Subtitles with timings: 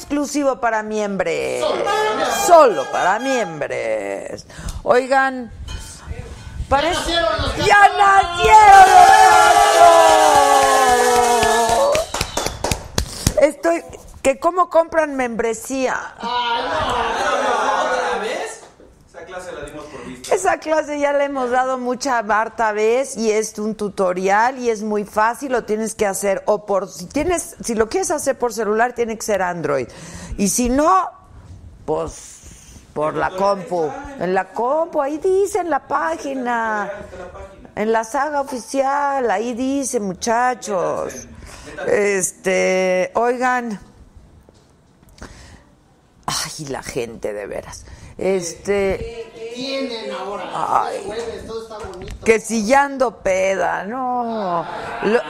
[0.00, 1.34] exclusivo para miembros.
[2.46, 4.46] Solo para miembros.
[4.82, 5.52] Oigan,
[6.70, 8.88] parece nacieron los ya nacieron
[9.78, 11.98] los.
[13.42, 13.84] Estoy
[14.22, 16.14] que cómo compran membresía.
[16.16, 18.62] ¿Otra vez?
[19.06, 20.34] Esa clase la dimos por vista.
[20.50, 24.82] Esa clase ya la hemos dado mucha harta vez y es un tutorial y es
[24.82, 28.52] muy fácil, lo tienes que hacer o por si tienes si lo quieres hacer por
[28.52, 29.86] celular tiene que ser Android.
[30.38, 31.08] Y si no,
[31.84, 33.92] pues por la compu.
[34.18, 36.90] En la compu, ahí dice en la página.
[37.76, 41.28] En la saga oficial, ahí dice, muchachos.
[41.86, 43.78] Este, oigan.
[46.26, 47.84] Ay, la gente de veras.
[48.20, 50.44] Este, Tienen ahora.
[50.54, 50.96] Ay.
[50.98, 52.14] Es jueves, todo está bonito.
[52.24, 54.66] que si ya ando peda, no.
[55.02, 55.20] Lo,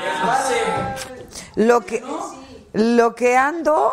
[1.57, 2.03] lo que
[2.73, 3.93] lo que ando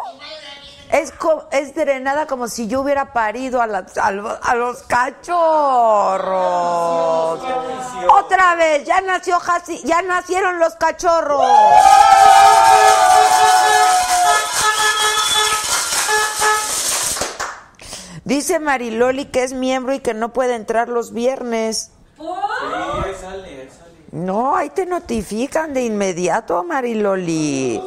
[0.92, 4.82] es co- es drenada como si yo hubiera parido a, la- a lo- a los
[4.84, 5.38] cachorros.
[8.10, 9.40] Otra vez, ya nació
[9.84, 11.46] ya nacieron los cachorros.
[18.28, 21.92] Dice Mariloli que es miembro y que no puede entrar los viernes.
[22.18, 23.92] Sí, ahí sale, ahí sale.
[24.12, 27.82] No, ahí te notifican de inmediato, Mariloli.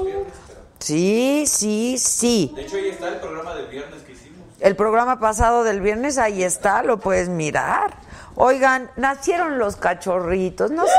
[0.78, 2.54] Sí, sí, sí.
[2.56, 4.38] De hecho, ahí está el programa del viernes que hicimos.
[4.60, 7.92] El programa pasado del viernes, ahí está, lo puedes mirar.
[8.34, 10.92] Oigan, nacieron los cachorritos, no sé.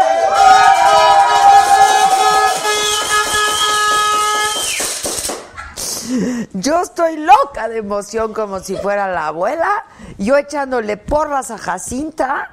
[6.53, 9.85] Yo estoy loca de emoción como si fuera la abuela,
[10.17, 12.49] yo echándole porras a Jacinta.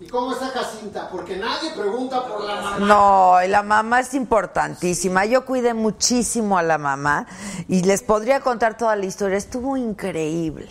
[0.00, 1.08] ¿Y cómo está Jacinta?
[1.10, 2.78] Porque nadie pregunta por la mamá.
[2.78, 5.24] No, y la mamá es importantísima.
[5.24, 7.26] Yo cuidé muchísimo a la mamá
[7.68, 9.38] y les podría contar toda la historia.
[9.38, 10.68] Estuvo increíble.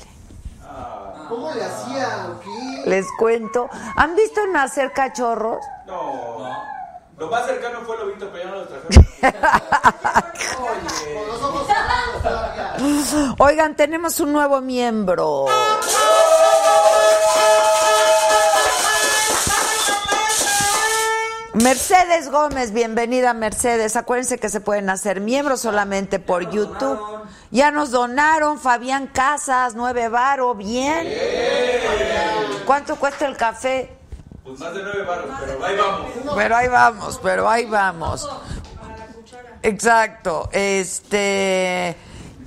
[1.30, 2.28] ¿Cómo le hacía?
[2.86, 3.70] Les cuento.
[3.96, 5.64] ¿Han visto nacer cachorros?
[5.88, 6.74] No.
[7.18, 9.06] Lo más cercano fue Lobito, pero ya no lo trajeron.
[13.40, 15.46] Oigan, tenemos un nuevo miembro.
[21.54, 23.96] Mercedes Gómez, bienvenida Mercedes.
[23.96, 27.00] Acuérdense que se pueden hacer miembros solamente por YouTube.
[27.52, 31.08] Ya nos donaron Fabián Casas, nueve varo, bien.
[32.66, 34.03] ¿Cuánto cuesta el café?
[34.44, 36.12] Pues más de nueve barros, pero ahí vamos.
[36.36, 38.30] Pero ahí vamos, pero ahí vamos.
[39.62, 40.50] Exacto.
[40.52, 41.96] Este,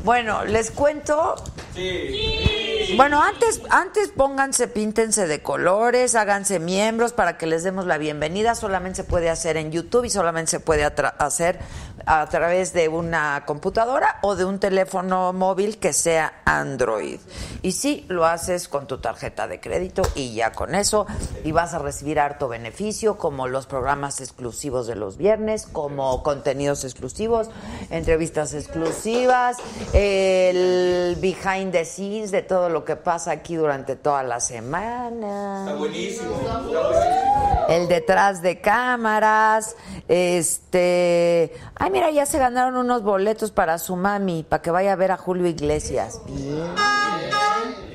[0.05, 1.37] bueno, les cuento.
[1.75, 2.56] Sí.
[2.95, 8.55] Bueno, antes, antes pónganse, píntense de colores, háganse miembros para que les demos la bienvenida.
[8.55, 11.59] Solamente se puede hacer en YouTube y solamente se puede hacer
[12.07, 17.19] a través de una computadora o de un teléfono móvil que sea Android.
[17.63, 21.07] Y sí, lo haces con tu tarjeta de crédito y ya con eso.
[21.43, 26.85] Y vas a recibir harto beneficio, como los programas exclusivos de los viernes, como contenidos
[26.85, 27.51] exclusivos,
[27.91, 29.57] entrevistas exclusivas,
[29.93, 35.77] el behind the scenes de todo lo que pasa aquí durante toda la semana Está
[35.77, 36.37] buenísimo.
[36.37, 37.67] Está buenísimo.
[37.69, 39.77] el detrás de cámaras,
[40.09, 44.97] este, ay mira, ya se ganaron unos boletos para su mami, para que vaya a
[44.97, 46.21] ver a Julio Iglesias.
[46.27, 46.75] Bien.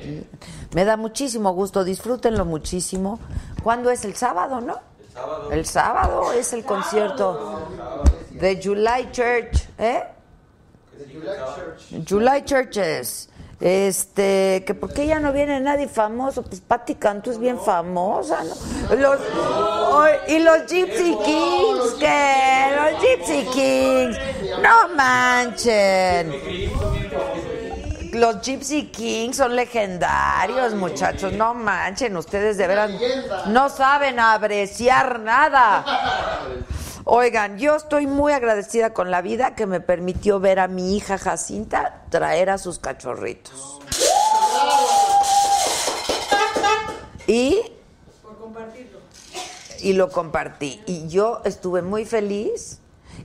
[0.02, 0.28] Bien.
[0.74, 3.18] Me da muchísimo gusto, disfrútenlo muchísimo.
[3.62, 4.78] ¿Cuándo es el sábado, no?
[5.00, 5.52] El sábado.
[5.52, 7.68] El sábado es el concierto
[8.30, 10.02] de July Church, ¿eh?
[12.08, 13.28] July Churches.
[13.62, 18.42] Este, que por qué ya no viene nadie famoso, pues Patti Cantú es bien famosa,
[18.42, 18.96] ¿no?
[18.96, 19.20] Los,
[20.26, 22.72] y los Gypsy Kings, ¿qué?
[22.74, 24.18] Los Gypsy Kings,
[24.60, 26.32] no manchen.
[28.14, 32.90] Los Gypsy Kings son legendarios, muchachos, no manchen, ustedes de veras
[33.46, 35.84] no saben apreciar nada.
[37.04, 41.18] Oigan, yo estoy muy agradecida con la vida que me permitió ver a mi hija
[41.18, 43.80] Jacinta traer a sus cachorritos.
[47.26, 47.60] Y
[49.80, 50.80] y lo compartí.
[50.86, 52.78] Y yo estuve muy feliz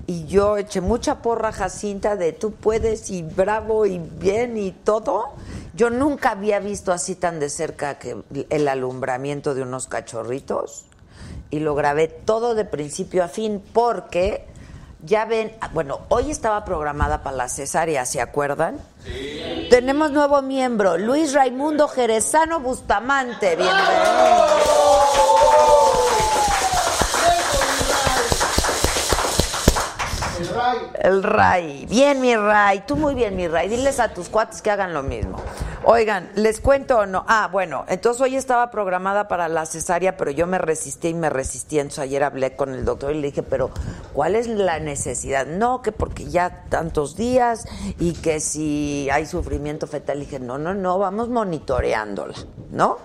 [0.08, 4.72] y yo eché mucha porra a Jacinta de tú puedes y bravo y bien y
[4.72, 5.34] todo.
[5.76, 8.18] Yo nunca había visto así tan de cerca que
[8.50, 10.88] el alumbramiento de unos cachorritos
[11.50, 14.46] y lo grabé todo de principio a fin porque
[15.02, 18.78] ya ven, bueno, hoy estaba programada para la cesárea, ¿se acuerdan?
[19.04, 19.68] Sí.
[19.70, 25.07] Tenemos nuevo miembro, Luis Raimundo Jerezano Bustamante, bienvenido.
[31.00, 31.86] El Ray.
[31.90, 32.84] Bien, mi Ray.
[32.86, 33.70] Tú muy bien, mi Ray.
[33.70, 35.38] Diles a tus cuates que hagan lo mismo.
[35.84, 37.24] Oigan, ¿les cuento o no?
[37.28, 41.30] Ah, bueno, entonces hoy estaba programada para la cesárea, pero yo me resistí y me
[41.30, 41.80] resistí.
[41.80, 43.72] Entonces ayer hablé con el doctor y le dije, pero
[44.14, 45.48] ¿cuál es la necesidad?
[45.48, 47.66] No, que porque ya tantos días
[48.00, 50.20] y que si hay sufrimiento fetal.
[50.20, 52.36] Le dije, no, no, no, vamos monitoreándola,
[52.72, 52.98] ¿no?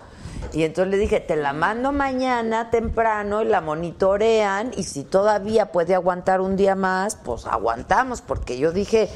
[0.52, 5.72] Y entonces le dije, te la mando mañana temprano y la monitorean y si todavía
[5.72, 9.08] puede aguantar un día más, pues aguantamos, porque yo dije,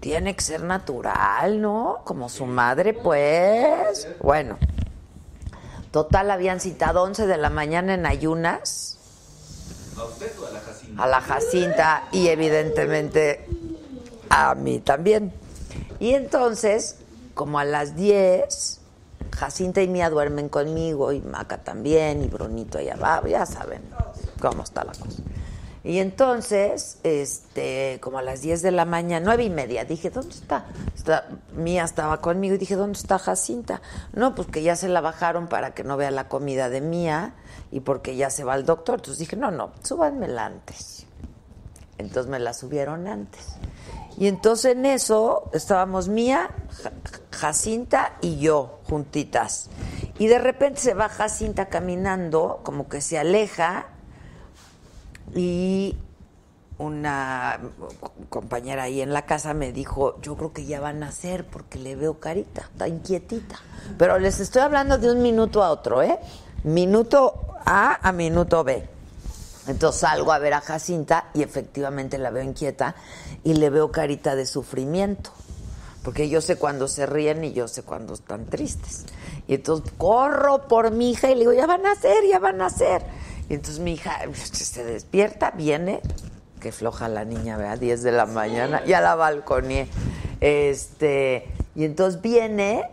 [0.00, 2.00] tiene que ser natural, ¿no?
[2.04, 4.08] Como su madre, pues.
[4.20, 4.58] Bueno,
[5.90, 8.98] total habían citado 11 de la mañana en ayunas.
[9.96, 11.02] ¿A usted o a la Jacinta?
[11.02, 13.46] A la Jacinta y evidentemente
[14.30, 15.32] a mí también.
[15.98, 16.96] Y entonces,
[17.34, 18.79] como a las 10,
[19.32, 23.82] Jacinta y Mía duermen conmigo y Maca también y Brunito allá abajo, ya saben
[24.40, 25.22] cómo está la cosa.
[25.82, 30.34] Y entonces, este, como a las 10 de la mañana, nueve y media, dije, ¿dónde
[30.34, 30.66] está?
[31.54, 33.80] Mía estaba conmigo y dije, ¿dónde está Jacinta?
[34.12, 37.34] No, pues que ya se la bajaron para que no vea la comida de Mía
[37.70, 38.96] y porque ya se va el doctor.
[38.96, 41.06] Entonces dije, no, no, súbanmela antes.
[41.96, 43.56] Entonces me la subieron antes.
[44.18, 46.50] Y entonces en eso estábamos Mía,
[47.30, 49.70] Jacinta y yo juntitas.
[50.18, 53.86] Y de repente se va Jacinta caminando, como que se aleja
[55.34, 55.96] y
[56.78, 57.60] una
[58.30, 61.78] compañera ahí en la casa me dijo, yo creo que ya van a hacer porque
[61.78, 63.60] le veo carita, está inquietita.
[63.96, 66.18] Pero les estoy hablando de un minuto a otro, ¿eh?
[66.64, 68.88] Minuto A a minuto B.
[69.66, 72.96] Entonces salgo a ver a Jacinta y efectivamente la veo inquieta
[73.44, 75.30] y le veo carita de sufrimiento.
[76.02, 79.04] Porque yo sé cuando se ríen y yo sé cuando están tristes.
[79.46, 82.62] Y entonces corro por mi hija y le digo, ya van a hacer, ya van
[82.62, 83.02] a hacer.
[83.48, 86.00] Y entonces mi hija se despierta, viene,
[86.60, 87.78] que floja la niña, ¿verdad?
[87.78, 89.86] 10 de la mañana, y a la balconía.
[90.40, 92.88] Este, y entonces viene,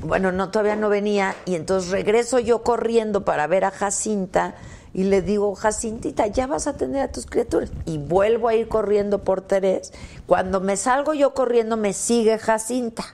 [0.00, 4.54] bueno, no, todavía no venía, y entonces regreso yo corriendo para ver a Jacinta
[4.94, 7.72] y le digo, Jacintita, ya vas a tener a tus criaturas.
[7.84, 9.92] Y vuelvo a ir corriendo por Terés.
[10.26, 13.04] Cuando me salgo yo corriendo, me sigue Jacinta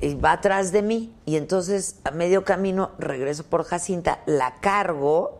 [0.00, 1.14] y va atrás de mí.
[1.24, 5.38] Y entonces a medio camino regreso por Jacinta, la cargo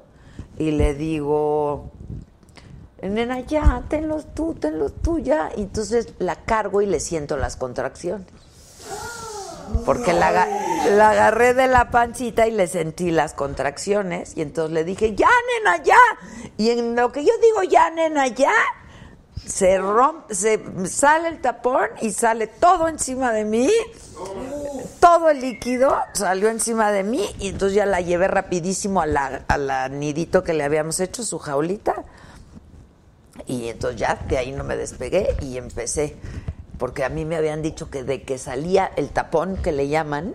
[0.57, 1.91] y le digo,
[3.03, 5.51] nena, ya, tenlos tú, tenlos tú, ya.
[5.57, 8.27] Y entonces la cargo y le siento las contracciones.
[9.85, 10.47] Porque la,
[11.11, 14.37] agarré de la pancita y le sentí las contracciones.
[14.37, 15.99] Y entonces le dije, ya, nena, ya.
[16.57, 18.53] Y en lo que yo digo, ya, nena, ya,
[19.45, 23.71] se rompe, se sale el tapón y sale todo encima de mí.
[25.01, 29.45] Todo el líquido salió encima de mí y entonces ya la llevé rapidísimo a la,
[29.49, 32.05] a la nidito que le habíamos hecho, su jaulita.
[33.47, 36.17] Y entonces ya de ahí no me despegué y empecé.
[36.79, 40.35] Porque a mí me habían dicho que de que salía el tapón que le llaman,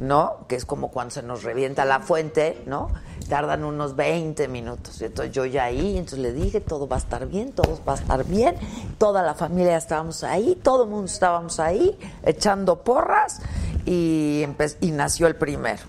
[0.00, 0.46] ¿no?
[0.48, 2.88] Que es como cuando se nos revienta la fuente, ¿no?
[3.28, 5.00] Tardan unos 20 minutos.
[5.02, 7.96] Entonces yo ya ahí, entonces le dije, todo va a estar bien, todo va a
[7.96, 8.56] estar bien.
[8.98, 13.40] Toda la familia estábamos ahí, todo el mundo estábamos ahí, echando porras
[13.86, 14.44] y,
[14.80, 15.82] y nació el primero.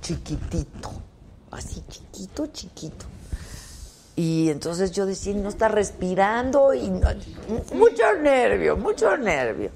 [0.00, 0.90] Chiquitito,
[1.50, 3.17] así chiquito, chiquito.
[4.18, 6.90] Y entonces yo decía, no está respirando y
[7.72, 9.70] mucho nervio, mucho nervio.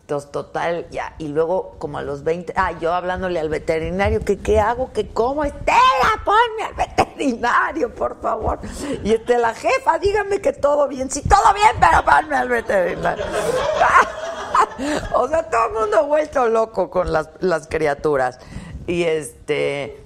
[0.00, 1.14] Entonces, total, ya.
[1.18, 5.08] Y luego, como a los 20, ah, yo hablándole al veterinario, que qué hago, que
[5.08, 8.60] cómo, Estela, ponme al veterinario, por favor.
[9.04, 11.10] Y este, la jefa, dígame que todo bien.
[11.10, 13.26] Sí, todo bien, pero ponme al veterinario.
[15.14, 18.38] o sea, todo el mundo vuelto loco con las, las criaturas.
[18.86, 20.01] Y este,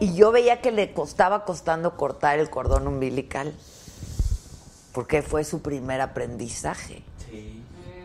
[0.00, 3.54] y yo veía que le costaba costando cortar el cordón umbilical.
[4.92, 7.02] Porque fue su primer aprendizaje.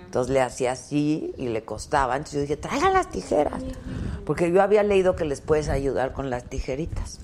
[0.05, 2.17] Entonces le hacía así y le costaba.
[2.17, 3.63] Entonces yo dije, traigan las tijeras.
[4.25, 7.21] Porque yo había leído que les puedes ayudar con las tijeritas.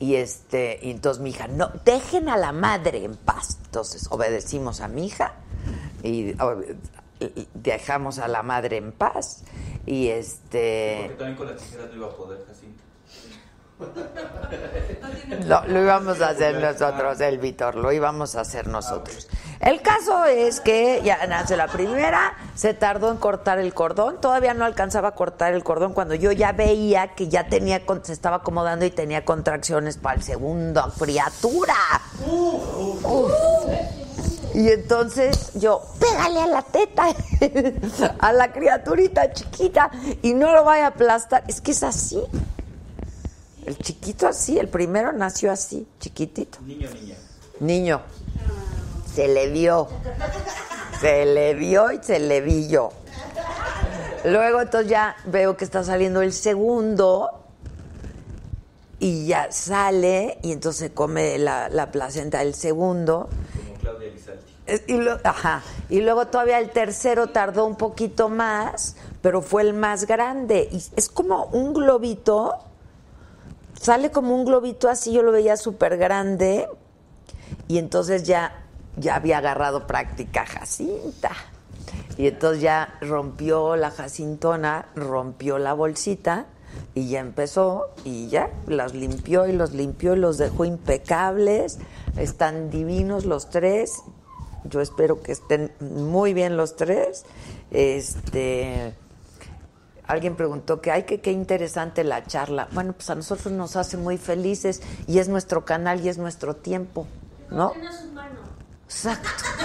[0.00, 3.58] Y este, y entonces mi hija, no, dejen a la madre en paz.
[3.66, 5.34] Entonces obedecimos a mi hija
[6.02, 6.34] y,
[7.54, 9.44] dejamos a la madre en paz.
[9.86, 11.02] Y este.
[11.02, 12.83] Porque también con las tijeras no iba a poder, Jacinta.
[15.46, 19.28] No, lo íbamos a hacer nosotros, el Víctor, lo íbamos a hacer nosotros.
[19.60, 24.54] El caso es que ya nace la primera, se tardó en cortar el cordón, todavía
[24.54, 28.36] no alcanzaba a cortar el cordón cuando yo ya veía que ya tenía, se estaba
[28.36, 31.74] acomodando y tenía contracciones para el segundo, criatura.
[34.54, 37.06] Y entonces yo, pégale a la teta,
[38.20, 39.90] a la criaturita chiquita
[40.22, 41.42] y no lo vaya a aplastar.
[41.48, 42.22] Es que es así.
[43.66, 46.58] El chiquito así, el primero nació así, chiquitito.
[46.62, 47.16] Niño, niña.
[47.60, 48.02] Niño.
[49.14, 49.88] Se le vio.
[51.00, 52.90] Se le vio y se le vi yo.
[54.24, 57.30] Luego entonces ya veo que está saliendo el segundo
[58.98, 63.28] y ya sale y entonces se come la, la placenta del segundo.
[63.66, 64.12] Como Claudia
[64.86, 65.62] Y, lo- ajá.
[65.90, 70.68] y luego todavía el tercero tardó un poquito más, pero fue el más grande.
[70.72, 72.58] Y es como un globito,
[73.84, 76.66] sale como un globito así, yo lo veía súper grande.
[77.68, 78.64] Y entonces ya,
[78.96, 81.32] ya había agarrado práctica Jacinta.
[82.16, 86.46] Y entonces ya rompió la Jacintona, rompió la bolsita
[86.94, 91.78] y ya empezó y ya los limpió y los limpió y los dejó impecables.
[92.16, 93.92] Están divinos los tres.
[94.64, 97.26] Yo espero que estén muy bien los tres.
[97.70, 98.94] Este
[100.06, 102.68] alguien preguntó que ay que qué interesante la charla.
[102.72, 106.56] Bueno, pues a nosotros nos hace muy felices y es nuestro canal y es nuestro
[106.56, 107.06] tiempo,
[107.50, 107.72] ¿no?
[108.84, 109.28] Exacto.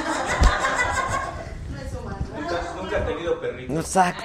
[2.40, 3.74] Nunca, nunca ha tenido perrito.
[3.74, 4.24] Exacto.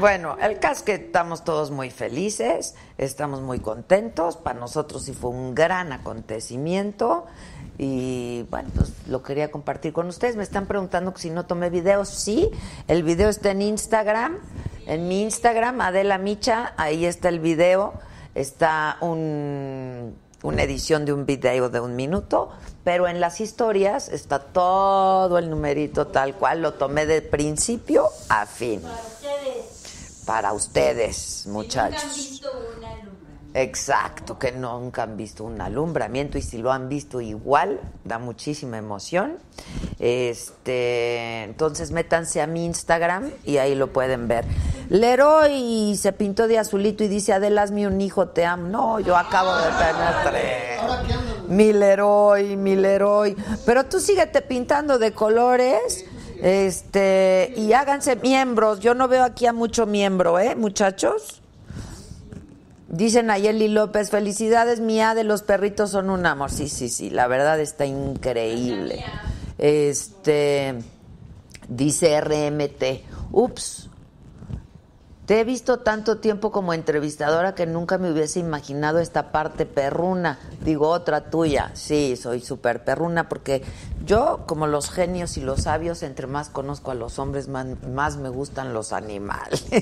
[0.00, 4.36] Bueno, el caso es que estamos todos muy felices, estamos muy contentos.
[4.38, 7.26] Para nosotros sí fue un gran acontecimiento
[7.84, 10.36] y bueno, pues lo quería compartir con ustedes.
[10.36, 12.08] Me están preguntando que si no tomé videos.
[12.08, 12.48] Sí,
[12.86, 14.38] el video está en Instagram,
[14.86, 17.94] en mi Instagram, Adela Micha, ahí está el video.
[18.36, 22.50] Está un, una edición de un video de un minuto,
[22.84, 26.62] pero en las historias está todo el numerito tal cual.
[26.62, 28.80] Lo tomé de principio a fin.
[30.24, 32.40] Para ustedes, muchachos.
[33.54, 38.78] Exacto, que nunca han visto un alumbramiento y si lo han visto igual, da muchísima
[38.78, 39.36] emoción.
[39.98, 44.46] Este, entonces métanse a mi Instagram y ahí lo pueden ver.
[44.88, 48.68] Leroy se pintó de azulito y dice, Adela, hazme un hijo, te amo.
[48.68, 51.48] No, yo acabo de tener tres.
[51.48, 53.36] Mi Leroy, mi Leroy.
[53.66, 56.06] Pero tú síguete pintando de colores.
[56.40, 58.80] Este, y háganse miembros.
[58.80, 61.41] Yo no veo aquí a mucho miembro, ¿eh, muchachos?
[62.92, 66.50] Dicen Ayeli López, felicidades, mía de los perritos son un amor.
[66.50, 69.02] Sí, sí, sí, la verdad está increíble.
[69.56, 70.74] Este,
[71.68, 73.88] dice RMT, ups,
[75.26, 80.40] te he visto tanto tiempo como entrevistadora que nunca me hubiese imaginado esta parte perruna.
[80.64, 81.70] Digo, otra tuya.
[81.74, 83.62] Sí, soy súper perruna porque
[84.04, 88.28] yo, como los genios y los sabios, entre más conozco a los hombres, más, me
[88.30, 89.64] gustan los animales.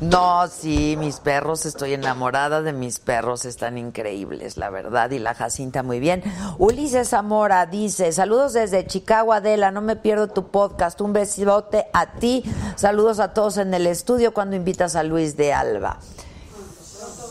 [0.00, 5.34] No, sí, mis perros, estoy enamorada de mis perros, están increíbles, la verdad, y la
[5.34, 6.22] Jacinta muy bien.
[6.58, 12.14] Ulises Zamora dice, saludos desde Chicago, Adela, no me pierdo tu podcast, un besote a
[12.14, 12.42] ti,
[12.76, 15.98] saludos a todos en el estudio cuando invitas a Luis de Alba.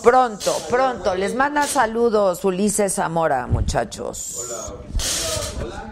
[0.03, 4.45] Pronto, pronto, les manda saludos Ulises Zamora, muchachos.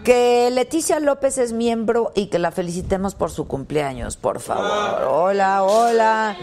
[0.02, 5.04] Que Leticia López es miembro y que la felicitemos por su cumpleaños, por favor.
[5.06, 6.36] Hola, hola.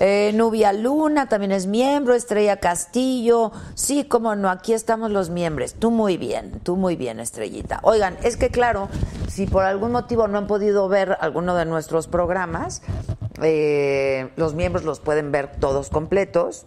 [0.00, 3.52] Eh, Nubia Luna también es miembro, Estrella Castillo.
[3.74, 5.74] Sí, cómo no, aquí estamos los miembros.
[5.74, 7.78] Tú muy bien, tú muy bien, Estrellita.
[7.84, 8.88] Oigan, es que claro,
[9.34, 12.82] si por algún motivo no han podido ver alguno de nuestros programas,
[13.42, 16.66] eh, los miembros los pueden ver todos completos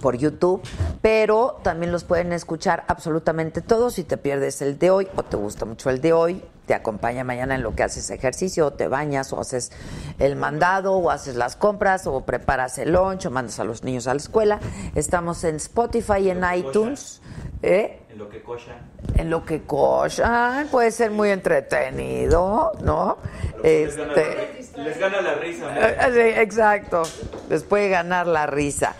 [0.00, 0.62] por YouTube,
[1.02, 3.92] pero también los pueden escuchar absolutamente todos.
[3.92, 7.24] Si te pierdes el de hoy o te gusta mucho el de hoy, te acompaña
[7.24, 9.70] mañana en lo que haces ejercicio, o te bañas, o haces
[10.18, 14.06] el mandado, o haces las compras, o preparas el lunch, o mandas a los niños
[14.06, 14.60] a la escuela.
[14.94, 17.20] Estamos en Spotify en iTunes.
[17.60, 18.00] ¿Eh?
[18.14, 18.76] En lo que cocha.
[19.16, 23.18] En lo que cocha, puede ser muy entretenido, ¿no?
[23.60, 25.74] Les gana, Este, les gana la risa.
[25.74, 25.80] ¿no?
[25.80, 27.02] eh, sí, exacto.
[27.50, 28.94] Les puede ganar la risa.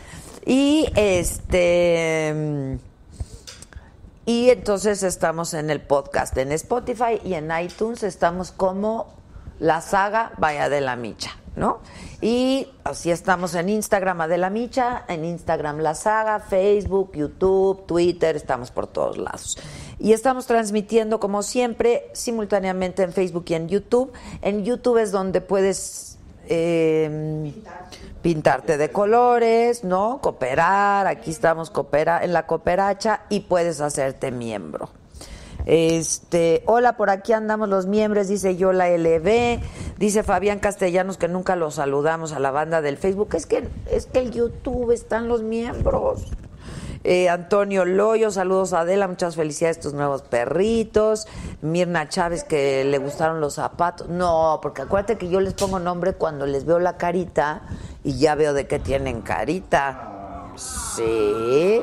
[0.44, 2.76] Y este.
[4.26, 9.14] Y entonces estamos en el podcast en Spotify y en iTunes estamos como
[9.58, 11.80] la saga Vaya de la Micha, ¿no?
[12.20, 18.70] Y así estamos en Instagram Adela Micha, en Instagram La Saga, Facebook, YouTube, Twitter, estamos
[18.70, 19.58] por todos lados.
[19.99, 24.12] Y estamos transmitiendo como siempre simultáneamente en Facebook y en YouTube.
[24.42, 26.18] En YouTube es donde puedes
[26.49, 27.52] eh,
[28.23, 30.20] pintarte de colores, ¿no?
[30.23, 34.88] Cooperar, aquí estamos coopera en la cooperacha y puedes hacerte miembro.
[35.66, 39.61] Este, hola, por aquí andamos los miembros, dice Yola LB,
[39.99, 43.35] dice Fabián Castellanos que nunca los saludamos a la banda del Facebook.
[43.35, 46.26] Es que es que el YouTube están los miembros.
[47.06, 51.26] Eh, Antonio Loyo, saludos a Adela, muchas felicidades a tus nuevos perritos.
[51.61, 54.09] Mirna Chávez, que le gustaron los zapatos.
[54.09, 57.62] No, porque acuérdate que yo les pongo nombre cuando les veo la carita
[58.02, 60.52] y ya veo de qué tienen carita.
[60.56, 61.83] Sí.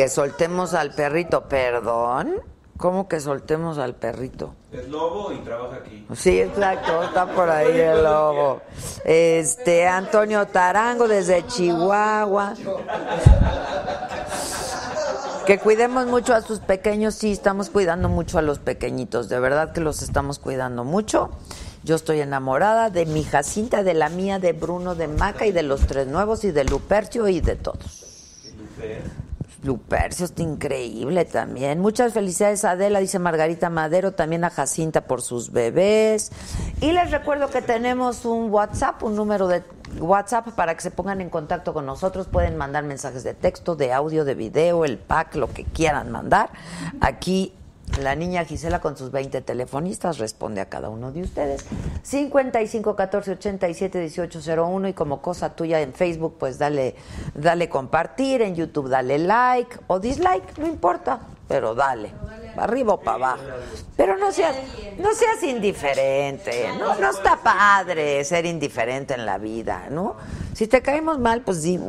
[0.00, 2.36] Que soltemos al perrito, perdón.
[2.78, 4.54] ¿Cómo que soltemos al perrito?
[4.72, 6.06] Es lobo y trabaja aquí.
[6.14, 8.62] Sí, exacto, está por ahí el lobo.
[9.04, 12.54] Este, Antonio Tarango desde Chihuahua.
[15.44, 19.74] Que cuidemos mucho a sus pequeños, sí, estamos cuidando mucho a los pequeñitos, de verdad
[19.74, 21.28] que los estamos cuidando mucho.
[21.84, 25.62] Yo estoy enamorada de mi Jacinta, de la mía, de Bruno, de Maca y de
[25.62, 28.06] los tres nuevos y de Lupercio y de todos.
[29.62, 31.80] Lupercio está increíble también.
[31.80, 36.32] Muchas felicidades a Adela, dice Margarita Madero, también a Jacinta por sus bebés.
[36.80, 39.62] Y les recuerdo que tenemos un WhatsApp, un número de
[39.98, 42.26] WhatsApp para que se pongan en contacto con nosotros.
[42.26, 46.50] Pueden mandar mensajes de texto, de audio, de video, el pack, lo que quieran mandar.
[47.00, 47.52] Aquí
[47.98, 51.64] la niña Gisela con sus 20 telefonistas responde a cada uno de ustedes.
[52.02, 56.94] 55 14 87 18 01 y como cosa tuya en Facebook, pues dale,
[57.34, 61.20] dale compartir, en YouTube dale like o dislike, no importa,
[61.50, 62.12] pero dale,
[62.56, 63.42] arriba o para abajo.
[63.96, 64.54] Pero no seas,
[64.98, 70.14] no seas indiferente, no, no está padre ser indiferente en la vida, ¿no?
[70.54, 71.80] Si te caemos mal, pues di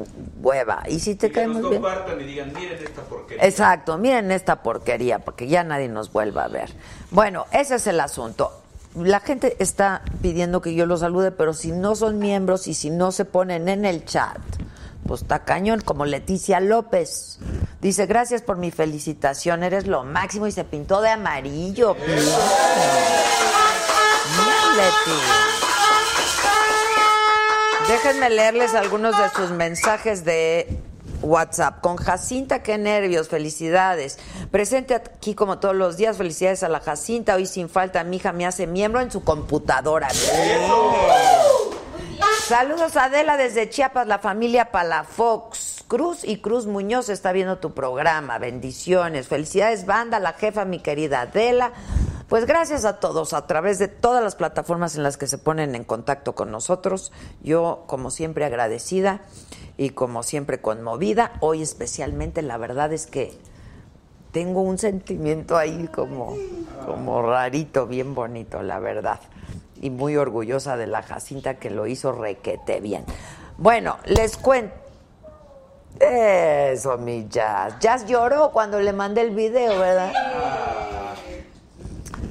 [0.42, 0.82] hueva.
[0.88, 1.84] Y si te Y caemos bien.
[2.20, 3.46] y digan, miren esta porquería.
[3.46, 6.74] Exacto, miren esta porquería, porque ya nadie nos vuelva a ver.
[7.12, 8.52] Bueno, ese es el asunto.
[8.96, 12.90] La gente está pidiendo que yo los salude, pero si no son miembros y si
[12.90, 14.40] no se ponen en el chat,
[15.06, 17.40] pues está cañón, como Leticia López.
[17.82, 21.96] Dice, gracias por mi felicitación, eres lo máximo y se pintó de amarillo.
[21.96, 22.18] Bien,
[24.78, 25.20] Leti.
[27.88, 30.80] Déjenme leerles algunos de sus mensajes de
[31.22, 31.82] WhatsApp.
[31.82, 34.18] Con Jacinta, qué nervios, felicidades.
[34.52, 37.36] Presente aquí como todos los días, felicidades a la Jacinta.
[37.36, 40.10] Hoy sin falta, mi hija me hace miembro en su computadora.
[42.52, 45.86] Saludos Adela desde Chiapas, la familia Palafox.
[45.88, 48.40] Cruz y Cruz Muñoz está viendo tu programa.
[48.40, 49.30] Bendiciones.
[49.30, 51.72] Felicidades, banda, la jefa, mi querida Adela.
[52.28, 55.76] Pues gracias a todos a través de todas las plataformas en las que se ponen
[55.76, 57.14] en contacto con nosotros.
[57.42, 59.22] Yo, como siempre, agradecida
[59.78, 61.32] y como siempre conmovida.
[61.40, 63.32] Hoy especialmente, la verdad es que
[64.34, 66.36] tengo un sentimiento ahí como,
[66.86, 69.22] como rarito, bien bonito, la verdad.
[69.82, 73.04] Y muy orgullosa de la Jacinta que lo hizo requete bien.
[73.58, 74.74] Bueno, les cuento.
[76.00, 77.76] Eso, mi Jazz.
[77.80, 80.14] Jazz lloró cuando le mandé el video, ¿verdad?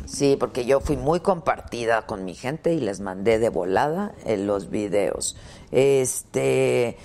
[0.06, 4.46] Sí, porque yo fui muy compartida con mi gente y les mandé de volada en
[4.46, 5.36] los videos.
[5.70, 6.96] Este,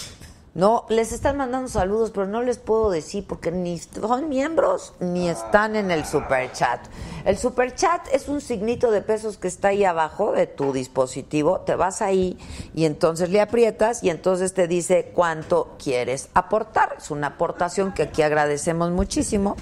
[0.55, 5.27] no, les están mandando saludos, pero no les puedo decir porque ni son miembros ni
[5.27, 6.79] están en el super chat.
[7.25, 11.59] El super chat es un signito de pesos que está ahí abajo de tu dispositivo.
[11.59, 12.37] Te vas ahí
[12.73, 16.95] y entonces le aprietas y entonces te dice cuánto quieres aportar.
[16.99, 19.57] Es una aportación que aquí agradecemos muchísimo.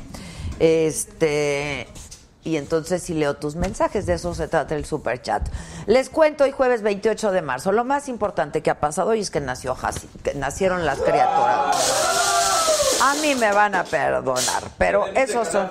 [0.60, 1.88] Este,
[2.44, 5.48] y entonces si leo tus mensajes, de eso se trata el super chat.
[5.86, 7.72] Les cuento hoy jueves 28 de marzo.
[7.72, 13.00] Lo más importante que ha pasado hoy es que nació Hasi, que nacieron las criaturas.
[13.02, 15.70] A mí me van a perdonar, pero esos son.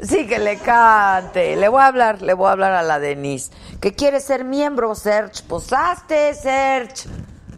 [0.00, 1.56] Sí, que le cante.
[1.56, 3.50] Le voy a hablar, le voy a hablar a la Denise.
[3.80, 5.42] Que quiere ser miembro, Serge.
[5.48, 7.08] Pues hazte, Serge.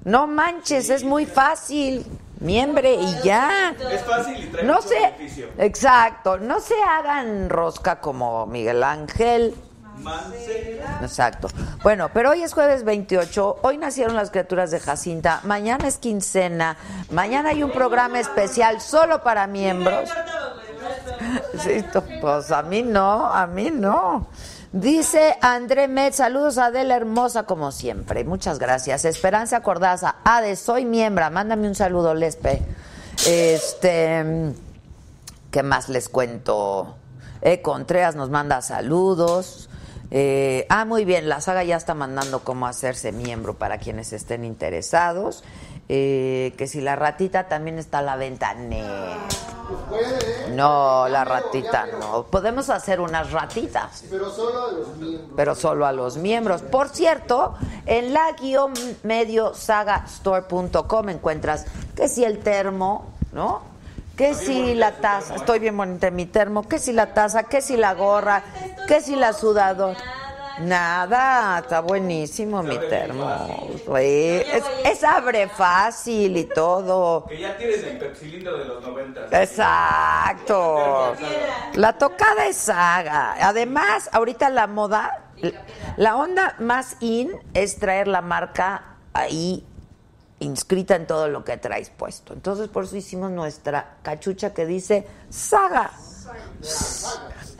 [0.04, 2.06] No manches, es muy fácil.
[2.40, 3.74] Miembre y ya.
[3.90, 5.48] Es fácil y trae No mucho se, beneficio.
[5.58, 9.54] exacto, no se hagan rosca como Miguel Ángel.
[9.98, 10.98] Mancera.
[11.00, 11.48] Exacto.
[11.82, 16.76] Bueno, pero hoy es jueves 28, hoy nacieron las criaturas de Jacinta, mañana es quincena,
[17.10, 20.10] mañana hay un programa especial solo para miembros.
[21.58, 21.82] Sí,
[22.20, 24.26] pues a mí no, a mí no.
[24.72, 28.24] Dice André Met, saludos a Adela Hermosa como siempre.
[28.24, 29.04] Muchas gracias.
[29.04, 32.62] Esperanza Cordaza, Ade, soy miembro, mándame un saludo, Lespe.
[33.26, 34.52] Este,
[35.50, 36.96] ¿qué más les cuento?
[37.42, 39.68] Eh, Contreras nos manda saludos.
[40.10, 44.44] Eh, ah, muy bien, la saga ya está mandando cómo hacerse miembro para quienes estén
[44.44, 45.42] interesados.
[45.88, 48.54] Eh, que si la ratita también está a la venta.
[48.54, 48.82] Nee.
[50.50, 52.24] No, la ratita no.
[52.24, 55.32] Podemos hacer unas ratitas Pero solo de los miembros.
[55.36, 56.62] pero solo a los miembros.
[56.62, 58.72] Por cierto, en la guion
[59.02, 63.62] medio sagastore.com encuentras que si el termo, ¿no?
[64.16, 67.60] que si la taza, estoy bien bonita en mi termo, que si la taza, que
[67.60, 68.42] si la gorra,
[68.88, 69.98] que si la sudadora.
[70.60, 73.28] Nada, está buenísimo mi termo.
[73.86, 74.40] güey.
[74.40, 77.26] Es, es abre fácil y todo.
[77.26, 79.42] Que ya tienes el pepsilindro de los 90.
[79.42, 81.14] Exacto.
[81.74, 83.36] La tocada es saga.
[83.40, 85.30] Además, ahorita la moda,
[85.96, 89.64] la onda más in es traer la marca ahí
[90.38, 92.32] inscrita en todo lo que traes puesto.
[92.32, 95.90] Entonces, por eso hicimos nuestra cachucha que dice saga.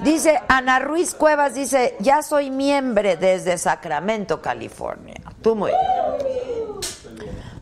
[0.02, 5.16] Dice Ana Ruiz Cuevas, dice, ya soy miembro desde Sacramento, California.
[5.42, 5.80] Tú muy bien.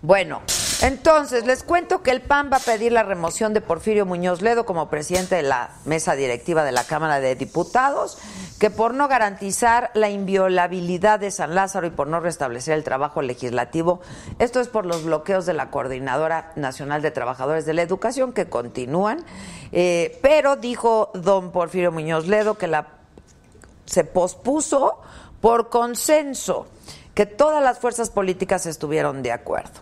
[0.03, 0.43] Bueno,
[0.85, 4.67] entonces les cuento que el PAN va a pedir la remoción de Porfirio Muñoz Ledo
[4.67, 8.19] como presidente de la mesa directiva de la Cámara de Diputados,
[8.61, 13.23] que por no garantizar la inviolabilidad de San Lázaro y por no restablecer el trabajo
[13.23, 14.03] legislativo,
[14.39, 18.51] esto es por los bloqueos de la Coordinadora Nacional de Trabajadores de la Educación que
[18.51, 19.25] continúan,
[19.73, 22.89] eh, pero dijo don Porfirio Muñoz Ledo que la
[23.87, 25.01] se pospuso
[25.41, 26.67] por consenso,
[27.15, 29.81] que todas las fuerzas políticas estuvieron de acuerdo.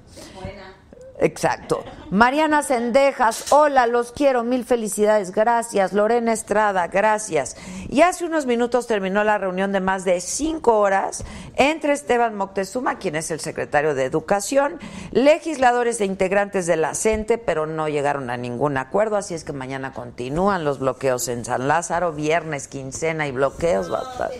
[1.22, 1.84] Exacto.
[2.10, 5.92] Mariana Sendejas, hola, los quiero, mil felicidades, gracias.
[5.92, 7.56] Lorena Estrada, gracias.
[7.88, 12.98] Y hace unos minutos terminó la reunión de más de cinco horas entre Esteban Moctezuma,
[12.98, 14.80] quien es el secretario de Educación,
[15.12, 19.52] legisladores e integrantes de la CENTE, pero no llegaron a ningún acuerdo, así es que
[19.52, 23.86] mañana continúan los bloqueos en San Lázaro, viernes, quincena y bloqueos.
[23.86, 24.30] Estar.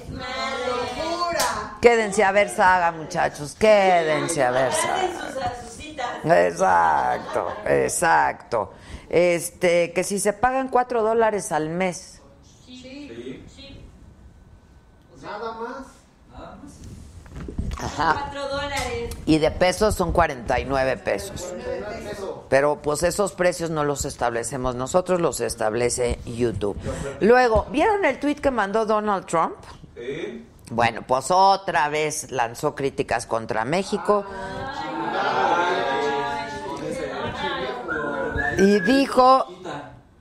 [1.81, 5.72] Quédense a ver saga, muchachos, quédense a ver saga.
[6.25, 8.73] Exacto, exacto.
[9.09, 12.23] Este, que si se pagan cuatro dólares al mes.
[15.23, 15.87] Nada más.
[17.79, 18.13] Ajá.
[18.21, 19.17] Cuatro dólares.
[19.27, 21.53] Y de pesos son 49 pesos.
[22.49, 26.77] Pero pues esos precios no los establecemos nosotros, los establece YouTube.
[27.21, 29.57] Luego, ¿vieron el tweet que mandó Donald Trump?
[29.97, 30.47] Sí.
[30.73, 34.25] Bueno, pues otra vez lanzó críticas contra México.
[38.57, 39.47] Y dijo,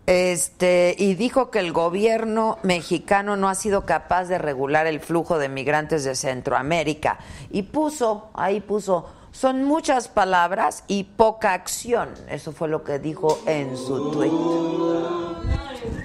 [0.05, 5.37] este, y dijo que el gobierno mexicano no ha sido capaz de regular el flujo
[5.37, 7.19] de migrantes de Centroamérica.
[7.49, 12.09] Y puso, ahí puso, son muchas palabras y poca acción.
[12.29, 14.31] Eso fue lo que dijo en su tweet.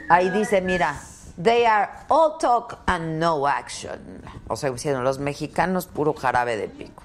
[0.08, 1.00] Ahí dice, mira,
[1.42, 4.22] they are all talk and no action.
[4.48, 7.02] O sea, diciendo, los mexicanos puro jarabe de pico.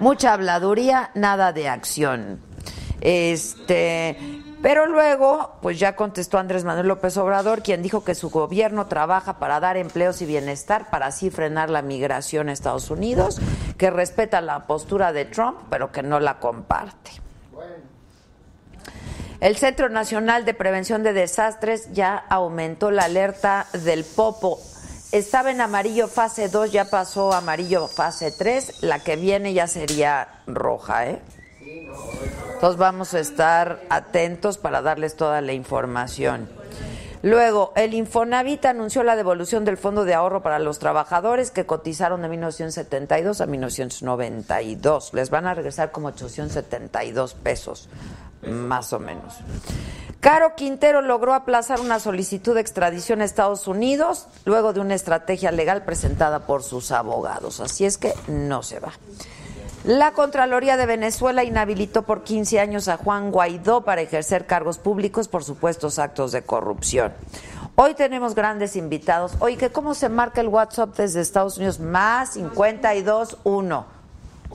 [0.00, 2.40] Mucha habladuría, nada de acción.
[3.00, 4.16] Este,
[4.62, 9.38] pero luego, pues ya contestó Andrés Manuel López Obrador, quien dijo que su gobierno trabaja
[9.38, 13.40] para dar empleos y bienestar, para así frenar la migración a Estados Unidos,
[13.78, 17.25] que respeta la postura de Trump, pero que no la comparte.
[19.40, 24.58] El Centro Nacional de Prevención de Desastres ya aumentó la alerta del Popo.
[25.12, 28.82] Estaba en amarillo fase 2, ya pasó amarillo fase 3.
[28.82, 31.20] La que viene ya sería roja, ¿eh?
[32.54, 36.48] Entonces vamos a estar atentos para darles toda la información.
[37.22, 42.22] Luego, el Infonavit anunció la devolución del Fondo de Ahorro para los Trabajadores que cotizaron
[42.22, 45.12] de 1972 a 1992.
[45.12, 47.88] Les van a regresar como 872 pesos,
[48.42, 49.34] más o menos.
[50.20, 55.52] Caro Quintero logró aplazar una solicitud de extradición a Estados Unidos luego de una estrategia
[55.52, 57.60] legal presentada por sus abogados.
[57.60, 58.92] Así es que no se va.
[59.84, 65.28] La Contraloría de Venezuela inhabilitó por 15 años a Juan Guaidó para ejercer cargos públicos
[65.28, 67.12] por supuestos actos de corrupción.
[67.76, 69.34] Hoy tenemos grandes invitados.
[69.38, 71.78] Oye, ¿cómo se marca el WhatsApp desde Estados Unidos?
[71.78, 73.95] Más 52 1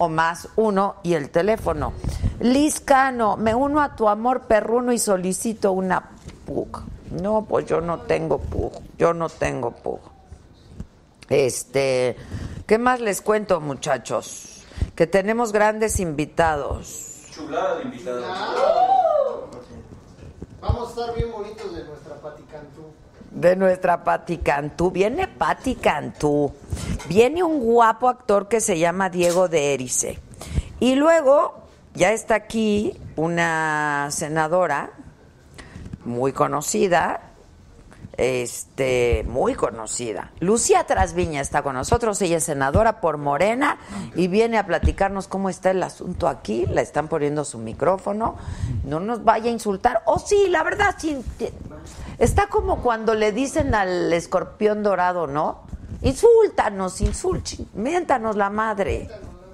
[0.01, 1.93] o más 1 y el teléfono.
[2.39, 6.09] Liz Cano, me uno a tu amor perruno y solicito una
[6.47, 6.81] PUG.
[7.21, 8.81] No, pues yo no tengo PUG.
[8.97, 9.99] Yo no tengo PUG.
[11.29, 12.17] Este,
[12.65, 14.63] ¿qué más les cuento, muchachos?
[14.95, 17.27] Que tenemos grandes invitados.
[17.29, 18.25] Chulada de invitados.
[20.61, 22.91] Vamos a estar bien bonitos de nuestra Pati Cantú.
[23.31, 24.91] De nuestra Pati Cantú.
[24.91, 26.53] Viene Pati Cantú.
[27.07, 30.19] Viene un guapo actor que se llama Diego de Erice.
[30.79, 31.61] Y luego
[31.93, 34.91] ya está aquí una senadora
[36.05, 37.21] muy conocida,
[38.17, 40.31] este, muy conocida.
[40.39, 43.77] Lucía Trasviña está con nosotros, ella es senadora por Morena
[44.15, 46.65] y viene a platicarnos cómo está el asunto aquí.
[46.65, 48.35] Le están poniendo su micrófono.
[48.83, 50.03] No nos vaya a insultar.
[50.05, 51.19] Oh, sí, la verdad, sí.
[52.21, 55.61] Está como cuando le dicen al escorpión dorado, ¿no?
[56.03, 59.09] Insúltanos, insultanos, miéntanos la madre.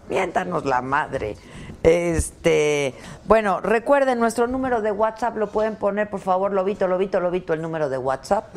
[0.10, 1.38] Miéntanos la madre.
[1.82, 7.54] Este, bueno, recuerden nuestro número de WhatsApp, lo pueden poner, por favor, Lobito, Lobito, Lobito,
[7.54, 8.54] el número de WhatsApp.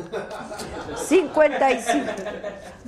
[0.97, 2.11] 55.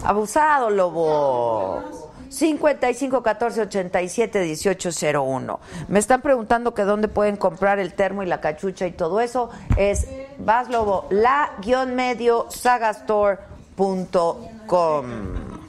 [0.03, 2.12] Abusado, Lobo.
[2.33, 4.89] 55 14 87 18
[5.23, 5.59] 01.
[5.87, 9.49] Me están preguntando que dónde pueden comprar el termo y la cachucha y todo eso.
[9.77, 10.07] Es
[10.39, 15.05] Vas Lobo, la-medio sagastore.com.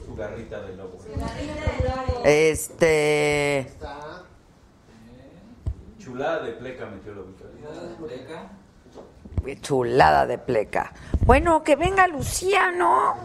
[0.05, 0.97] Su garrita de lobo.
[2.23, 3.71] Este.
[5.99, 7.45] Chulada de pleca metió lobito.
[9.61, 10.93] Chulada de pleca.
[11.25, 13.15] Bueno, que venga Luciano.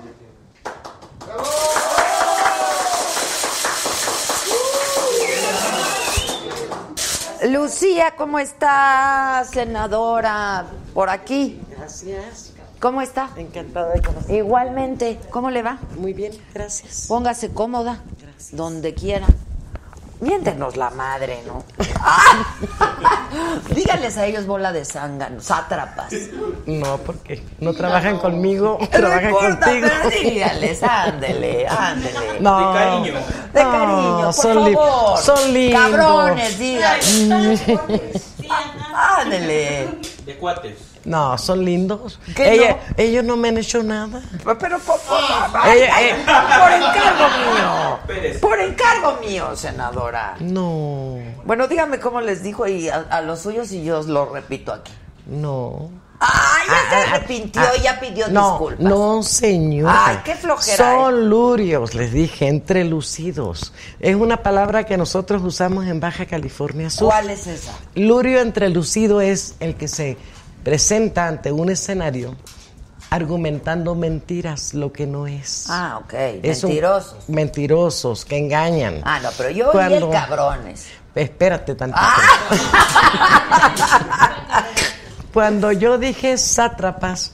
[7.49, 10.67] Lucía, ¿cómo está, senadora?
[10.93, 11.61] Por aquí.
[11.71, 12.53] Gracias.
[12.81, 13.31] ¿Cómo está?
[13.37, 14.37] Encantada de conocer.
[14.37, 15.19] Igualmente.
[15.31, 15.79] ¿Cómo le va?
[15.97, 17.07] Muy bien, gracias.
[17.09, 18.03] Póngase cómoda.
[18.21, 18.57] Gracias.
[18.57, 19.27] Donde quiera.
[20.21, 21.65] Miéntenos la madre, ¿no?
[23.75, 26.13] Díganles a ellos bola de zánganos, sátrapas.
[26.67, 29.89] No, porque no trabajan conmigo, No trabajan importa, contigo.
[30.03, 32.19] pero díganles, ándele, ándele.
[32.41, 33.13] No, De cariño.
[33.55, 35.19] De no, cariño, por son li- favor.
[35.19, 35.81] son lindos.
[35.83, 36.99] Cabrones, digan.
[39.19, 39.89] Ándele.
[40.27, 40.79] De cuates.
[41.05, 42.21] No, son lindos.
[42.37, 42.95] ¿Qué Ella- no?
[42.97, 44.21] Ellos no me han hecho nada.
[44.59, 44.99] Pero por
[45.55, 46.17] ay, ay, eh.
[46.27, 48.39] por encargo mío.
[48.41, 50.37] Por encargo mío, senadora.
[50.41, 54.73] No, Bueno, dígame cómo les dijo y a, a los suyos y yo lo repito
[54.73, 54.93] aquí.
[55.27, 55.91] no.
[56.23, 58.81] Ay, ya Ah, se ah, arrepintió ah, y ya pidió no, disculpas.
[58.81, 60.05] No, señora.
[60.07, 63.73] Ay, qué flojera, Son lurios, les dije, entrelucidos.
[64.01, 67.09] Es una palabra que nosotros usamos en Baja California Sur.
[67.09, 67.73] ¿Cuál es esa?
[67.95, 70.19] Lurio entrelucido es el que se
[70.63, 72.37] presenta ante un escenario
[73.11, 75.67] argumentando mentiras, lo que no es.
[75.69, 76.15] Ah, ok.
[76.43, 77.29] Es un- Mentirosos.
[77.29, 79.01] mentirosos, que engañan.
[79.05, 80.87] Ah, no, pero yo Cuando- el cabrones.
[81.15, 82.01] Espérate tantito.
[82.01, 82.17] Ah.
[85.35, 87.33] Cuando yo dije sátrapas,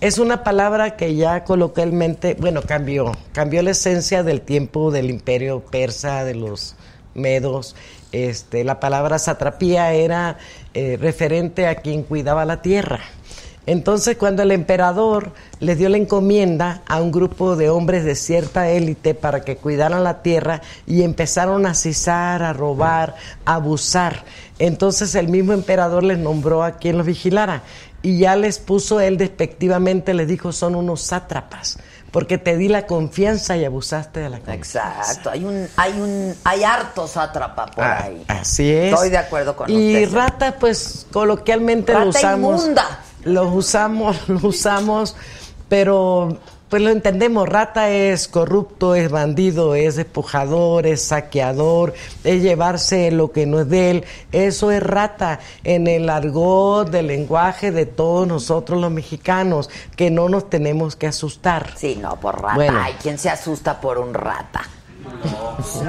[0.00, 5.60] es una palabra que ya coloquialmente, bueno, cambió, cambió la esencia del tiempo del imperio
[5.60, 6.76] persa, de los
[7.14, 7.74] medos.
[8.14, 10.38] Este, la palabra satrapía era
[10.72, 13.00] eh, referente a quien cuidaba la tierra.
[13.66, 18.70] Entonces, cuando el emperador le dio la encomienda a un grupo de hombres de cierta
[18.70, 24.24] élite para que cuidaran la tierra y empezaron a cisar, a robar, a abusar,
[24.60, 27.64] entonces el mismo emperador les nombró a quien los vigilara
[28.00, 31.78] y ya les puso él despectivamente, les dijo, son unos sátrapas,
[32.14, 34.94] porque te di la confianza y abusaste de la confianza.
[34.98, 35.30] Exacto.
[35.30, 38.24] Hay un, hay un, hay harto sátrapa por Ah, ahí.
[38.28, 38.92] Así es.
[38.94, 40.16] Estoy de acuerdo con y usted.
[40.16, 42.60] rata, pues coloquialmente Rata lo usamos.
[42.62, 43.00] inmunda.
[43.24, 45.16] Lo usamos, lo usamos,
[45.68, 46.38] pero
[46.74, 47.48] pues lo entendemos.
[47.48, 53.68] Rata es corrupto, es bandido, es despojador, es saqueador, es llevarse lo que no es
[53.68, 54.04] de él.
[54.32, 60.28] Eso es rata en el argot del lenguaje de todos nosotros los mexicanos, que no
[60.28, 61.70] nos tenemos que asustar.
[61.76, 62.56] Sí, no, por rata.
[62.56, 62.80] Bueno.
[62.82, 64.62] Ay, ¿quién se asusta por un rata?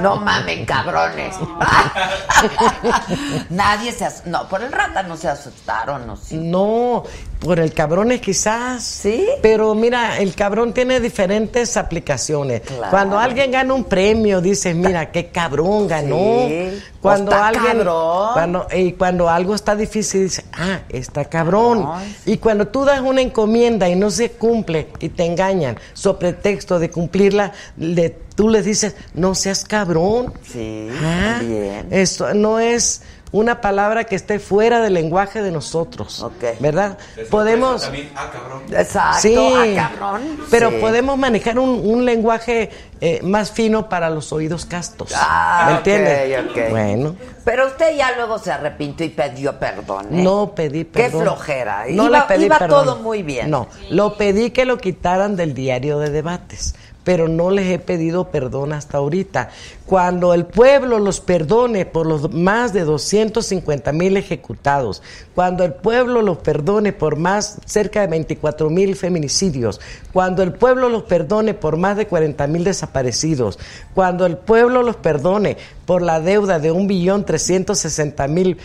[0.00, 1.34] No mamen, cabrones.
[3.50, 6.16] Nadie se as- No, por el rata no se asustaron, ¿no?
[6.16, 6.36] Sí.
[6.36, 7.02] No,
[7.40, 8.82] por el cabrón es quizás.
[8.82, 9.26] ¿Sí?
[9.42, 12.62] Pero mira, el cabrón tiene diferentes aplicaciones.
[12.62, 12.90] Claro.
[12.90, 16.46] Cuando alguien gana un premio, dices, mira, qué cabrón ganó.
[16.48, 16.82] Sí.
[17.00, 17.66] Cuando está alguien.
[17.78, 18.28] cabrón.
[18.32, 21.86] Cuando, y cuando algo está difícil, dices, ah, está cabrón.
[22.24, 26.78] Y cuando tú das una encomienda y no se cumple y te engañan, sobre pretexto
[26.78, 30.32] de cumplirla, le, tú les dices, no seas cabrón.
[30.50, 31.86] Sí, Ah, bien.
[31.90, 33.02] Esto no es
[33.38, 36.24] una palabra que esté fuera del lenguaje de nosotros.
[36.60, 36.96] ¿Verdad?
[37.30, 37.82] Podemos.
[37.82, 38.62] También, ah, cabrón.
[38.72, 39.36] Exacto, Sí,
[39.78, 40.38] ah, cabrón.
[40.50, 40.76] pero Sí.
[40.80, 42.70] podemos manejar un, un lenguaje
[43.00, 45.12] eh, más fino para los oídos castos.
[45.14, 46.44] Ah, ¿Me ok, entiendes?
[46.50, 46.70] ok.
[46.70, 50.06] Bueno, Pero usted ya luego se arrepintió y pidió perdón.
[50.06, 50.22] ¿eh?
[50.22, 51.22] no pedí Qué perdón.
[51.22, 51.84] flojera.
[51.90, 52.84] No iba le pedí iba perdón.
[52.86, 53.50] todo muy bien.
[53.50, 56.74] No, lo pedí que lo quitaran del diario de debates,
[57.06, 59.50] pero no les he pedido perdón hasta ahorita.
[59.86, 66.20] Cuando el pueblo los perdone por los más de 250 mil ejecutados, cuando el pueblo
[66.20, 69.80] los perdone por más cerca de 24 mil feminicidios,
[70.12, 73.60] cuando el pueblo los perdone por más de 40 mil desaparecidos,
[73.94, 78.58] cuando el pueblo los perdone por la deuda de un billón 360 mil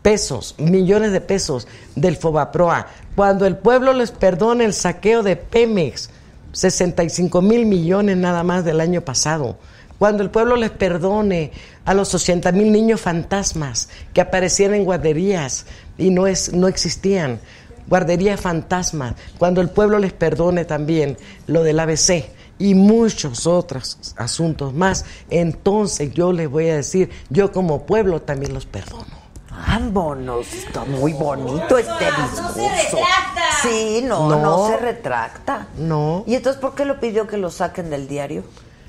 [0.00, 2.86] pesos, millones de pesos del Fobaproa.
[3.14, 6.08] Cuando el pueblo les perdone el saqueo de Pemex,
[6.56, 9.58] 65 mil millones nada más del año pasado.
[9.98, 11.52] Cuando el pueblo les perdone
[11.84, 15.66] a los 80 mil niños fantasmas que aparecían en guarderías
[15.98, 17.40] y no, es, no existían.
[17.88, 19.16] Guarderías fantasmas.
[19.36, 22.24] Cuando el pueblo les perdone también lo del ABC
[22.58, 28.54] y muchos otros asuntos más, entonces yo les voy a decir, yo como pueblo también
[28.54, 29.25] los perdono.
[29.66, 32.42] Vámonos, está muy bonito este discurso.
[32.42, 33.42] No se retracta.
[33.62, 34.68] Sí, no, no, No.
[34.68, 35.66] se retracta.
[35.78, 36.24] No.
[36.26, 38.44] ¿Y entonces por qué lo pidió que lo saquen del diario,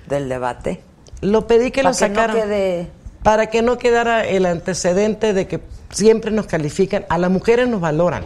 [0.07, 0.81] del debate?
[1.21, 2.35] Lo pedí que lo Para que no sacaran.
[2.35, 2.87] quede-
[3.23, 7.81] Para que no quedara el antecedente de que siempre nos califican, a las mujeres nos
[7.81, 8.25] valoran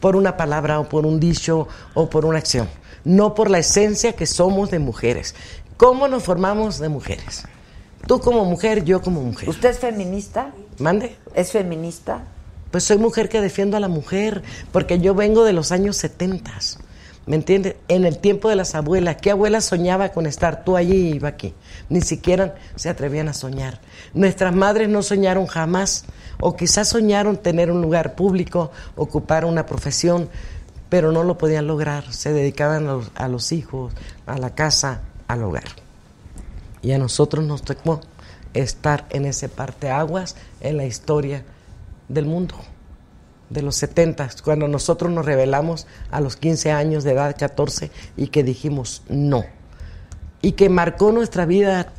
[0.00, 2.68] por una palabra o por un dicho o por una acción,
[3.04, 5.34] no por la esencia que somos de mujeres.
[5.76, 7.44] ¿Cómo nos formamos de mujeres?
[8.06, 9.48] Tú como mujer, yo como mujer.
[9.48, 10.52] ¿Usted es feminista?
[10.78, 11.16] Mande.
[11.34, 12.24] ¿Es feminista?
[12.70, 16.50] Pues soy mujer que defiendo a la mujer, porque yo vengo de los años 70.
[17.26, 17.76] ¿Me entiendes?
[17.86, 19.16] En el tiempo de las abuelas.
[19.20, 21.54] ¿Qué abuela soñaba con estar tú allí y iba aquí?
[21.88, 23.80] Ni siquiera se atrevían a soñar.
[24.12, 26.04] Nuestras madres no soñaron jamás,
[26.40, 30.28] o quizás soñaron tener un lugar público, ocupar una profesión,
[30.88, 32.12] pero no lo podían lograr.
[32.12, 33.92] Se dedicaban a los, a los hijos,
[34.26, 35.81] a la casa, al hogar.
[36.82, 38.00] Y a nosotros nos tocó
[38.54, 41.44] estar en ese parteaguas en la historia
[42.08, 42.56] del mundo,
[43.50, 48.28] de los 70, cuando nosotros nos rebelamos a los 15 años de edad, 14, y
[48.28, 49.44] que dijimos no.
[50.42, 51.92] Y que marcó nuestra vida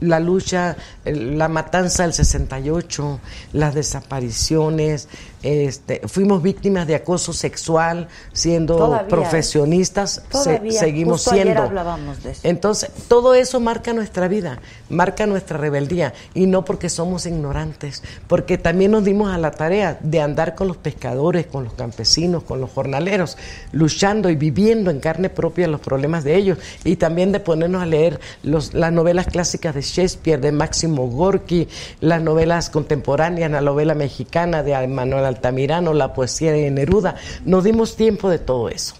[0.00, 3.20] la lucha, la matanza del 68,
[3.52, 5.08] las desapariciones,
[5.42, 9.08] este, fuimos víctimas de acoso sexual siendo Todavía.
[9.08, 11.62] profesionistas, se- seguimos Justo ayer siendo.
[11.62, 12.40] hablábamos de eso.
[12.44, 18.58] Entonces, todo eso marca nuestra vida, marca nuestra rebeldía, y no porque somos ignorantes, porque
[18.58, 22.60] también nos dimos a la tarea de andar con los pescadores, con los campesinos, con
[22.60, 23.36] los jornaleros,
[23.72, 27.86] luchando y viviendo en carne propia los problemas de ellos, y también de ponernos a
[27.86, 31.68] leer los- las novelas clásicas de Shakespeare, de Máximo Gorky,
[32.00, 37.16] las novelas contemporáneas, la novela mexicana de Manuel Altamirano, la poesía de Neruda.
[37.44, 38.94] Nos dimos tiempo de todo eso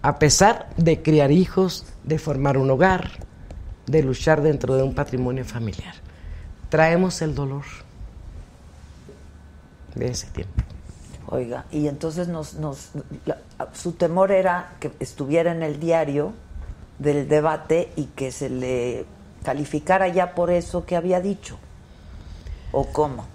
[0.00, 3.10] a pesar de criar hijos, de formar un hogar,
[3.86, 5.92] de luchar dentro de un patrimonio familiar.
[6.68, 7.64] Traemos el dolor
[9.96, 10.62] de ese tiempo.
[11.26, 12.90] Oiga, y entonces nos, nos,
[13.26, 13.38] la-
[13.74, 16.32] su temor era que estuviera en el diario
[17.00, 19.04] del debate y que se le
[19.44, 21.58] calificara ya por eso que había dicho.
[22.72, 23.26] ¿O cómo?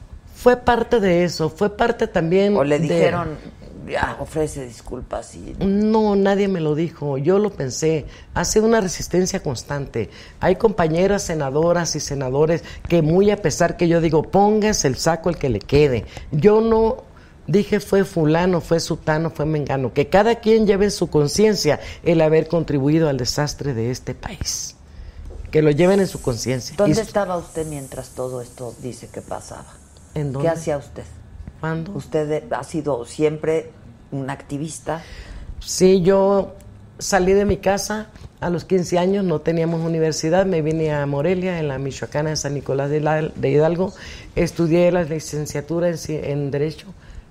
[0.43, 3.38] Fue parte de eso, fue parte también ¿O le de- dijeron,
[3.88, 5.56] ya, ofrece disculpas y...
[5.60, 8.06] No, nadie me lo dijo, yo lo pensé.
[8.34, 10.10] Ha sido una resistencia constante.
[10.41, 15.29] Hay compañeras senadoras y senadores que muy a pesar que yo digo, póngase el saco
[15.29, 16.06] el que le quede.
[16.32, 17.03] Yo no
[17.47, 19.93] dije fue fulano, fue sutano, fue mengano.
[19.93, 24.75] Que cada quien lleve en su conciencia el haber contribuido al desastre de este país.
[25.51, 26.75] Que lo lleven en su conciencia.
[26.77, 29.65] ¿Dónde Y- estaba usted mientras todo esto dice que pasaba?
[30.15, 30.49] ¿En ¿Qué dónde?
[30.49, 31.04] hacía usted?
[31.60, 31.93] ¿Cuándo?
[31.93, 33.71] Usted ha sido siempre
[34.12, 35.02] un activista.
[35.60, 36.56] Sí, yo
[36.99, 38.08] salí de mi casa
[38.39, 42.36] a los 15 años, no teníamos universidad, me vine a Morelia, en la Michoacana de
[42.36, 43.93] San Nicolás de Hidalgo,
[44.36, 46.88] estudié la licenciatura en, Derecho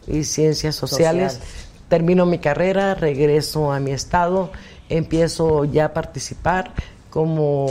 [0.06, 1.66] y Ciencias Sociales, Sociales.
[1.88, 4.50] termino mi carrera, regreso a mi estado,
[4.88, 6.72] empiezo ya a participar
[7.10, 7.66] como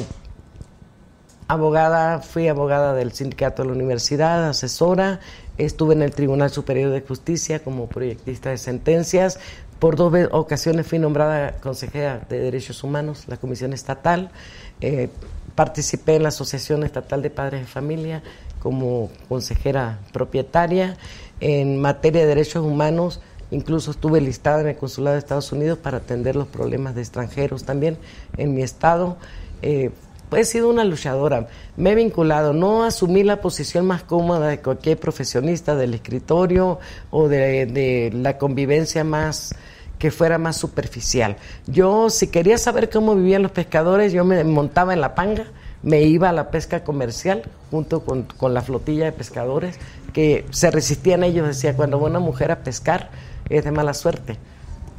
[1.52, 5.20] abogada, fui abogada del sindicato de la universidad, asesora,
[5.58, 9.38] estuve en el Tribunal Superior de Justicia como proyectista de sentencias,
[9.78, 14.32] por dos ocasiones fui nombrada consejera de Derechos Humanos, la Comisión Estatal,
[14.80, 15.10] eh,
[15.54, 18.24] participé en la Asociación Estatal de Padres de Familia
[18.62, 20.96] como consejera propietaria,
[21.42, 23.20] en materia de derechos humanos,
[23.54, 27.66] Incluso estuve listada en el Consulado de Estados Unidos para atender los problemas de extranjeros
[27.66, 27.98] también
[28.38, 29.18] en mi estado.
[29.62, 29.92] Eh,
[30.32, 34.98] he sido una luchadora, me he vinculado, no asumí la posición más cómoda de cualquier
[34.98, 39.56] profesionista del escritorio o de, la convivencia más
[40.00, 41.38] que fuera más superficial.
[41.68, 45.46] Yo, si quería saber cómo vivían los pescadores, yo me montaba en la panga,
[45.84, 49.78] me iba a la pesca comercial junto con, con la flotilla de pescadores
[50.14, 53.10] que se resistían ellos, decía, cuando va una mujer a pescar
[53.50, 54.38] es de mala suerte.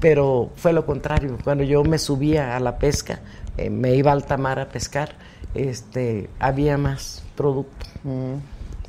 [0.01, 3.21] Pero fue lo contrario, cuando yo me subía a la pesca,
[3.57, 5.15] eh, me iba a alta mar a pescar,
[5.55, 7.87] este, había más producto.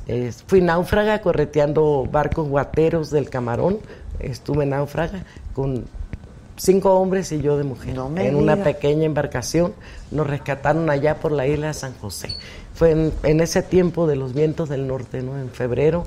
[0.06, 3.78] Eh, fui náufraga correteando barcos guateros del camarón,
[4.20, 5.84] estuve náufraga con
[6.56, 8.64] cinco hombres y yo de mujer No en una diga.
[8.64, 9.72] pequeña embarcación,
[10.10, 12.28] nos rescataron allá por la isla de San José.
[12.74, 15.38] Fue en, en ese tiempo de los vientos del norte, ¿no?
[15.38, 16.04] En febrero.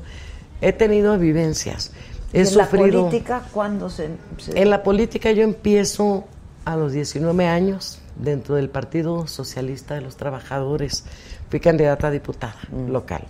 [0.61, 1.91] He tenido vivencias.
[2.33, 3.03] He ¿Y en la sufrido.
[3.05, 4.09] política cuándo se...?
[4.37, 6.25] se- En la política yo empiezo
[6.65, 11.05] a los 19 años dentro del Partido Socialista de los Trabajadores.
[11.49, 13.23] Fui candidata a diputada local.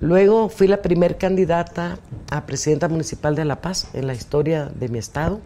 [0.00, 1.98] Luego fui la primer candidata
[2.30, 5.40] a presidenta municipal de La Paz en la historia de mi estado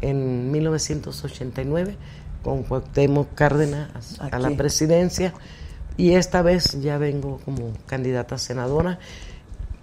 [0.00, 1.96] en 1989.
[2.42, 4.56] con Cuauhtémoc Cárdenas a la Aquí.
[4.56, 5.32] presidencia
[5.96, 8.98] y esta vez ya vengo como candidata a senadora.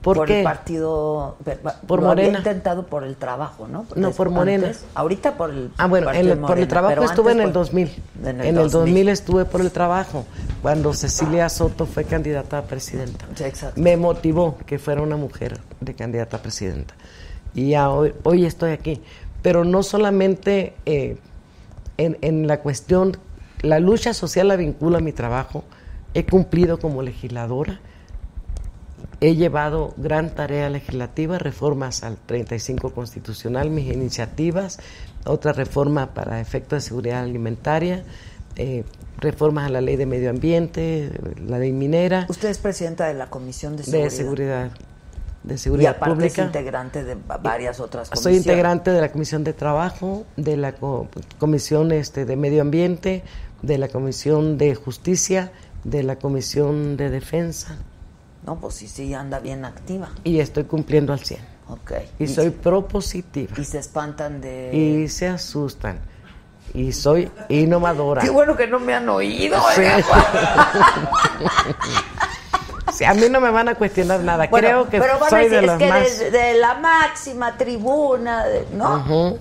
[0.02, 0.40] ¿Por, por qué?
[0.40, 1.38] el partido
[1.86, 2.38] Por lo había Morena.
[2.40, 3.86] intentado por el trabajo, ¿no?
[3.96, 4.72] No, por Antes, Morena.
[4.96, 7.92] ahorita por el Ah, bueno, el- por el trabajo estuve en el por- 2000.
[8.24, 10.26] En En el 2000 estuve por el trabajo,
[10.64, 13.26] cuando Cecilia Soto fue candidata a presidenta.
[13.36, 13.80] Sí, exacto.
[13.80, 16.96] Me motivó que fuera una mujer de candidata a presidenta.
[17.54, 19.02] Y ya hoy, hoy estoy aquí.
[19.44, 21.18] Pero no solamente eh,
[21.98, 23.18] en, en la cuestión,
[23.62, 25.64] la lucha social la vincula a mi trabajo.
[26.16, 27.80] He cumplido como legisladora.
[29.24, 34.80] He llevado gran tarea legislativa, reformas al 35 constitucional, mis iniciativas,
[35.26, 38.04] otra reforma para efectos de seguridad alimentaria,
[38.56, 38.84] eh,
[39.20, 41.12] reformas a la ley de medio ambiente,
[41.48, 44.72] la ley minera, Usted es presidenta de la Comisión de Seguridad.
[45.44, 46.42] de seguridad, de y aparte pública.
[46.42, 48.38] es integrante de va- varias otras Soy comisiones.
[48.48, 51.08] integrante de la Comisión de Trabajo, de la co-
[51.38, 53.24] Comisión este, de Medio Ambiente,
[53.62, 55.52] de la Comisión de Justicia,
[55.84, 57.78] de la Comisión de Defensa
[58.46, 60.10] No, pues sí, sí, anda bien activa.
[60.24, 61.40] y estoy cumpliendo al 100.
[61.70, 61.92] Ok.
[62.20, 63.54] Y soy propositiva.
[63.58, 64.72] Y se espantan de...
[64.76, 66.00] Y se asustan.
[66.74, 68.22] Y soy innovadora.
[68.22, 69.58] Qué bueno que no me han oído.
[69.76, 69.82] Sí.
[69.82, 70.06] oiga.
[72.94, 74.48] Sí, a mí no me van a cuestionar nada.
[74.48, 76.20] Bueno, Creo que pero van a soy decir, de es los que más...
[76.20, 78.98] de, de la máxima tribuna, de- ¿no?
[78.98, 79.40] Ujú,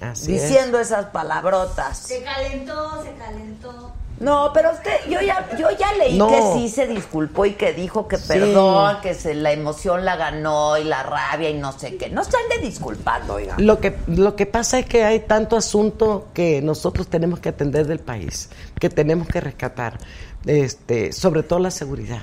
[0.00, 0.42] Así es.
[0.42, 1.96] Diciendo esas palabrotas.
[1.96, 3.92] Se calentó, se calentó.
[4.20, 6.28] No, pero usted, yo ya, yo ya leí No.
[6.28, 8.24] que sí se disculpó y que dijo que Sí.
[8.28, 12.08] perdón, que se, la emoción la ganó y la rabia y no sé qué.
[12.10, 13.54] No se ande disculpando, oiga.
[13.58, 17.86] Lo que, lo que pasa es que hay tanto asunto que nosotros tenemos que atender
[17.86, 18.50] del país,
[18.80, 19.98] que tenemos que rescatar,
[20.46, 22.22] este, sobre todo la seguridad.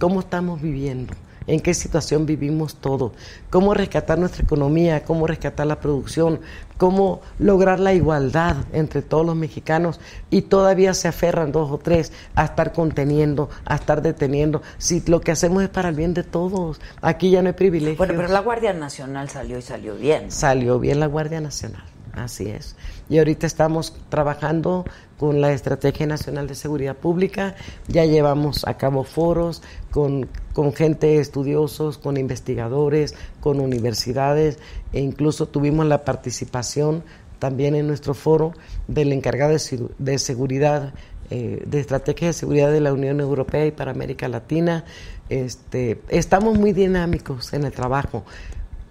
[0.00, 1.14] ¿Cómo estamos viviendo?
[1.48, 3.12] ¿En qué situación vivimos todos?
[3.48, 5.02] ¿Cómo rescatar nuestra economía?
[5.04, 6.40] ¿Cómo rescatar la producción?
[6.76, 9.98] ¿Cómo lograr la igualdad entre todos los mexicanos?
[10.28, 14.60] Y todavía se aferran dos o tres a estar conteniendo, a estar deteniendo.
[14.76, 17.96] Si lo que hacemos es para el bien de todos, aquí ya no hay privilegios.
[17.96, 20.30] Bueno, pero la Guardia Nacional salió y salió bien.
[20.30, 21.82] Salió bien la Guardia Nacional,
[22.12, 22.76] así es.
[23.08, 24.84] Y ahorita estamos trabajando
[25.18, 27.56] con la Estrategia Nacional de Seguridad Pública,
[27.88, 34.58] ya llevamos a cabo foros con, con gente estudiosos, con investigadores, con universidades,
[34.92, 37.02] e incluso tuvimos la participación
[37.38, 38.52] también en nuestro foro
[38.86, 40.92] del encargado de, de seguridad,
[41.30, 44.84] eh, de estrategia de seguridad de la Unión Europea y para América Latina.
[45.28, 48.24] Este, estamos muy dinámicos en el trabajo.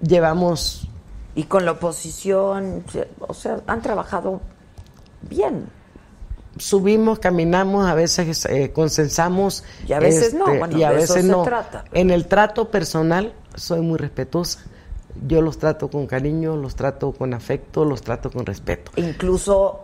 [0.01, 0.87] Llevamos
[1.37, 2.83] Y con la oposición,
[3.19, 4.41] o sea, han trabajado
[5.29, 5.69] bien.
[6.57, 9.63] subimos, caminamos, a veces eh, consensamos.
[9.81, 11.43] este, Y a veces no, bueno, y a de eso veces se no.
[11.43, 11.85] trata.
[11.93, 14.61] En el trato personal soy muy respetuosa.
[15.27, 18.91] Yo los trato con cariño, los trato con afecto, los trato con respeto.
[18.95, 19.81] Incluso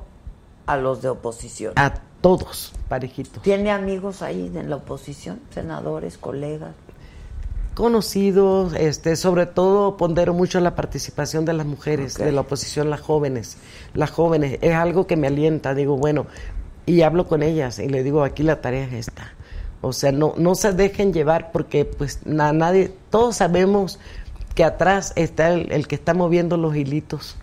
[0.66, 1.74] a los de oposición.
[1.76, 3.44] A todos, parejitos.
[3.44, 5.40] ¿Tiene amigos ahí en la oposición?
[5.54, 6.74] Senadores, colegas.
[7.76, 13.02] Conocidos, este, sobre todo pondero mucho la participación de las mujeres, de la oposición, las
[13.02, 13.58] jóvenes.
[13.96, 16.28] Las jóvenes, es algo que me alienta, digo, bueno,
[16.86, 19.34] y hablo con ellas y le digo, aquí la tarea es esta.
[19.82, 23.98] O sea, no, no se dejen llevar porque pues na- nadie, todos sabemos
[24.54, 27.38] que atrás está el, el que está moviendo los hilitos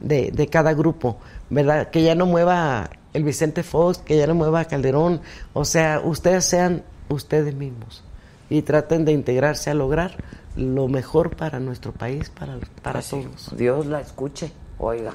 [0.00, 1.18] de, de cada grupo,
[1.48, 1.90] ¿verdad?
[1.90, 5.20] Que ya no mueva el Vicente Fox, que ya no mueva Calderón,
[5.52, 8.02] o sea, ustedes sean ustedes mismos
[8.50, 10.16] y traten de integrarse a lograr
[10.56, 13.54] lo mejor para nuestro país, para, para todos.
[13.56, 15.12] Dios la escuche, oiga.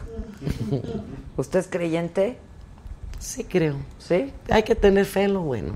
[1.37, 2.37] ¿Usted es creyente?
[3.19, 3.75] Sí creo.
[3.99, 4.31] ¿Sí?
[4.49, 5.73] Hay que tener fe en lo bueno.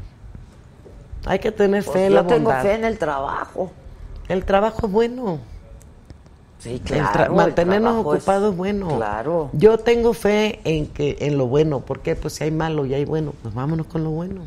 [1.26, 2.62] Hay que tener Pues fe en yo la tengo bondad.
[2.62, 3.72] fe en el trabajo.
[4.28, 5.39] El trabajo es bueno.
[6.60, 7.26] Sí, claro.
[7.26, 8.95] el mantenernos ocupados es bueno.
[8.97, 9.49] Claro.
[9.53, 13.06] Yo tengo fe en que en lo bueno, porque pues si hay malo y hay
[13.06, 14.41] bueno, pues vámonos con lo bueno.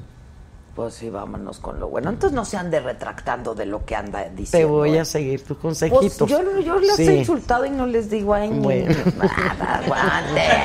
[0.79, 2.09] Pues sí, vámonos con lo bueno.
[2.11, 4.69] Entonces no se ande retractando de lo que anda Te diciendo.
[4.75, 5.01] voy ¿eh?
[5.01, 6.31] a seguir tus Pues consejitos.
[6.31, 7.03] yo, yo les Sí.
[7.09, 8.95] he insultado y no les digo ay, ni Bueno.
[9.19, 10.61] nada, aguanten,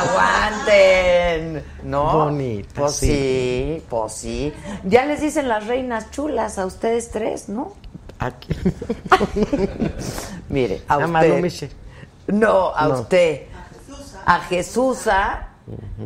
[0.00, 2.24] aguanten, ¿no?
[2.24, 3.06] Bonita, Pues sí.
[3.06, 3.82] sí.
[3.90, 4.54] pues sí.
[4.84, 7.74] Ya les dicen las reinas chulas a ustedes tres, ¿no?
[8.18, 8.54] Aquí.
[10.48, 11.70] Mire, a A usted.
[12.28, 12.94] No, a No.
[13.00, 13.42] usted.
[14.24, 15.48] A Jesusa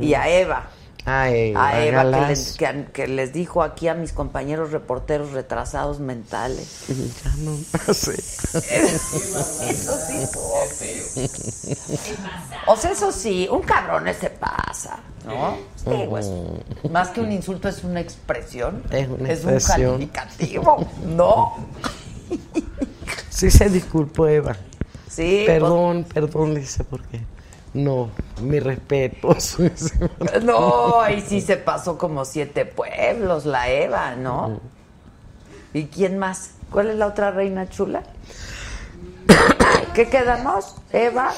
[0.00, 0.64] y a Eva.
[1.06, 5.32] Ay, A Eva, que les, que, an- que les dijo aquí a mis compañeros reporteros
[5.32, 6.84] retrasados mentales.
[6.88, 7.58] Ya no.
[7.88, 8.14] Eso sí.
[12.66, 15.56] O sea, eso sí, un cabrón se pasa, ¿no?
[15.76, 16.30] Sí, pues,
[16.90, 18.82] más que un insulto es una expresión.
[18.90, 21.54] Es una un calificativo, ¿no?
[23.28, 24.56] Sí se disculpó Eva.
[25.10, 25.44] Sí.
[25.46, 27.20] Perdón, perdón, dice por qué.
[27.74, 28.10] No,
[28.40, 29.36] mi respeto.
[30.42, 34.60] No, ahí sí se pasó como siete pueblos, la Eva, ¿no?
[35.72, 36.52] ¿Y quién más?
[36.70, 38.02] ¿Cuál es la otra reina chula?
[39.94, 40.76] ¿Qué quedamos?
[40.92, 41.32] Eva,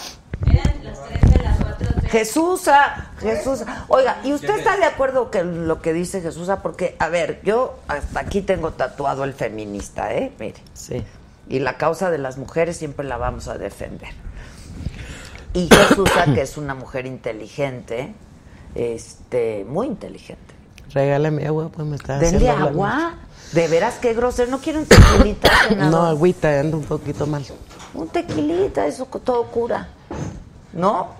[0.46, 1.88] Eran las tres de las cuatro.
[2.00, 2.10] tres.
[2.10, 3.84] Jesúsa, Jesúsa.
[3.88, 6.62] Oiga, ¿y usted está de acuerdo con lo que dice Jesúsa?
[6.62, 10.32] Porque, a ver, yo hasta aquí tengo tatuado el feminista, ¿eh?
[10.38, 10.62] Mire.
[10.74, 11.02] Sí.
[11.48, 14.10] Y la causa de las mujeres siempre la vamos a defender.
[15.56, 18.12] Y Jesúsa, que es una mujer inteligente,
[18.74, 20.54] este, muy inteligente.
[20.92, 23.14] Regálame agua, pues me está Denle haciendo agua.
[23.52, 24.50] De veras que grosero.
[24.50, 25.50] ¿No quieren tequilita?
[25.76, 27.42] No, agüita, ando un poquito mal.
[27.94, 29.88] Un tequilita, eso todo cura.
[30.74, 31.12] ¿No?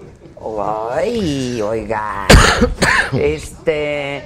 [0.93, 2.27] Ay, oiga.
[3.15, 4.23] Este.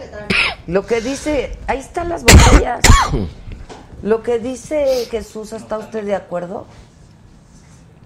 [0.67, 1.57] Lo que dice.
[1.69, 2.85] Ahí están las botellas.
[4.03, 6.67] Lo que dice Jesús, ¿está usted de acuerdo?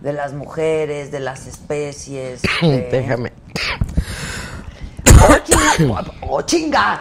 [0.05, 2.43] De las mujeres, de las especies.
[2.61, 3.33] de- Déjame.
[5.27, 6.05] ¡Oh, chinga!
[6.21, 7.01] ¡Oh, chinga!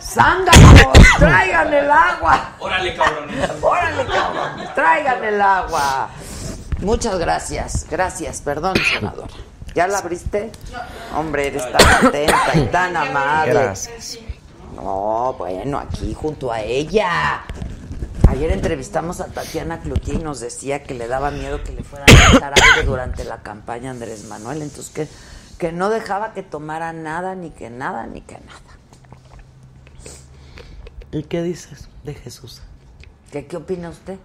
[0.00, 0.92] ¡Zánganos!
[1.18, 2.50] ¡Traigan el agua!
[2.60, 3.50] Órale, cabrones.
[3.62, 4.50] ¡Órale, cabrón!
[4.74, 6.10] ¡Traigan el agua!
[6.80, 7.86] Muchas gracias.
[7.90, 8.40] Gracias.
[8.42, 9.28] Perdón, senadora.
[9.74, 10.52] ¿Ya la abriste?
[11.16, 13.52] Hombre, eres tan atenta y tan amable.
[13.54, 14.18] Gracias.
[14.76, 17.42] No, bueno, aquí junto a ella.
[18.28, 22.08] Ayer entrevistamos a Tatiana Cloutier y nos decía que le daba miedo que le fueran
[22.10, 24.62] a echar aire durante la campaña Andrés Manuel.
[24.62, 25.08] Entonces, que,
[25.58, 28.60] que no dejaba que tomara nada, ni que nada, ni que nada.
[31.12, 32.60] ¿Y qué dices de Jesús?
[33.30, 34.18] ¿Qué, qué opina usted?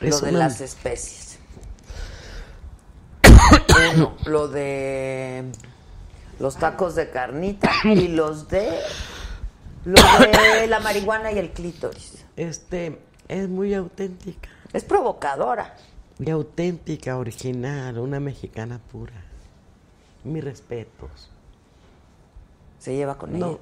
[0.00, 1.38] Lo de las especies.
[3.94, 5.44] Uno, lo de
[6.40, 8.80] los tacos de carnita y los de
[9.84, 12.23] lo de la marihuana y el clítoris.
[12.36, 14.48] Este, es muy auténtica.
[14.72, 15.76] Es provocadora.
[16.18, 19.14] Y auténtica, original, una mexicana pura.
[20.24, 21.30] Mis respetos.
[22.78, 23.58] Se lleva con No, ella.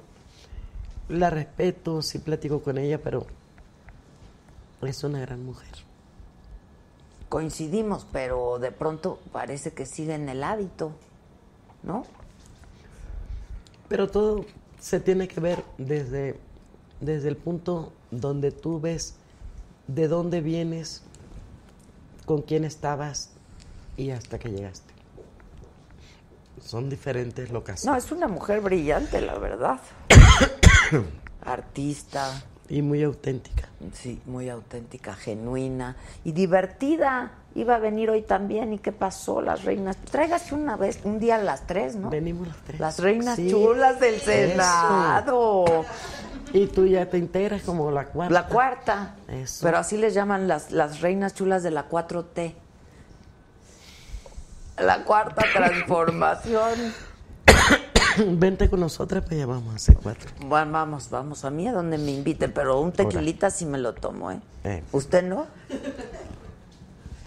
[1.09, 3.25] la respeto, sí platico con ella, pero
[4.81, 5.69] es una gran mujer.
[7.29, 10.91] Coincidimos, pero de pronto parece que sigue en el hábito,
[11.81, 12.05] ¿no?
[13.87, 14.45] Pero todo
[14.79, 16.39] se tiene que ver desde,
[17.03, 19.15] desde el punto donde tú ves
[19.87, 21.03] de dónde vienes,
[22.25, 23.31] con quién estabas
[23.97, 24.93] y hasta que llegaste.
[26.63, 28.05] Son diferentes No, locaciones.
[28.05, 29.79] es una mujer brillante, la verdad.
[31.45, 33.67] Artista, Y muy auténtica.
[33.93, 37.33] Sí, muy auténtica, genuina y divertida.
[37.55, 38.71] Iba a venir hoy también.
[38.73, 39.41] ¿Y qué pasó?
[39.41, 39.97] Las reinas.
[39.97, 42.09] Tráigase una vez, un día a las tres, ¿no?
[42.09, 42.79] Venimos las tres.
[42.79, 45.85] Las reinas Sí, chulas del eso.
[46.53, 48.33] Y tú ya te integras como la cuarta.
[48.33, 49.15] La cuarta.
[49.27, 49.65] Eso.
[49.65, 52.53] Pero así les llaman las, las reinas chulas de la 4T.
[54.79, 56.93] La cuarta transformación.
[58.39, 60.29] Vente con nosotras, pues ya vamos a hacer cuatro.
[60.45, 63.93] Bueno, vamos, vamos a mí a donde me inviten, pero un tequilita sí me lo
[63.93, 64.39] tomo, ¿eh?
[64.63, 64.83] Eh.
[64.91, 65.47] ¿Usted no?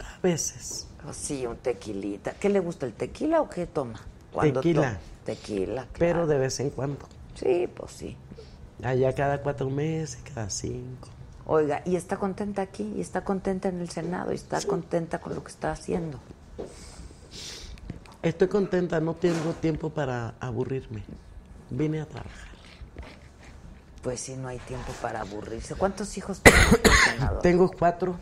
[0.01, 0.87] A veces.
[1.09, 2.33] Oh, sí, un tequilita.
[2.33, 4.01] ¿Qué le gusta, el tequila o qué toma?
[4.33, 4.93] Cuando Tequila.
[4.95, 5.97] to- Tequila, claro.
[5.99, 7.09] Pero de vez en cuando.
[7.35, 8.17] Sí, pues sí.
[8.83, 11.09] Allá cada cuatro meses, cada cinco.
[11.47, 15.35] Oiga, y está contenta aquí, y está contenta en el Senado, y está contenta con
[15.35, 16.19] lo que está haciendo.
[18.23, 21.05] Estoy contenta, no tengo tiempo para aburrirme.
[21.71, 22.49] Vine a trabajar.
[24.03, 25.75] Pues sí, no hay tiempo para aburrirse.
[25.75, 26.59] ¿Cuántos hijos tiene?
[27.43, 28.17] Tengo cuatro,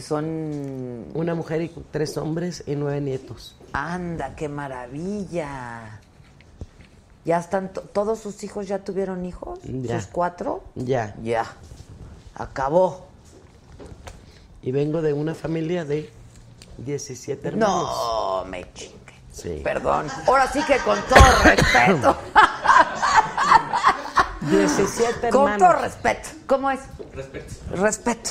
[0.00, 1.06] Son...
[1.14, 3.56] una mujer y tres hombres y nueve nietos.
[3.72, 6.00] Anda, qué maravilla.
[7.24, 9.58] ¿Ya están, to- todos sus hijos ya tuvieron hijos?
[9.64, 10.00] Ya.
[10.00, 10.62] ¿Sus cuatro?
[10.74, 11.14] Ya.
[11.22, 11.46] Ya.
[12.34, 13.06] Acabó.
[14.62, 16.10] Y vengo de una familia de
[16.78, 17.82] 17 hermanos.
[17.88, 18.94] No, me chingue.
[19.32, 19.60] Sí.
[19.64, 20.06] Perdón.
[20.26, 22.16] Ahora sí que con todo respeto.
[24.42, 25.58] 17 con hermanos.
[25.58, 26.28] todo respeto.
[26.46, 26.80] ¿Cómo es?
[27.14, 27.54] Respeto.
[27.74, 28.30] Respeto.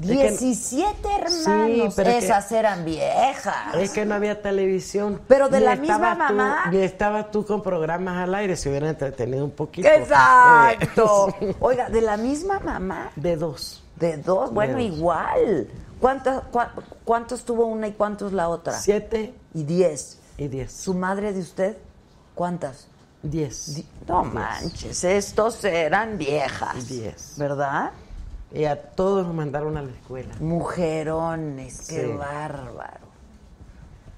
[0.00, 1.94] Que- 17 hermanos.
[1.96, 3.74] pero es que- Esas eran viejas.
[3.74, 5.20] Es que no había televisión.
[5.28, 6.64] Pero de Ni la misma tú- mamá.
[6.70, 9.88] Ni estabas tú con programas al aire, se hubieran entretenido un poquito.
[9.88, 11.28] Exacto.
[11.40, 13.10] Eh, Oiga, de la misma mamá.
[13.16, 13.82] de dos.
[13.96, 14.82] De dos, bueno, dos.
[14.82, 15.68] igual.
[16.00, 16.70] ¿Cuántos, cua-
[17.04, 18.78] ¿Cuántos tuvo una y cuántos la otra?
[18.78, 20.18] Siete Y diez.
[20.36, 20.72] y diez.
[20.72, 21.76] ¿Su madre de usted?
[22.34, 22.88] ¿Cuántas?
[23.22, 23.74] Diez.
[23.74, 26.86] Di- No manches, estos eran viejas.
[26.88, 27.34] Diez.
[27.38, 27.90] ¿Verdad?
[28.52, 30.34] Y a todos nos mandaron a la escuela.
[30.40, 32.12] Mujerones, qué Sí.
[32.16, 33.06] bárbaro.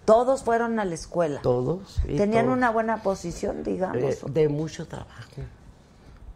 [0.04, 1.40] Todos fueron a la escuela.
[1.42, 2.00] Todos.
[2.06, 2.56] Tenían todos.
[2.56, 3.96] una buena posición, digamos.
[4.02, 5.42] Eh, de mucho trabajo.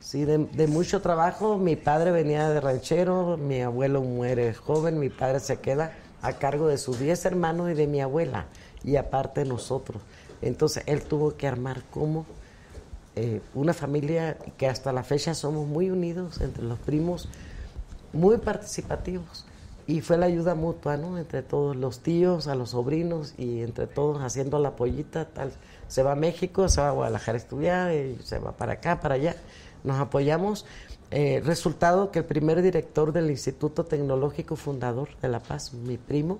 [0.01, 1.57] Sí, de, de mucho trabajo.
[1.59, 6.69] Mi padre venía de ranchero, mi abuelo muere joven, mi padre se queda a cargo
[6.69, 8.47] de sus 10 hermanos y de mi abuela,
[8.85, 10.03] y aparte nosotros.
[10.43, 12.27] Entonces él tuvo que armar como
[13.17, 17.29] eh, una familia que hasta la fecha somos muy unidos entre los primos,
[18.13, 19.45] muy participativos.
[19.87, 21.19] Y fue la ayuda mutua, ¿no?
[21.19, 25.53] Entre todos los tíos, a los sobrinos y entre todos haciendo la pollita, tal.
[25.89, 29.01] Se va a México, se va a Guadalajara a estudiar, y se va para acá,
[29.01, 29.35] para allá.
[29.83, 30.67] Nos apoyamos.
[31.11, 36.39] Eh, resultado que el primer director del Instituto Tecnológico Fundador de La Paz, mi primo,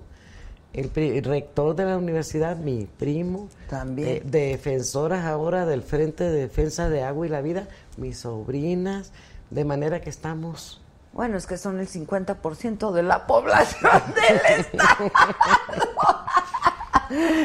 [0.73, 4.09] el, pri- el rector de la universidad, mi primo, También.
[4.09, 7.69] eh, defensoras ahora del Frente de Defensa de Agua y la Vida,
[7.99, 9.13] mis sobrinas,
[9.51, 10.81] de manera que estamos
[11.13, 15.11] Bueno, es que son el 50% de la población del estado.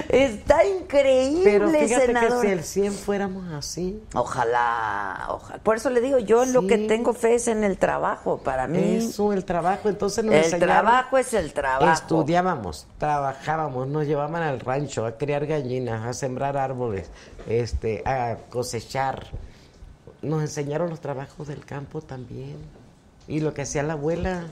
[0.07, 2.41] Está increíble, Pero fíjate senador.
[2.41, 5.59] que si el 100 fuéramos así, Ojalá, ojalá.
[5.61, 8.37] Por eso le digo, yo lo que tengo fe es en el trabajo.
[8.37, 11.91] Para mí, eso, el trabajo, entonces nos el enseñaron- trabajo es el trabajo.
[11.91, 17.09] Estudiábamos, trabajábamos, nos llevaban al rancho a criar gallinas, a sembrar árboles,
[17.49, 19.27] este, a cosechar.
[20.21, 22.55] Nos enseñaron los trabajos del campo también.
[23.27, 24.43] Y lo que hacía la abuela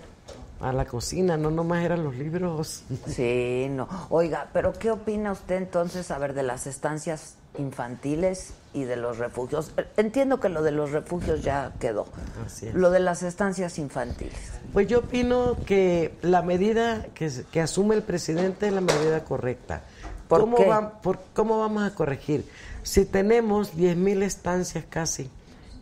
[0.62, 2.84] a la cocina, no nomás eran los libros.
[3.08, 3.88] Sí, no.
[4.10, 9.18] Oiga, pero ¿qué opina usted entonces, a ver, de las estancias infantiles y de los
[9.18, 9.72] refugios?
[9.98, 12.06] Entiendo que lo de los refugios ya quedó.
[12.46, 12.74] Así es.
[12.74, 14.34] Lo de las estancias infantiles.
[14.74, 19.84] Pues yo opino que la medida que, asume el presidente es la medida correcta.
[20.28, 20.66] ¿Por ¿Cómo, qué?
[20.66, 22.50] va- por- ¿Cómo vamos a corregir?
[22.84, 25.30] Si tenemos 10.000 estancias casi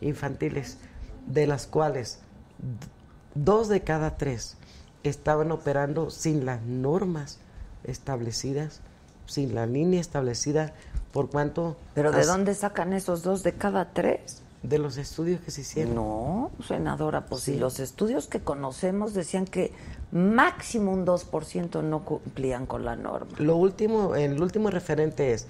[0.02, 0.78] infantiles,
[1.28, 2.20] de las cuales
[3.36, 4.57] dos de cada tres
[5.03, 7.39] estaban operando sin las normas
[7.84, 8.82] establecidas,
[9.26, 10.74] sin la línea establecida,
[11.11, 11.78] por cuanto...
[11.93, 14.41] ¿Pero de dónde sacan esos dos de cada tres?
[14.64, 15.95] De los estudios que se hicieron.
[15.95, 17.59] No, senadora, pues si Sí.
[17.59, 19.74] los estudios que conocemos decían que
[20.14, 23.32] máximo un 2% no cumplían con la norma.
[23.39, 25.47] Lo último, el último referente es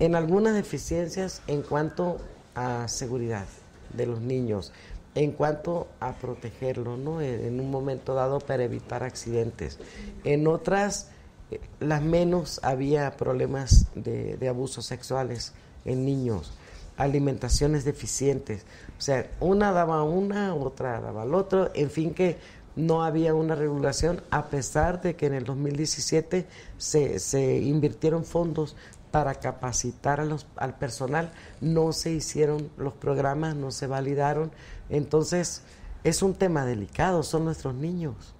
[0.00, 2.18] en algunas deficiencias en cuanto
[2.54, 3.46] a seguridad
[3.94, 4.72] de los niños,
[5.14, 7.20] en cuanto a protegerlos, ¿no?
[7.20, 9.78] En, en un momento dado para evitar accidentes.
[10.24, 11.10] En otras,
[11.50, 15.52] eh, las menos había problemas de, de abusos sexuales
[15.84, 16.52] en niños,
[16.96, 18.64] alimentaciones deficientes.
[18.98, 22.38] O sea, una daba una, otra daba al otro, en fin que
[22.76, 26.46] no había una regulación, a pesar de que en el 2017
[26.78, 28.76] se, se invirtieron fondos
[29.10, 34.52] para capacitar a los, al personal, no se hicieron los programas, no se validaron.
[34.90, 35.62] Entonces,
[36.04, 38.34] es un tema delicado, son nuestros niños.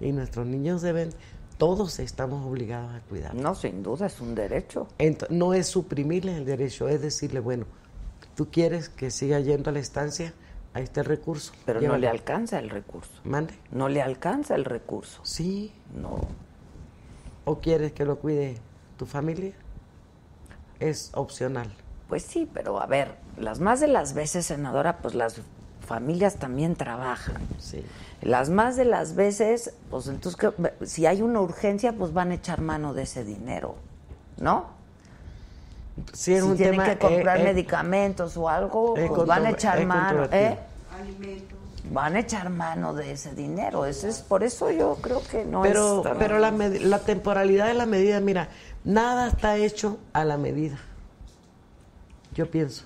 [0.00, 1.10] Y nuestros niños deben,
[1.58, 3.34] todos estamos obligados a cuidar.
[3.34, 4.88] No, sin duda, es un derecho.
[5.28, 7.66] No es suprimirle el derecho, es decirle, bueno,
[8.34, 10.32] tú quieres que siga yendo a la estancia,
[10.72, 11.52] ahí está el recurso.
[11.66, 13.12] Pero no le alcanza el recurso.
[13.24, 13.54] Mande.
[13.72, 15.20] No le alcanza el recurso.
[15.24, 15.72] Sí.
[15.94, 16.20] No.
[17.44, 18.58] ¿O quieres que lo cuide
[18.96, 19.52] tu familia?
[20.78, 21.74] Es opcional.
[22.08, 25.40] Pues sí, pero a ver, las más de las veces, senadora, pues las
[25.88, 27.36] familias también trabajan.
[27.58, 27.82] Sí.
[28.22, 30.86] Las más de las veces, pues entonces, ¿qué?
[30.86, 33.74] si hay una urgencia, pues van a echar mano de ese dinero,
[34.38, 34.66] ¿no?
[36.12, 39.46] Sí, si un tienen tema, que comprar eh, eh, medicamentos o algo, es pues van
[39.46, 40.24] a echar mano.
[40.30, 40.56] ¿eh?
[41.90, 43.84] Van a echar mano de ese dinero.
[43.86, 47.66] Ese es por eso yo creo que no pero es tan- pero la, la temporalidad
[47.66, 48.48] de la medida, mira,
[48.84, 50.78] nada está hecho a la medida.
[52.34, 52.84] Yo pienso.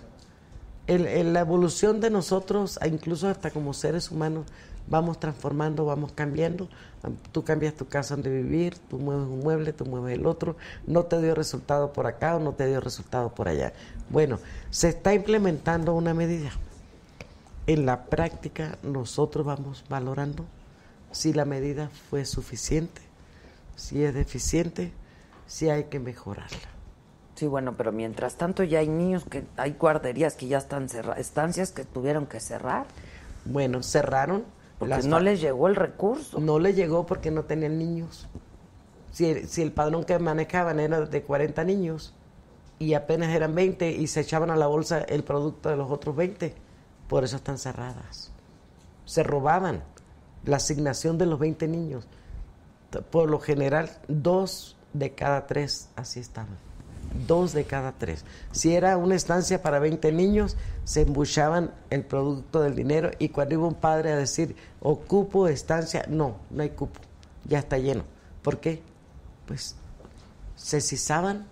[0.86, 4.46] El- la evolución de nosotros, incluso hasta como seres humanos,
[4.88, 6.68] vamos transformando, vamos cambiando.
[7.02, 10.56] Am- Tú cambias tu casa donde vivir, tú mueves un mueble, tú mueves el otro.
[10.86, 13.72] No te dio resultado por acá o no te dio resultado por allá.
[14.10, 14.38] Bueno,
[14.70, 16.50] se está implementando una medida.
[17.68, 20.44] En la práctica nosotros vamos valorando
[21.12, 23.02] si la medida fue suficiente,
[23.76, 24.92] si es deficiente,
[25.46, 26.58] si hay que mejorarla.
[27.42, 31.18] Sí, bueno, pero mientras tanto ya hay niños que hay guarderías que ya están cerradas,
[31.18, 32.86] estancias que tuvieron que cerrar
[33.44, 34.44] Bueno, cerraron.
[34.78, 36.38] porque las no les llegó el recurso.
[36.38, 38.28] no le llegó porque no tenían niños.
[39.10, 42.14] Si el, si el padrón que manejaban era de 40 niños
[42.78, 46.14] y apenas eran 20 y se echaban a la bolsa el producto de los otros
[46.14, 46.54] 20,
[47.08, 48.30] por eso están cerradas.
[49.04, 49.82] Se robaban
[50.44, 52.06] la asignación de los 20 niños.
[53.10, 56.56] Por lo general, dos de cada tres así estaban.
[57.26, 58.24] Dos de cada tres.
[58.52, 63.54] Si era una estancia para 20 niños, se embuchaban el producto del dinero y cuando
[63.54, 67.00] iba un padre a decir, ocupo estancia, no, no hay cupo,
[67.44, 68.04] ya está lleno.
[68.42, 68.82] ¿Por qué?
[69.46, 69.76] Pues
[70.56, 71.46] se cizaban,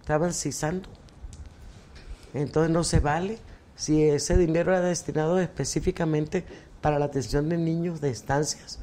[0.00, 0.88] estaban cizando.
[2.34, 3.38] Entonces no se vale
[3.76, 6.44] si ese dinero era destinado específicamente
[6.80, 8.80] para la atención de niños de estancias.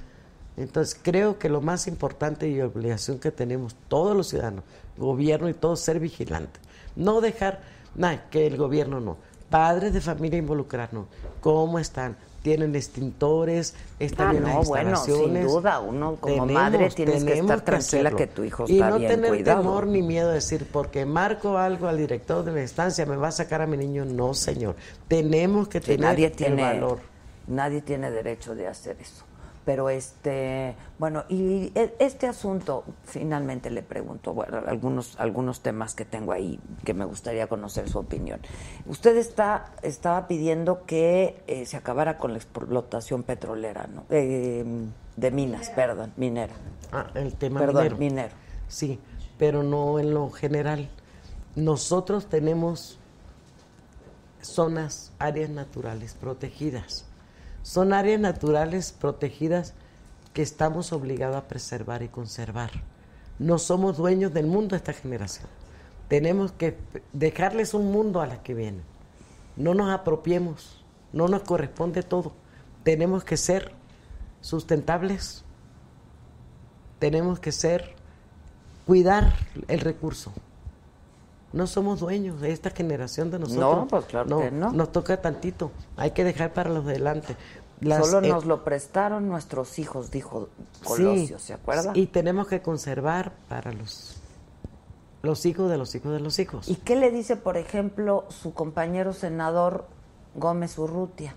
[0.58, 4.64] Entonces creo que lo más importante y obligación que tenemos todos los ciudadanos,
[4.98, 6.62] gobierno y todos, ser vigilantes.
[6.96, 7.60] No dejar,
[7.96, 9.18] nada, que el gobierno no.
[9.50, 11.08] Padres de familia involucrarnos.
[11.42, 12.16] ¿Cómo están?
[12.42, 13.74] ¿Tienen extintores?
[14.00, 15.44] ¿Están Ah, bien no, las bueno, instalaciones?
[15.46, 19.00] sin duda, uno como madre tienes que estar tranquila que tu hijo Y está no
[19.00, 19.62] bien tener cuidado.
[19.62, 23.30] temor ni miedo de decir, porque marco algo al director de la instancia, me va
[23.30, 24.06] a sacar a mi niño.
[24.06, 24.76] No, señor.
[25.08, 27.00] Tenemos que tener nadie el valor.
[27.48, 29.26] nadie tiene derecho de hacer eso
[29.66, 36.06] pero este bueno y e- este asunto finalmente le pregunto bueno algunos algunos temas que
[36.06, 38.40] tengo ahí que me gustaría conocer su opinión
[38.86, 44.64] usted está estaba pidiendo que eh, se acabara con la explotación petrolera no Eh,
[45.18, 46.54] de minas perdón minera
[46.92, 47.98] Ah, el tema Perdón, minero.
[47.98, 48.34] minero.
[48.68, 49.00] Sí,
[49.38, 50.88] pero no en lo general.
[51.56, 53.00] Nosotros tenemos
[54.42, 57.05] zonas, áreas naturales protegidas.
[57.66, 59.74] Son áreas naturales protegidas
[60.34, 62.70] que estamos obligados a preservar y conservar.
[63.40, 65.48] No somos dueños del mundo esta generación.
[66.08, 66.78] Tenemos que
[67.12, 68.82] dejarles un mundo a la que viene.
[69.56, 72.34] No nos apropiemos, no nos corresponde todo.
[72.84, 73.72] Tenemos que ser
[74.42, 75.44] sustentables,
[77.00, 77.96] tenemos que ser,
[78.86, 79.34] cuidar
[79.68, 80.32] el recurso.
[81.56, 83.78] No somos dueños de esta generación de nosotros.
[83.78, 84.74] No, pues claro que no.
[84.74, 85.72] Nos toca tantito.
[85.96, 87.38] Hay que dejar para los de delante.
[87.80, 90.48] Las, solo eh, nos lo prestaron nuestros hijos dijo
[90.84, 94.16] Colosio sí, se acuerda Y tenemos que conservar para los,
[95.24, 96.70] los hijos de los hijos de los hijos.
[96.70, 99.88] ¿Y qué le dice, por ejemplo, su compañero senador
[100.36, 101.36] Gómez Urrutia,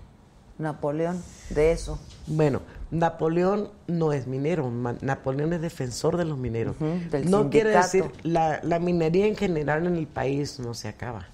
[0.57, 1.97] Napoleón, de eso?
[2.27, 2.61] Bueno,
[2.91, 4.71] Napoleón no es minero,
[5.01, 6.75] Napoleón es defensor de los mineros.
[7.11, 11.27] Del no quiere decir, la, la minería en general en el país no se acaba.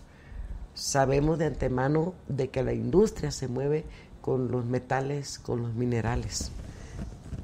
[0.74, 3.86] Sabemos de antemano de que la industria se mueve
[4.22, 6.52] con los metales, con los minerales.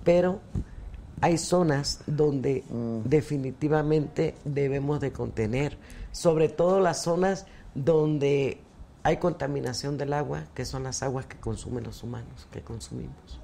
[0.04, 0.40] Pero
[1.22, 3.08] hay zonas donde Mm.
[3.08, 5.78] definitivamente debemos de contener,
[6.12, 7.46] sobre todo las zonas
[7.76, 8.60] donde
[9.04, 13.41] hay contaminación del agua, que son las aguas que consumen los humanos, que consumimos.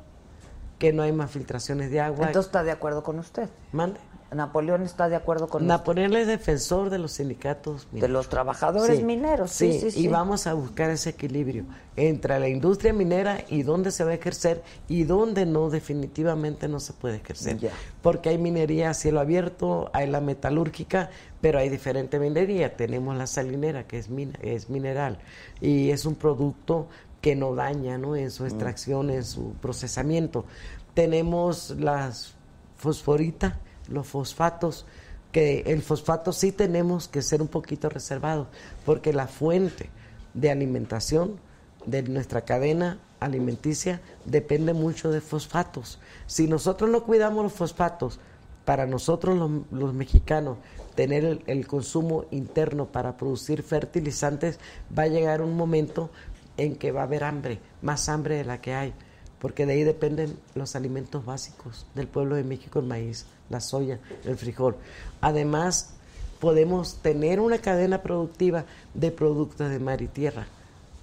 [0.80, 2.28] Que no hay más filtraciones de agua.
[2.28, 3.50] Entonces está de acuerdo con usted.
[3.72, 4.00] Mande.
[4.30, 8.02] Napoleón está de acuerdo con Napoleón es defensor de los sindicatos usted.
[8.02, 10.02] De los trabajadores mineros, sí, sí, sí.
[10.04, 11.64] Y vamos a buscar ese equilibrio
[11.96, 16.82] entre la industria minera y dónde se va a ejercer y dónde no, definitivamente no
[16.82, 17.58] se puede ejercer.
[18.02, 21.10] Porque hay minería a cielo abierto, hay la metalúrgica,
[21.40, 22.76] pero hay diferente minería.
[22.76, 25.20] Tenemos la salinera, que es, mina- es mineral,
[25.62, 26.90] y es un producto
[27.28, 28.16] que no daña ¿no?
[28.16, 28.48] en su Mm.
[28.48, 30.46] extracción, en su procesamiento.
[30.94, 32.36] Tenemos las
[32.78, 33.60] fosforita,
[33.90, 34.86] los fosfatos,
[35.34, 38.48] que el fosfato sí tenemos que ser un poquito reservados,
[38.86, 39.90] porque la fuente
[40.34, 41.38] de alimentación
[41.86, 46.00] de nuestra cadena alimenticia depende mucho de fosfatos.
[46.28, 48.22] Si nosotros no cuidamos los fosfatos,
[48.64, 50.58] para nosotros los, los mexicanos
[50.94, 54.60] tener el, el consumo interno para producir fertilizantes,
[54.98, 56.10] va a llegar un momento
[56.58, 58.94] en que va a haber hambre, más hambre de la que hay,
[59.40, 64.00] porque de ahí dependen los alimentos básicos del pueblo de México, el maíz, la soya,
[64.26, 64.76] el frijol.
[65.22, 65.94] Además,
[66.40, 70.48] podemos tener una cadena productiva de productos de mar y tierra,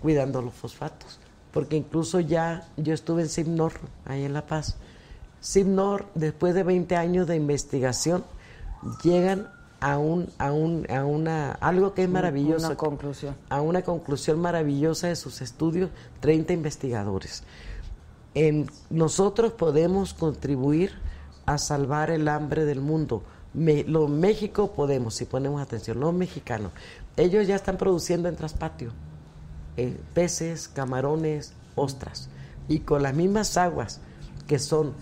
[0.00, 1.18] cuidando los fosfatos,
[1.52, 3.72] porque incluso ya yo estuve en Simnor,
[4.04, 4.76] ahí en La Paz.
[5.40, 8.24] Simnor, después de 20 años de investigación,
[9.02, 9.48] llegan
[9.86, 12.68] a un, a un, a una, algo que es maravilloso.
[12.68, 13.36] Una conclusión.
[13.50, 17.42] A una conclusión maravillosa de sus estudios, 30 investigadores.
[18.34, 20.92] En, nosotros podemos contribuir
[21.44, 23.22] a salvar el hambre del mundo.
[23.52, 26.72] Me- lo México podemos, si ponemos atención, los mexicanos.
[27.18, 28.90] Ellos ya están produciendo en traspatio
[29.76, 32.30] eh, peces, camarones, ostras.
[32.68, 34.00] Y con las mismas aguas
[34.46, 34.94] que son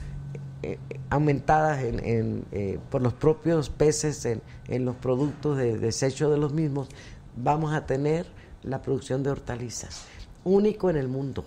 [0.62, 0.78] eh,
[1.10, 6.38] aumentadas en- en, eh, por los propios peces en, en los productos de desecho de
[6.38, 6.88] los mismos,
[7.36, 8.26] vamos a tener
[8.62, 10.04] la producción de hortalizas.
[10.44, 11.44] Único en el mundo.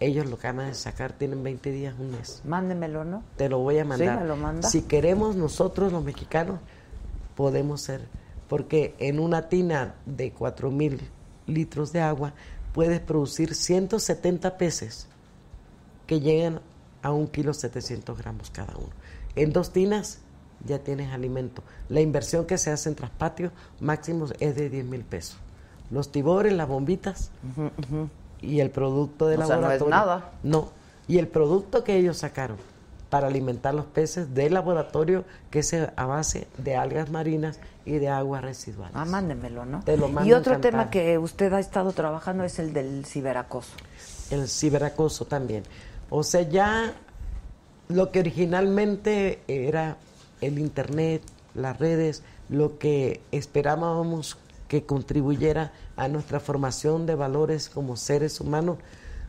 [0.00, 2.42] Ellos lo acaban de sacar, tienen 20 días, un mes.
[2.44, 3.22] Mándemelo, ¿no?
[3.36, 4.20] Te lo voy a mandar.
[4.20, 4.68] me lo manda.
[4.68, 6.58] Si queremos nosotros los mexicanos,
[7.36, 8.02] podemos ser,
[8.48, 11.00] porque en una tina de 4 mil
[11.46, 12.34] litros de agua
[12.72, 15.06] puedes producir 170 peces
[16.06, 16.60] que llegan
[17.04, 18.90] a un kilo 700 gramos cada uno.
[19.36, 20.18] En dos tinas
[20.66, 21.62] ya tienes alimento.
[21.88, 25.36] La inversión que se hace en traspatio máximo es de 10 mil pesos.
[25.90, 27.30] Los tibores, las bombitas
[28.40, 29.90] y el producto de O sea, no es laboratorio.
[29.94, 30.30] nada.
[30.42, 30.70] No.
[31.06, 32.56] Y el producto que ellos sacaron
[33.10, 38.08] para alimentar los peces de laboratorio, que es a base de algas marinas y de
[38.08, 38.96] aguas residuales.
[38.96, 39.80] Ah, mándemelo, ¿no?
[39.84, 40.70] Te lo mando y otro encantado.
[40.84, 43.74] tema que usted ha estado trabajando es el del ciberacoso.
[44.30, 45.62] el ciberacoso también.
[46.16, 46.94] O sea, ya
[47.88, 49.96] lo que originalmente era
[50.40, 51.22] el Internet,
[51.56, 54.38] las redes, lo que esperábamos
[54.68, 58.78] que contribuyera a nuestra formación de valores como seres humanos,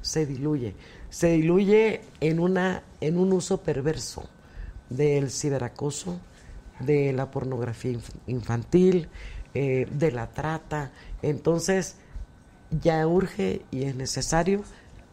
[0.04, 0.76] se diluye.
[1.10, 4.30] Se diluye en, una, en un uso perverso
[4.92, 6.20] del ciberacoso,
[6.82, 9.10] de la pornografía inf- infantil,
[9.56, 10.92] eh, de la trata.
[11.24, 11.96] Entonces,
[12.80, 14.62] ya urge y es necesario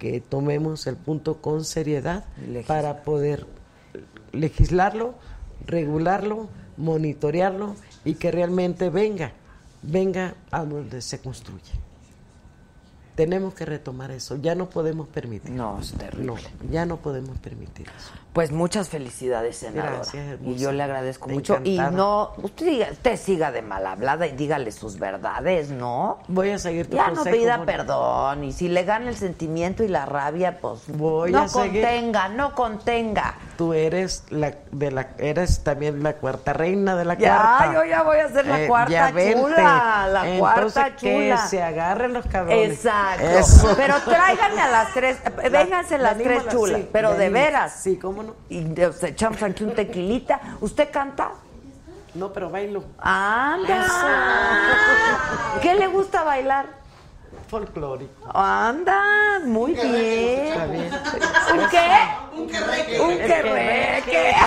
[0.02, 2.24] que tomemos el punto con seriedad
[2.66, 3.46] para poder
[4.32, 5.14] legislarlo,
[5.64, 9.30] regularlo, monitorearlo y que realmente venga,
[9.80, 11.70] venga a donde se construye.
[13.14, 15.52] Tenemos que retomar eso, ya no podemos permitir.
[15.52, 16.26] No, es terrible.
[16.26, 16.36] No,
[16.68, 18.10] ya no podemos permitir eso.
[18.32, 19.96] Pues muchas felicidades, senadora.
[19.96, 21.58] Gracias, y yo le agradezco mucho.
[21.64, 26.18] Y no, usted, diga- usted siga de mal hablada y dígale sus verdades, ¿no?
[26.28, 27.76] Voy a seguir tu Ya no pida Mónica.
[27.76, 28.44] perdón.
[28.44, 31.82] Y si le gana el sentimiento y la rabia, pues Voy no a seguir.
[31.82, 33.34] contenga, no contenga.
[33.58, 37.74] Tú eres la de la eres también la cuarta reina de la Ya, cuarta.
[37.74, 41.46] yo ya voy a ser la Eh, cuarta chula, la Entonces, cuarta que chula.
[41.48, 42.70] se agarren los cabrones.
[42.72, 43.26] Exacto.
[43.28, 43.74] Eso.
[43.76, 45.18] Pero tráiganme a las tres,
[45.50, 47.74] vénganse las tres las- chulas, sí, pero de veras.
[47.82, 48.34] Sí, cómo no.
[48.48, 50.40] Y nos echamos aquí un tequilita.
[50.60, 51.30] ¿Usted canta?
[52.14, 52.84] No, pero bailo.
[52.98, 53.86] ¡Anda!
[55.62, 56.66] ¿Qué le gusta bailar?
[57.48, 58.30] Folclórico.
[58.36, 59.02] ¡Anda!
[59.44, 60.70] Muy bien.
[60.70, 60.90] bien.
[61.52, 63.00] ¿Un qué?
[63.00, 64.34] Un querreque.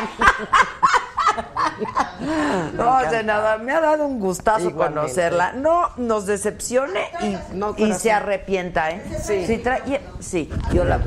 [2.73, 5.01] No, senador, me ha dado un gustazo Igualmente.
[5.01, 5.51] conocerla.
[5.53, 9.03] No nos decepcione y, No, y se arrepienta, ¿eh?
[9.21, 9.45] Sí.
[9.45, 10.99] Sí, trae- sí, yo la,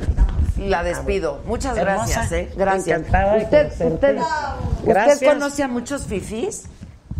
[0.67, 1.41] la despido.
[1.45, 2.51] Muchas Hermosa, gracias, ¿eh?
[2.55, 2.99] Gracias.
[2.99, 4.17] encantada de ¿Usted, usted, ¿Usted
[4.83, 5.33] Gracias.
[5.33, 6.63] conoce a muchos fifís?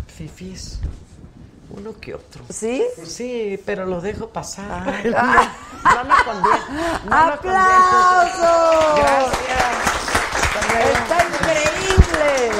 [0.06, 0.80] Fifís.
[1.70, 2.42] Uno que otro.
[2.50, 2.84] ¿Sí?
[3.06, 4.92] Sí, pero los dejo pasar.
[5.16, 5.52] Ah.
[5.84, 6.58] no, no me conviene.
[7.04, 7.58] No me conviene.
[8.36, 8.98] ¡Aplausos!
[8.98, 10.00] Gracias.
[10.92, 12.50] Está increíble.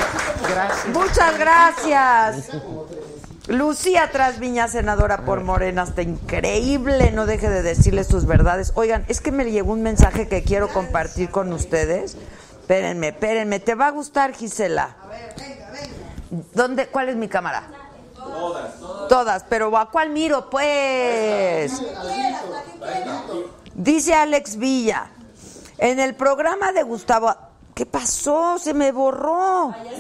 [0.48, 0.86] Gracias.
[0.94, 2.50] Muchas gracias.
[3.50, 7.10] Lucía Trasviña, senadora por Morena, está increíble.
[7.10, 8.70] No deje de decirle sus verdades.
[8.76, 12.16] Oigan, es que me llegó un mensaje que quiero compartir con ustedes.
[12.60, 13.58] Espérenme, espérenme.
[13.58, 14.94] ¿Te va a gustar, Gisela?
[15.02, 16.44] A ver, venga, venga.
[16.54, 17.64] ¿Dónde, ¿Cuál es mi cámara?
[18.14, 19.08] Todas.
[19.08, 21.82] Todas, pero ¿a cuál miro, pues?
[23.74, 25.10] Dice Alex Villa,
[25.76, 27.34] en el programa de Gustavo...
[27.74, 28.58] ¿Qué pasó?
[28.58, 29.74] Se me borró.
[29.82, 29.96] Se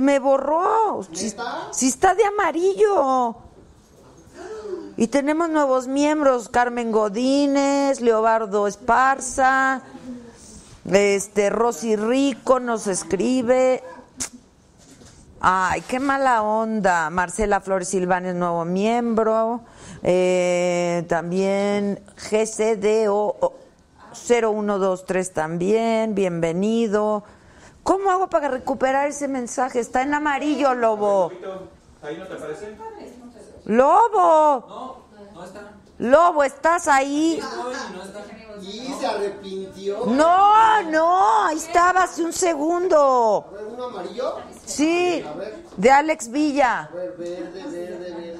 [0.00, 1.02] me borró.
[1.12, 1.34] Si,
[1.72, 3.36] si está de amarillo.
[4.96, 9.82] Y tenemos nuevos miembros, Carmen Godínez, Leobardo Esparza,
[10.84, 13.82] este Rosy Rico nos escribe.
[15.40, 17.08] Ay, qué mala onda.
[17.08, 19.62] Marcela Flores Silván es nuevo miembro.
[20.02, 23.54] Eh, también GCDO
[24.12, 27.24] 0123 también, bienvenido.
[27.82, 29.80] ¿Cómo hago para recuperar ese mensaje?
[29.80, 31.32] Está en amarillo, Lobo.
[32.02, 32.76] ¿Ahí no te aparece?
[33.66, 34.64] Lobo.
[34.68, 34.96] No,
[35.34, 35.72] no está.
[35.98, 37.40] Lobo, ¿estás ahí?
[38.62, 40.06] Y se arrepintió.
[40.06, 43.46] No, no, ahí estaba hace un segundo.
[43.48, 44.36] A ver, ¿un amarillo?
[44.64, 45.24] Sí,
[45.76, 46.84] de Alex Villa.
[46.84, 48.36] A ver, verde, verde, verde, verde,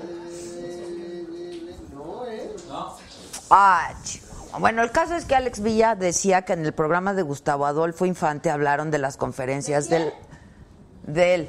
[1.29, 1.77] verde.
[1.95, 2.57] No, ¿eh?
[3.51, 4.20] Ah, chico.
[4.59, 8.05] Bueno, el caso es que Alex Villa decía que en el programa de Gustavo Adolfo
[8.05, 10.13] Infante hablaron de las conferencias del
[11.03, 11.49] de él,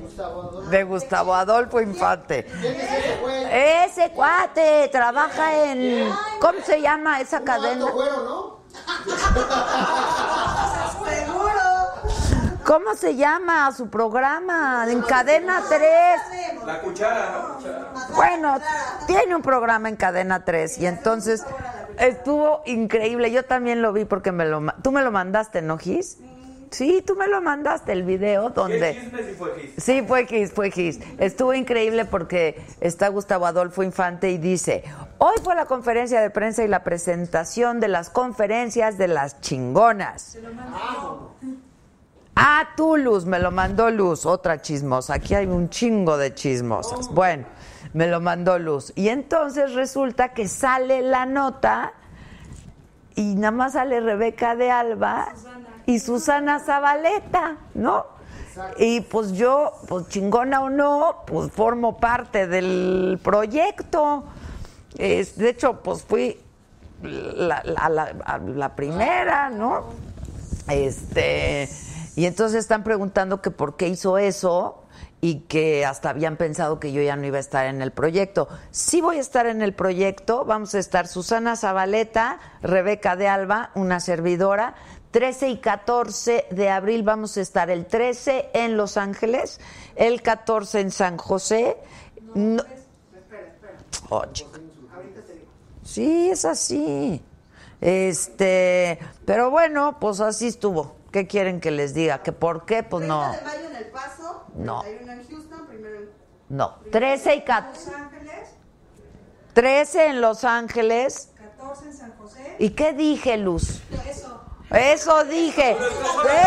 [0.70, 2.46] de Gustavo Adolfo Infante.
[2.46, 3.46] ¿Quién es ese güey?
[3.52, 7.86] Ese cuate trabaja en ¿cómo se llama esa Un cadena?
[7.86, 8.62] alto güero, ¿no?
[12.66, 14.86] ¿Cómo se llama su programa?
[14.88, 15.82] En Cadena 3.
[16.66, 17.92] La cuchara, la cuchara.
[18.16, 18.58] Bueno,
[19.08, 21.44] tiene un programa en Cadena 3 y entonces
[22.00, 23.32] estuvo increíble.
[23.32, 26.18] Yo también lo vi porque me lo tú me lo mandaste, ¿no, Gis?
[26.72, 29.84] Sí, tú me lo mandaste el video ¿Qué donde chisme si fue Gis?
[29.84, 31.00] Sí, fue Gis, fue Gis.
[31.18, 34.84] Estuvo increíble porque está Gustavo Adolfo Infante y dice,
[35.18, 40.38] hoy fue la conferencia de prensa y la presentación de las conferencias de las chingonas.
[42.36, 45.16] Ah, tú, Luz, me lo mandó Luz, otra chismosa.
[45.16, 47.10] Aquí hay un chingo de chismosas.
[47.10, 47.46] Bueno,
[47.94, 48.94] me lo mandó Luz.
[48.96, 51.94] Y entonces resulta que sale la nota
[53.16, 55.30] y nada más sale Rebeca de Alba
[55.86, 58.06] y Susana Zabaleta, ¿no?
[58.78, 64.26] Y pues yo, pues chingona o no, pues formo parte del proyecto.
[64.98, 66.38] Es- de hecho, pues fui
[67.02, 69.86] la, la- la- a la primera, ¿no?
[70.68, 71.70] Este,
[72.16, 74.81] y entonces están preguntando que por qué hizo eso
[75.22, 78.48] y que hasta habían pensado que yo ya no iba a estar en el proyecto.
[78.72, 83.70] Sí voy a estar en el proyecto, vamos a estar Susana Zabaleta, Rebeca de Alba,
[83.76, 84.74] una servidora.
[85.12, 89.60] 13 y 14 de abril vamos a estar el 13 en Los Ángeles,
[89.96, 91.78] el 14 en San José.
[92.34, 92.64] No-
[94.10, 94.58] Oh, chica.
[95.84, 97.22] Sí, es así.
[97.82, 100.96] Este, pero bueno, pues así estuvo.
[101.12, 102.24] ¿Qué quieren que les diga?
[102.24, 102.84] ¿Que por qué?
[102.84, 103.32] Pues no.
[103.32, 104.82] 30 de mayo en El Paso, No.
[104.82, 106.10] 31 en Houston, primero en
[106.50, 106.76] No.
[106.92, 107.92] 13 y Los 14.
[107.96, 108.50] Ángeles,
[109.54, 111.34] 13 en Los Ángeles.
[111.38, 112.56] 14 en San José.
[112.60, 113.82] ¿Y qué dije, Luz?
[114.10, 114.31] Eso.
[114.72, 115.78] Eso dije.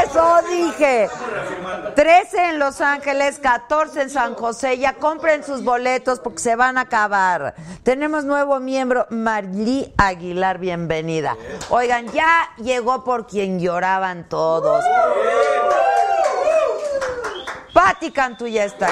[0.04, 1.08] Eso dije.
[1.94, 4.78] 13 en Los Ángeles, 14 en San José.
[4.78, 7.54] Ya compren sus boletos porque se van a acabar.
[7.82, 11.36] Tenemos nuevo miembro, Marlí Aguilar, bienvenida.
[11.68, 14.84] Oigan, ya llegó por quien lloraban todos.
[18.12, 18.88] Cantú ya está.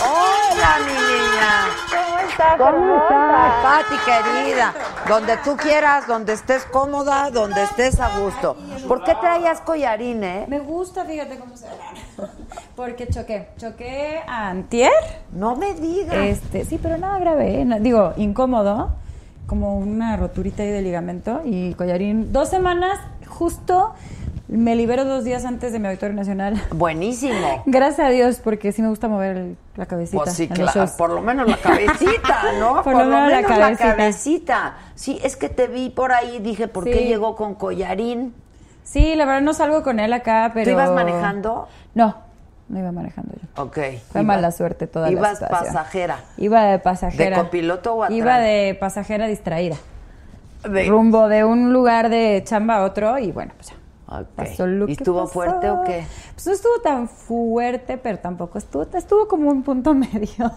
[0.00, 1.11] Hola, mi niña.
[1.11, 1.11] ¿Cómo
[2.32, 2.56] estás?
[2.58, 4.74] ¿Cómo estás, Pati, querida?
[5.08, 8.56] Donde tú quieras, donde estés cómoda, donde estés a gusto.
[8.88, 10.46] ¿Por qué traías collarín, eh?
[10.48, 11.66] Me gusta, fíjate cómo se
[12.76, 13.48] Porque choqué.
[13.58, 14.92] Choqué a antier.
[15.32, 16.14] No me digas.
[16.14, 17.66] Este, sí, pero nada grave, ¿eh?
[17.80, 18.90] Digo, incómodo,
[19.46, 22.32] como una roturita ahí de ligamento y collarín.
[22.32, 23.94] Dos semanas, justo
[24.48, 26.60] me libero dos días antes de mi auditorio nacional.
[26.70, 27.62] Buenísimo.
[27.66, 30.22] Gracias a Dios, porque sí me gusta mover el- la cabecita.
[30.22, 32.82] Pues sí, claro, por lo menos la cabecita, ¿no?
[32.84, 33.96] Por lo menos la cabecita.
[33.96, 34.74] cabecita.
[34.94, 38.34] Sí, es que te vi por ahí, dije, ¿por qué llegó con collarín?
[38.84, 40.64] Sí, la verdad no salgo con él acá, pero...
[40.64, 41.68] ¿Tú ibas manejando?
[41.94, 42.16] No,
[42.68, 43.62] no iba manejando yo.
[43.62, 43.78] Ok.
[44.10, 46.18] Fue mala suerte toda la Ibas pasajera.
[46.36, 47.36] Iba de pasajera.
[47.38, 48.18] ¿De copiloto o atrás?
[48.18, 49.76] Iba de pasajera distraída.
[50.68, 53.76] De- Rumbo de un lugar de chamba a otro y bueno, pues ya.
[54.20, 54.26] Ok.
[54.36, 55.32] Pasó lo ¿Y que estuvo pasó.
[55.32, 56.04] fuerte o qué?
[56.34, 60.52] Pues no estuvo tan fuerte, pero tampoco estuvo, estuvo como un punto medio.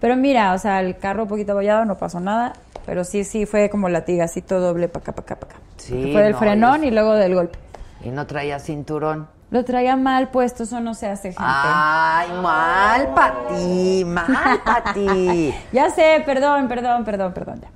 [0.00, 2.52] Pero mira, o sea, el carro un poquito abollado, no pasó nada,
[2.86, 5.62] pero sí, sí fue como latigacito doble para acá, para acá, para acá.
[5.76, 7.58] Sí, fue del no, frenón y- y luego del golpe.
[8.02, 9.28] Y no traía cinturón.
[9.50, 11.42] Lo traía mal puesto, eso no se hace, gente.
[11.46, 15.54] Ay, mal para ti, mal para ti.
[15.72, 17.68] Ya sé, perdón, perdón, perdón, perdón, ya.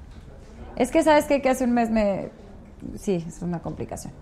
[0.77, 1.41] Es que, ¿sabes qué?
[1.41, 2.31] Que hace un mes me...
[2.97, 4.13] Sí, es una complicación.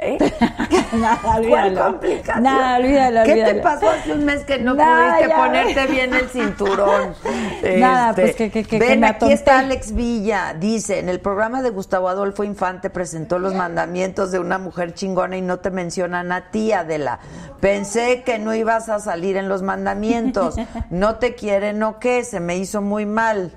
[0.00, 0.16] ¿Eh?
[0.92, 1.82] Nada, ¿Cuál olvídalo.
[1.84, 2.42] complicación?
[2.44, 6.28] Nada, olvídalo, ¿Qué te pasó hace un mes que no Nada, pudiste ponerte bien el
[6.28, 7.14] cinturón?
[7.78, 9.58] Nada, pues, que- que- que- Ven, que me aquí está.
[9.58, 10.54] Alex Villa.
[10.58, 15.36] Dice, en el programa de Gustavo Adolfo Infante presentó los mandamientos de una mujer chingona
[15.36, 17.18] y no te mencionan a ti, Adela.
[17.60, 20.54] Pensé que no ibas a salir en los mandamientos.
[20.90, 23.52] No te quieren o qué, se me hizo muy mal.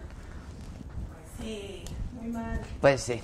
[1.39, 1.83] Sí,
[2.19, 2.59] muy mal.
[2.81, 3.21] Pues sí,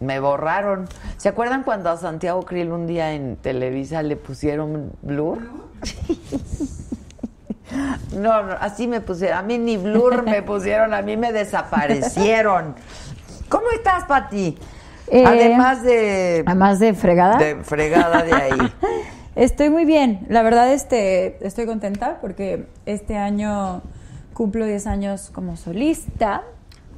[0.00, 0.88] me borraron.
[1.16, 5.38] ¿Se acuerdan cuando a Santiago Krill un día en Televisa le pusieron blur?
[8.16, 9.38] No, no, así me pusieron.
[9.38, 12.74] A mí ni blur me pusieron, a mí me desaparecieron.
[13.48, 14.58] ¿Cómo estás, Pati?
[15.06, 17.36] Eh, Además de, Además de fregada.
[17.38, 18.72] de fregada de ahí.
[19.36, 20.26] Estoy muy bien.
[20.28, 23.82] La verdad, este, estoy contenta porque este año
[24.34, 26.42] cumplo 10 años como solista.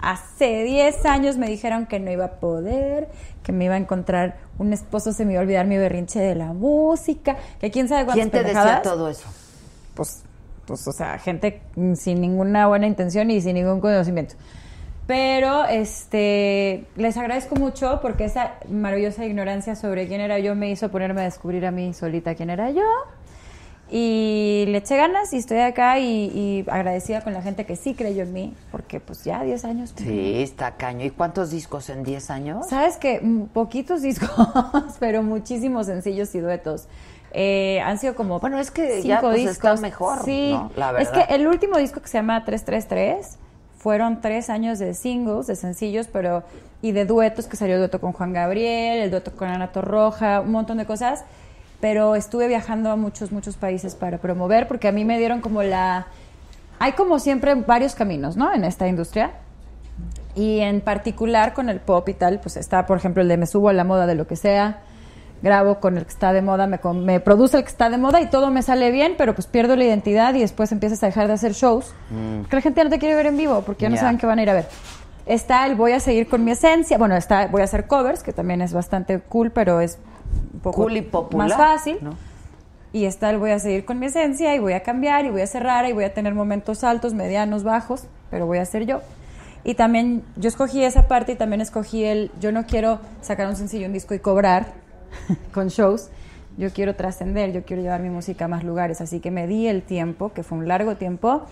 [0.03, 3.09] Hace 10 años me dijeron que no iba a poder,
[3.45, 6.35] que me iba a encontrar un esposo, se me iba a olvidar mi berrinche de
[6.35, 9.29] la música, que quién sabe cuántas ¿Quién te decía todo eso?
[9.95, 10.25] Pues,
[10.67, 11.63] pues, o sea, gente
[11.95, 14.35] sin ninguna buena intención y sin ningún conocimiento.
[15.07, 20.91] Pero este les agradezco mucho porque esa maravillosa ignorancia sobre quién era yo me hizo
[20.91, 22.83] ponerme a descubrir a mí solita quién era yo.
[23.95, 27.93] Y le eché ganas y estoy acá y, y agradecida con la gente que sí
[27.93, 29.93] creyó en mí, porque pues ya 10 años.
[29.95, 31.05] Sí, está caño.
[31.05, 32.69] ¿Y cuántos discos en 10 años?
[32.71, 34.31] Sabes que mm, poquitos discos,
[34.99, 36.89] pero muchísimos sencillos y duetos.
[37.35, 39.53] Eh, han sido como Bueno, es que cinco ya, pues, discos.
[39.57, 40.71] está mejor, Sí, ¿no?
[40.75, 41.27] La es verdad.
[41.29, 43.37] que el último disco que se llama 333
[43.77, 46.45] fueron tres años de singles, de sencillos, pero
[46.81, 50.41] y de duetos que salió el dueto con Juan Gabriel, el dueto con Ana Torroja,
[50.41, 51.25] un montón de cosas.
[51.83, 55.65] Pero estuve viajando a muchos, muchos países para promover, porque a mí me dieron como
[55.65, 56.07] la...
[56.79, 58.55] Hay como siempre varios caminos, ¿no?
[58.55, 59.33] En esta industria.
[60.37, 63.47] Y en particular con el pop y tal, pues está, por ejemplo, el de me
[63.47, 64.79] subo a la moda de lo que sea,
[65.43, 68.21] grabo con el que está de moda, me, me produce el que está de moda
[68.21, 71.27] y todo me sale bien, pero pues pierdo la identidad y después empiezas a dejar
[71.27, 71.93] de hacer shows.
[72.49, 74.27] Que la gente ya no te quiere ver en vivo porque ya no saben qué
[74.27, 74.69] van a ir a ver.
[75.27, 78.33] Está el voy a seguir con mi esencia, bueno, está voy a hacer covers, que
[78.33, 79.99] también es bastante cool, pero es
[80.53, 81.99] un poco Cool y popular, más fácil.
[82.01, 82.15] ¿no?
[82.93, 85.41] Y está el voy a seguir con mi esencia y voy a cambiar y voy
[85.41, 88.85] a ser rara y voy a tener momentos altos, medianos, bajos, pero voy a ser
[88.85, 89.01] yo.
[89.65, 93.57] Y también yo escogí esa parte y también escogí el yo no quiero sacar un
[93.57, 94.73] sencillo, un disco y cobrar
[95.55, 96.11] con shows.
[96.59, 99.69] yo quiero trascender, yo quiero llevar mi música a más lugares, así que me di
[99.69, 101.47] el tiempo, que fue un largo tiempo,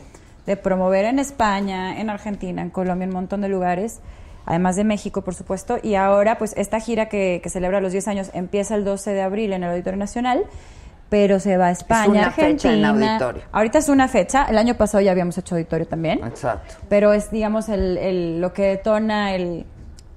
[0.45, 4.01] de promover en España, en Argentina, en Colombia, en un montón de lugares,
[4.51, 8.09] además de México, por supuesto, y ahora pues esta gira que, que celebra los 10
[8.09, 10.45] años empieza el 12 de abril en el Auditorio Nacional,
[11.09, 13.43] pero se va a España, una fecha en auditorio.
[13.53, 16.75] Ahorita es una fecha, el año pasado ya habíamos hecho auditorio también Exacto.
[16.89, 19.67] pero es digamos el, el- lo que detona el,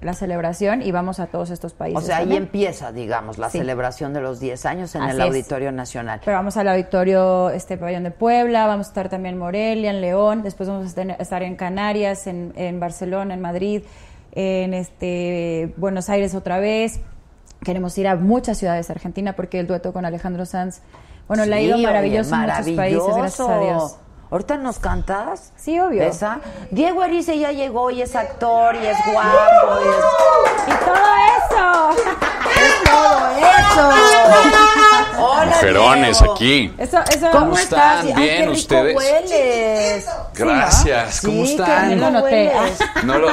[0.00, 2.00] la celebración y vamos a todos estos países.
[2.02, 3.56] O sea, ahí empieza, digamos, la Sí.
[3.58, 5.26] celebración de los 10 años en Así el es.
[5.26, 6.20] Auditorio Nacional.
[6.22, 10.02] Pero vamos al auditorio este pabellón de Puebla, vamos a estar también en Morelia, en
[10.02, 13.82] León, después vamos a estar en Canarias, en, en Barcelona, en Madrid,
[14.34, 17.00] en este Buenos Aires otra vez.
[17.64, 20.80] Queremos ir a muchas ciudades de Argentina porque el dueto con Alejandro Sanz,
[21.28, 23.96] bueno, le ha Sí, ido oye, maravilloso en muchos países, gracias a Dios.
[24.30, 25.52] ¿Ahorita nos cantas?
[25.56, 26.02] Sí, obvio.
[26.02, 26.40] ¿Esa?
[26.70, 29.94] Diego Erice ya llegó y es actor y es guapo y es...
[30.66, 31.04] Y todo
[31.38, 31.90] eso.
[32.50, 33.90] ¡Es todo eso!
[35.18, 36.34] ¡Hola, Mujerones Diego!
[36.34, 36.74] aquí.
[36.78, 37.30] Eso, eso.
[37.30, 38.04] ¿Cómo ¿Cómo estás?
[38.04, 38.18] están?
[38.18, 38.96] Ay, Bien, qué rico ¿ustedes?
[38.96, 40.06] hueles.
[40.34, 42.00] Gracias, ¿cómo Sí, están?
[42.00, 42.52] No lo noté.
[43.04, 43.28] No lo...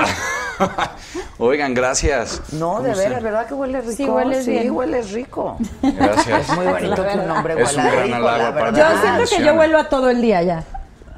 [1.38, 2.42] Oigan, gracias.
[2.54, 3.24] No, ¿Cómo de veras?
[3.24, 3.94] ¿verdad que huele rico?
[3.94, 4.72] Sí, hueles sí, bien.
[4.72, 5.58] hueles rico.
[5.82, 6.50] Gracias.
[6.50, 8.72] Es muy bonito que un hombre Es huela un gran rico, halago la para.
[8.72, 10.64] Yo siento que yo vuelvo a todo el día ya.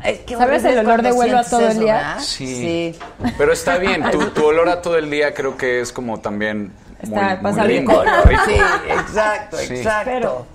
[0.04, 2.18] Es que ¿Sabes el olor de vuelo a todo el día?
[2.20, 2.94] Sí.
[3.38, 6.74] Pero está bien, tu, tu olor a todo el día creo que es como también
[7.04, 8.04] muy, Está- muy pasa rico.
[8.46, 8.56] Sí,
[8.90, 9.76] exacto, Sí.
[9.76, 10.10] exacto.
[10.12, 10.46] Pero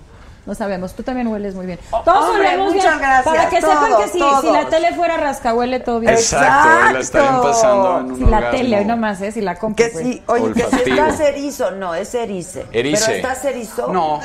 [0.49, 1.79] no sabemos, tú también hueles muy bien.
[1.91, 2.99] Oh, Todos hombre, olemos muchas bien.
[3.01, 6.15] gracias, Para que sepan todos, que si, si la tele fuera rasca, huele todo bien.
[6.15, 9.31] Exacto, y la estarían pasando en un Si la tele, hoy nomás, ¿eh?
[9.31, 9.85] Si la compro.
[9.85, 10.05] Que pues.
[10.07, 10.97] sí, oye, que si Olfativo.
[10.97, 12.65] estás erizo, no, es erice.
[12.73, 13.05] Erice.
[13.05, 13.93] Pero estás erizo.
[13.93, 14.21] No,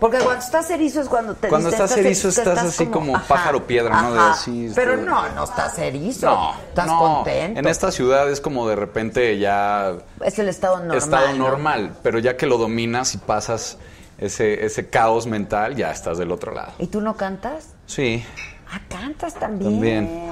[0.00, 4.00] Porque cuando estás erizo es cuando te Cuando estás erizo estás así como pájaro piedra,
[4.00, 4.14] ¿no?
[4.14, 6.26] De así, Pero este- no, no estás erizo.
[6.26, 6.54] no.
[6.70, 6.98] Estás no.
[6.98, 7.60] contento.
[7.60, 9.92] En esta ciudad es como de repente ya
[10.24, 10.96] Es el estado normal.
[10.96, 11.48] estado ¿no?
[11.48, 13.76] normal, pero ya que lo dominas y pasas
[14.18, 16.72] ese, ese caos mental, ya estás del otro lado.
[16.78, 17.74] ¿Y tú no cantas?
[17.86, 18.24] Sí,
[18.70, 19.72] Ah, cantas también.
[19.72, 20.28] también.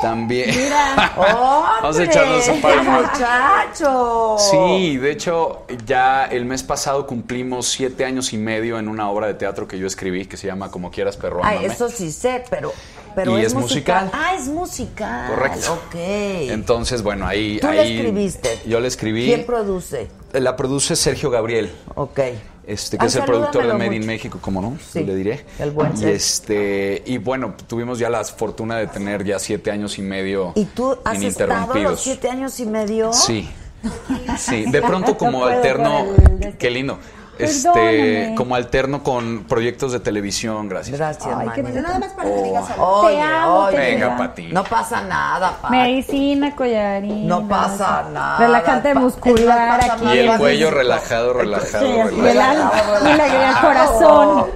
[0.00, 0.48] También.
[0.50, 0.70] ¡Hombre!
[1.82, 4.36] Vamos a echarnos un par de muchacho!
[4.38, 9.26] Sí, de hecho, ya el mes pasado cumplimos siete años y medio en una obra
[9.26, 12.44] de teatro que yo escribí que se llama Como quieras, perro, Ay, eso sí sé,
[12.48, 12.72] pero,
[13.16, 14.08] pero Y es, es musical.
[14.12, 15.28] Ah, es musical.
[15.28, 15.72] Correcto.
[15.72, 15.94] Ok.
[15.96, 17.58] Entonces, bueno, ahí...
[17.60, 18.60] Tú la ahí escribiste.
[18.66, 19.26] Yo la escribí.
[19.26, 20.08] ¿Quién produce?
[20.32, 21.72] La produce Sergio Gabriel.
[21.96, 22.20] Ok.
[22.68, 24.06] Este, que es el productor de Made in.
[24.06, 25.46] México, como no, Sí, le diré.
[25.58, 29.96] el buen y este y bueno, tuvimos ya la fortuna de tener ya siete años
[29.98, 31.90] y medio ¿Y tú has estado ininterrumpidos.
[31.92, 33.12] los siete años y medio?
[33.14, 33.48] Sí,
[34.38, 34.70] sí.
[34.70, 36.04] De pronto como No alterno,
[36.42, 36.98] el- qué lindo.
[37.38, 40.98] Este, como alterno con proyectos de televisión, gracias.
[40.98, 41.62] Gracias, Ay.
[41.62, 42.86] Nada más para que digas algo.
[42.86, 43.76] Oye, Te amo, oye.
[43.76, 44.18] te Venga, amo.
[44.18, 44.46] Pati.
[44.52, 45.74] No pasa nada, Pati.
[45.76, 47.26] Medicina, collarín.
[47.28, 48.38] No pasa nada.
[48.38, 50.04] Relajante muscular aquí.
[50.14, 52.28] Y el cuello relajado, relajado, Sí, relajado.
[52.28, 54.46] el alma, y la- y el corazón.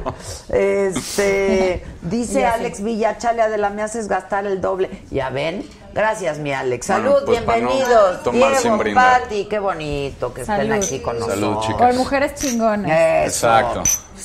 [0.54, 2.44] Este, dice.
[2.46, 4.90] Alex Villa, chale, Adela, me haces gastar el doble.
[5.10, 5.64] Ya ven.
[5.94, 6.86] Gracias, mi Alex.
[6.88, 8.22] Bueno, Salud, pues, no bienvenidos.
[8.22, 8.94] tomar Diego.
[8.94, 11.66] Pati, qué bonito que estén aquí con Salud, nosotros.
[11.66, 11.86] chicas.
[11.88, 12.90] Con mujeres chingonas.
[13.26, 13.46] Eso.
[13.46, 13.82] Exacto.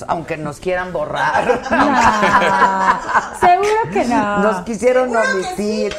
[0.07, 1.61] Aunque nos quieran borrar.
[1.71, 4.37] No, seguro que no.
[4.39, 5.95] Nos quisieron omitir.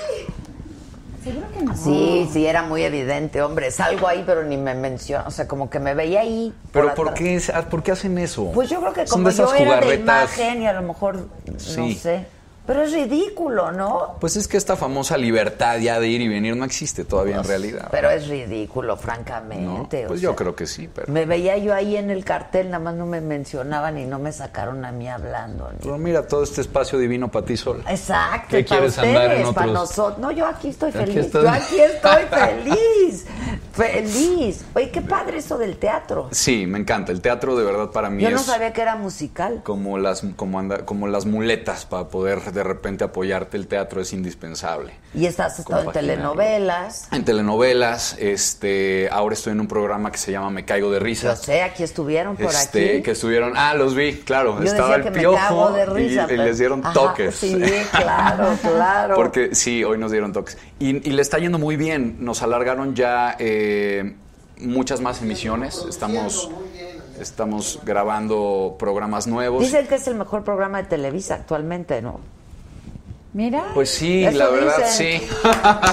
[1.24, 1.76] Seguro que no.
[1.76, 3.70] Sí, sí, era muy evidente, hombre.
[3.70, 5.26] Salgo ahí, pero ni me menciona.
[5.26, 6.54] O sea, como que me veía ahí.
[6.72, 7.18] Pero ¿por atrás.
[7.20, 8.50] qué, es- ah, ¿por qué hacen eso?
[8.52, 12.26] Pues yo creo que como yo era de imagen y a lo mejor, no sé.
[12.68, 14.16] Pero es ridículo, ¿no?
[14.20, 17.44] Pues es que esta famosa libertad ya de ir y venir no existe todavía en
[17.44, 17.88] realidad.
[17.90, 19.00] Pero es ridículo, ¿no?
[19.00, 20.04] francamente.
[20.04, 21.10] o Pues sea, yo creo que sí, pero...
[21.10, 24.32] Me veía yo ahí en el cartel, nada más no me mencionaban y no me
[24.32, 25.70] sacaron a mí hablando.
[25.72, 27.82] ni- Pero mira, todo este espacio divino para ti sola.
[27.90, 29.88] Exacto, ¿Qué para quieres ustedes, andar en para otros?
[29.88, 30.18] nosotros.
[30.18, 31.16] No, yo aquí estoy Aquí feliz.
[31.16, 31.42] estás.
[31.42, 33.26] Yo aquí estoy feliz.
[33.72, 34.64] Feliz.
[34.74, 36.28] Oye, qué padre eso del teatro.
[36.32, 37.12] Sí, me encanta.
[37.12, 39.60] El teatro de verdad para mí Yo es no sabía que era musical.
[39.64, 43.56] como las como anda, como las muletas para poder de repente apoyarte.
[43.56, 44.92] El teatro es indispensable.
[45.14, 47.08] Y estás estado en telenovelas.
[47.12, 51.34] En telenovelas, este, ahora estoy en un programa que se llama Me caigo de risa.
[51.34, 53.02] Yo sé, aquí estuvieron por Este, aquí.
[53.02, 56.26] que estuvieron, ah, los vi, claro, Yo estaba el que piojo me cago de risa.
[56.30, 57.34] y, les dieron Ajá, toques.
[57.36, 57.56] Sí,
[57.92, 59.14] claro, claro.
[59.14, 60.58] Porque sí, hoy nos dieron toques.
[60.78, 62.16] Y, y le está yendo muy bien.
[62.20, 64.16] Nos alargaron ya eh,
[64.58, 65.84] muchas más emisiones.
[65.88, 66.50] Estamos,
[67.20, 69.62] estamos grabando programas nuevos.
[69.62, 72.20] Dicen que es el mejor programa de Televisa actualmente, ¿no?
[73.32, 73.64] Mira.
[73.74, 75.20] Pues sí, la verdad dicen.
[75.20, 75.28] sí.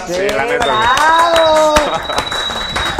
[0.08, 0.66] Sí, la neta.
[0.66, 1.76] bravo.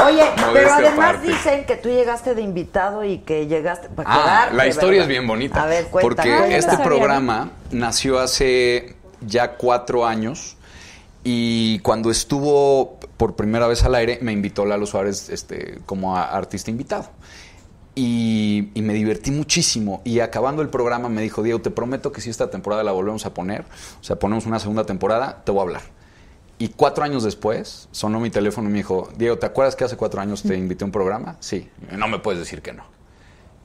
[0.06, 4.56] Oye, pero además dicen que tú llegaste de invitado y que llegaste para Ah, quedarte,
[4.56, 5.02] la historia ¿verdad?
[5.04, 5.62] es bien bonita.
[5.62, 10.56] A ver, cuenta, porque este programa nació hace ya cuatro años
[11.24, 16.24] y cuando estuvo por primera vez al aire me invitó Lalo Suárez este, como a-
[16.36, 17.08] artista invitado.
[17.98, 20.02] Y, y me divertí muchísimo.
[20.04, 23.24] Y acabando el programa me dijo, Diego, te prometo que si esta temporada la volvemos
[23.24, 23.62] a poner,
[24.00, 25.82] o sea, ponemos una segunda temporada, te voy a hablar.
[26.58, 29.96] Y cuatro años después sonó mi teléfono y me dijo, Diego, ¿te acuerdas que hace
[29.96, 31.36] cuatro años te invité a un programa?
[31.40, 32.84] Sí, no me puedes decir que no.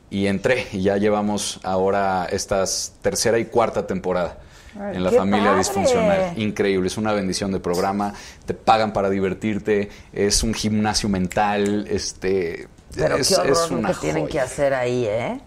[0.10, 2.64] Y entré y ya llevamos ahora esta
[3.02, 4.40] tercera y cuarta temporada
[4.76, 5.58] en la ¡Qué familia padre!
[5.60, 6.34] disfuncional.
[6.38, 8.14] Increíble, es una bendición de programa,
[8.45, 12.68] te pagan para divertirte, es un gimnasio mental, este...
[12.96, 14.32] Pero es, qué horror es una que tienen joya.
[14.32, 15.40] que hacer ahí, ¿eh?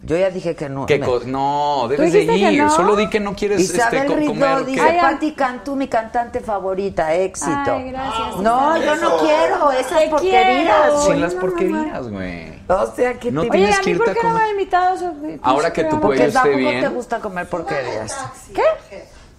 [0.00, 0.86] Yo ya dije que no.
[0.86, 2.62] ¿Qué me- co- no, debes de ir.
[2.62, 2.70] no?
[2.70, 4.64] Solo di que no quieres este, Isabel co- Ridó comer.
[4.64, 4.90] dice, ¿qué?
[4.90, 7.50] Ay, Pati Cantú, mi cantante favorita, éxito.
[7.74, 11.04] Ay, gracias, No, yo no quiero esas Te porquerías.
[11.04, 12.62] Sin las no, porquerías, güey.
[12.68, 13.50] O sea, que No te...
[13.50, 14.42] Oye, ¿a que mí por irte qué a no me comer.
[14.44, 14.94] han invitado?
[14.94, 16.80] a su- Ahora que tu cuello Porque esté tampoco bien.
[16.80, 18.16] te gusta comer porquerías.
[18.54, 18.62] ¿Qué?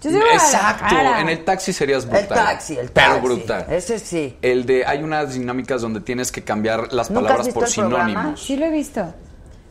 [0.02, 2.28] Yo soy Exacto, en el taxi serías El brutal.
[2.30, 3.10] taxi, el taxi.
[3.12, 3.66] Pero brutal.
[3.70, 4.38] Ese sí.
[4.42, 7.68] El de hay unas dinámicas donde tienes que cambiar las ¿Nunca has palabras visto por
[7.70, 8.08] el programa?
[8.10, 8.42] sinónimos.
[8.44, 9.14] Sí lo he visto.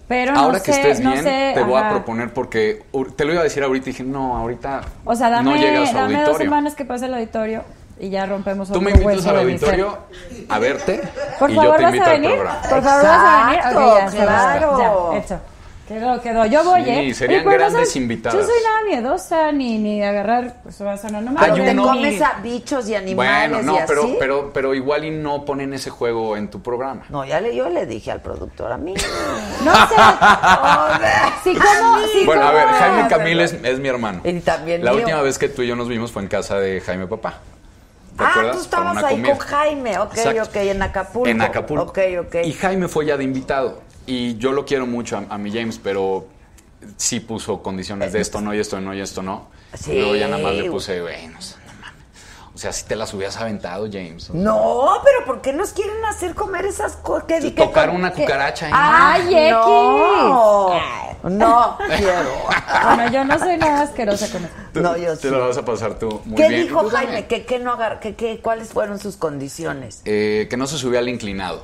[0.06, 2.82] Pero no Ahora que sé, estés no bien, sé, te voy a proponer porque
[3.16, 5.90] te lo iba a decir ahorita y dije, no, ahorita O sea, dame, no llegas
[5.90, 7.62] al dame dos semanas que pase el auditorio
[8.00, 9.98] y ya rompemos Tú otro me invitas al auditorio
[10.48, 11.02] a verte
[11.38, 12.36] Por y favor, yo te ¿vas invito a al venir?
[12.36, 12.62] programa.
[12.62, 13.58] Por favor, ¿vas a venir?
[13.58, 15.10] Exacto, Ok, ya, claro.
[15.12, 15.40] Ya, hecho.
[15.88, 16.44] Quedó, quedó.
[16.44, 17.14] Yo voy, Sí, ¿eh?
[17.14, 18.38] serían no grandes soy- invitadas.
[18.38, 21.54] Yo soy nada miedosa ni, ni de agarrar, pues va a sonar, no me Pero
[21.54, 24.16] te comes a bichos y animales Bueno, no, y pero, así.
[24.18, 27.04] pero, pero igual y no ponen ese juego en tu programa.
[27.08, 28.92] No, ya le, yo le dije al productor, a mí.
[29.64, 29.94] No sé.
[31.44, 34.20] Sí, como, sí, Bueno, a ver, Jaime Camil es, es mi hermano.
[34.24, 35.00] Y también La mío.
[35.00, 37.34] última vez que tú y yo nos vimos fue en casa de Jaime Papá.
[38.16, 38.56] ¿Te Ah, acuerdas?
[38.56, 39.36] tú estabas una ahí comida.
[39.36, 40.42] con Jaime, ok, Exacto.
[40.42, 41.28] ok, en Acapulco.
[41.28, 41.82] En Acapulco.
[41.84, 42.34] Ok, ok.
[42.44, 43.80] Y Jaime fue ya de invitado.
[44.10, 46.26] Y yo lo quiero mucho a, a mi James, pero
[46.96, 49.48] sí puso condiciones de esto no y esto no y esto no.
[49.74, 49.92] Sí.
[49.92, 52.02] Y luego ya nada más le puse, bueno, o sea, no mames.
[52.54, 54.30] O sea, si te las hubieras aventado, James.
[54.30, 57.24] No, pero ¿por qué nos quieren hacer comer esas cosas?
[57.28, 58.72] ¿Qué, qué- Tocar qué- una qué- cucaracha ahí.
[58.74, 59.52] ¡Ay, X!
[59.60, 60.70] No,
[61.22, 62.30] no quiero.
[62.94, 64.54] Bueno, yo no soy nada asquerosa con eso.
[64.74, 65.30] No, yo Te sí.
[65.30, 66.62] lo vas a pasar tú muy ¿Qué bien.
[66.62, 67.26] dijo Y tú Jaime?
[67.26, 70.00] ¿Que, que no agar que, que- ¿Cuáles fueron sus condiciones?
[70.04, 71.62] Eh, que no se subía al inclinado.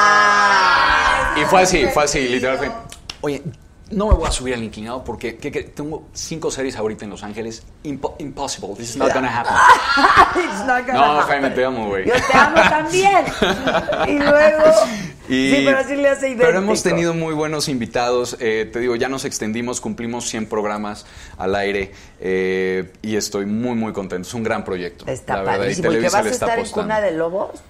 [0.00, 1.34] ¡Ah!
[1.40, 2.76] Y fue así, fue así, literalmente.
[3.20, 3.42] Oye,
[3.90, 7.62] no me voy a subir al inclinado porque tengo cinco series ahorita en Los Ángeles.
[7.84, 8.74] Impo- impossible.
[8.76, 9.54] This is not gonna happen.
[10.44, 11.26] It's not gonna No, happen.
[11.42, 12.06] Jaime, te amo, güey.
[12.06, 13.24] Yo te amo también.
[14.08, 14.64] y luego.
[15.30, 16.46] Y- sí, pero sí le hace idéntico.
[16.46, 18.38] Pero hemos tenido muy buenos invitados.
[18.40, 21.04] eh, te digo, ya nos extendimos, cumplimos 100 programas
[21.36, 24.26] al aire eh, y estoy muy, muy contento.
[24.26, 25.04] Es un gran proyecto.
[25.06, 25.92] Está la verdad, y padrísimo.
[25.92, 27.60] ¿Y que vas a estar en cuna de lobos?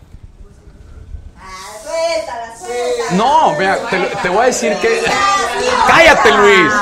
[1.88, 3.10] Suéltala, suéltala.
[3.12, 5.02] No, mira, te, lo- te voy a decir que.
[5.86, 6.72] ¡Cállate, Luis!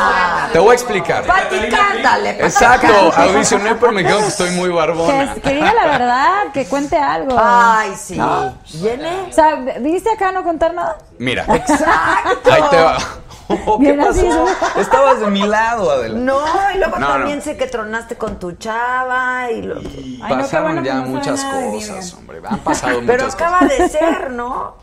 [0.53, 1.25] Te voy a explicar.
[1.25, 2.33] Pati, cántale.
[2.35, 3.31] Pati, Exacto, cántale.
[3.33, 5.35] audicioné, pero me quedo que estoy muy barbona.
[5.35, 7.37] Que, que diga la verdad, que cuente algo.
[7.39, 8.17] Ay, sí.
[8.17, 8.57] ¿No?
[8.75, 9.27] ¿Viene?
[9.29, 10.99] O sea, ¿viste acá no contar nada?
[11.19, 12.53] Mira, Exacto.
[12.53, 12.99] ahí te va.
[13.49, 14.23] Oh, ¿Qué pasó?
[14.25, 14.81] ¿no?
[14.81, 16.19] Estabas de mi lado, Adela.
[16.19, 16.41] No,
[16.75, 17.45] y luego No, también no.
[17.45, 19.77] sé que tronaste con tu chava y lo...
[19.79, 22.41] Ay, no, qué Pasaron ya muchas cosas, hombre.
[22.45, 23.79] Han pasado Pero muchas acaba cosas.
[23.79, 24.75] de ser, ¿no?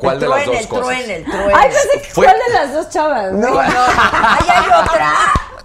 [0.00, 0.86] ¿Cuál el de las truene, dos el cosas?
[0.86, 1.52] Truene, el truene.
[1.56, 3.32] Ay, pensé que Fue- cuál de las dos chavas.
[3.32, 3.56] No, no.
[3.60, 5.12] Ahí hay otra.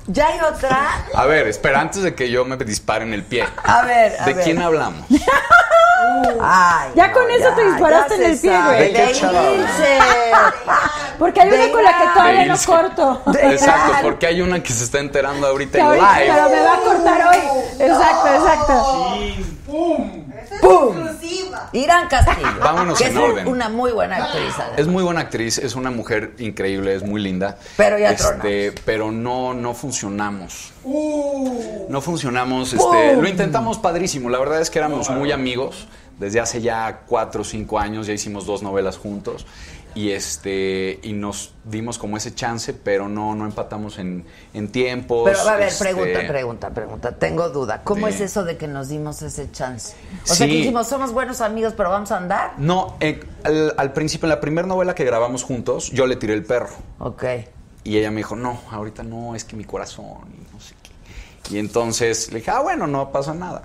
[0.07, 1.05] Ya hay otra.
[1.15, 3.43] A ver, espera, antes de que yo me dispare en el pie.
[3.63, 4.43] A ver, a ¿De ver.
[4.43, 5.03] quién hablamos?
[6.41, 8.93] Ay, Ya no, con eso te disparaste en el pie, güey.
[8.93, 9.09] ¿De?
[9.11, 9.99] Ilse.
[11.17, 13.21] Porque hay una con la que todavía no corto.
[13.31, 16.05] De- Exacto, porque hay una que se está enterando ahorita en live.
[16.27, 17.37] pero me va a cortar hoy.
[17.79, 19.17] Exacto, exacto.
[19.65, 20.24] ¡Pum!
[20.61, 21.69] Exclusiva.
[21.73, 22.47] Irán Castillo.
[22.59, 23.47] Vámonos que en es orden.
[23.47, 24.53] una muy buena actriz.
[24.57, 24.79] además.
[24.79, 27.57] Es muy buena actriz, es una mujer increíble, es muy linda.
[27.77, 30.73] Pero ya este, Pero no, no funcionamos.
[31.89, 32.73] No funcionamos.
[32.73, 33.21] Este, ¡Pum!
[33.21, 34.29] lo intentamos padrísimo.
[34.29, 35.87] La verdad es que éramos muy amigos.
[36.19, 39.45] Desde hace ya cuatro o cinco años ya hicimos dos novelas juntos.
[39.95, 45.23] Y este y nos dimos como ese chance, pero no, no empatamos en, en tiempos.
[45.23, 47.11] Pero a ver, este, pregunta, pregunta, pregunta.
[47.13, 47.81] Tengo duda.
[47.83, 49.95] ¿Cómo es eso de que nos dimos ese chance?
[50.29, 52.55] O sea, que dijimos, somos buenos amigos, pero vamos a andar.
[52.57, 56.33] No, eh, al, al principio, en la primera novela que grabamos juntos, yo le tiré
[56.33, 56.75] el perro.
[56.99, 57.23] Ok.
[57.85, 61.55] Y ella me dijo, no, ahorita no, es que mi corazón y no sé qué.
[61.55, 63.63] Y entonces le dije, ah, bueno, no pasa nada.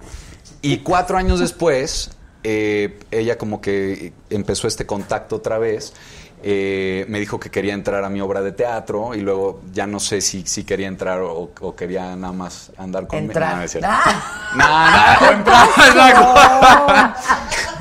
[0.62, 2.10] Y cuatro años después,
[2.44, 5.94] eh, ella como que empezó este contacto otra vez.
[6.42, 10.00] Eh, me dijo que quería entrar a mi obra de teatro y luego ya no
[10.00, 13.30] sé si, si quería entrar o, o quería nada más andar conmigo.
[13.32, 13.56] Entrar.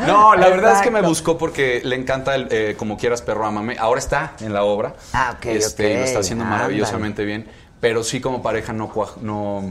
[0.05, 0.31] No.
[0.31, 0.35] Ah.
[0.37, 3.77] La verdad es que me buscó porque le encanta el eh, Como quieras, perro, ámame.
[3.77, 4.93] Ahora está en la obra.
[5.13, 7.47] Ah, ok, Este, lo está haciendo maravillosamente bien.
[7.79, 8.91] Pero sí, como pareja, no,
[9.21, 9.63] no,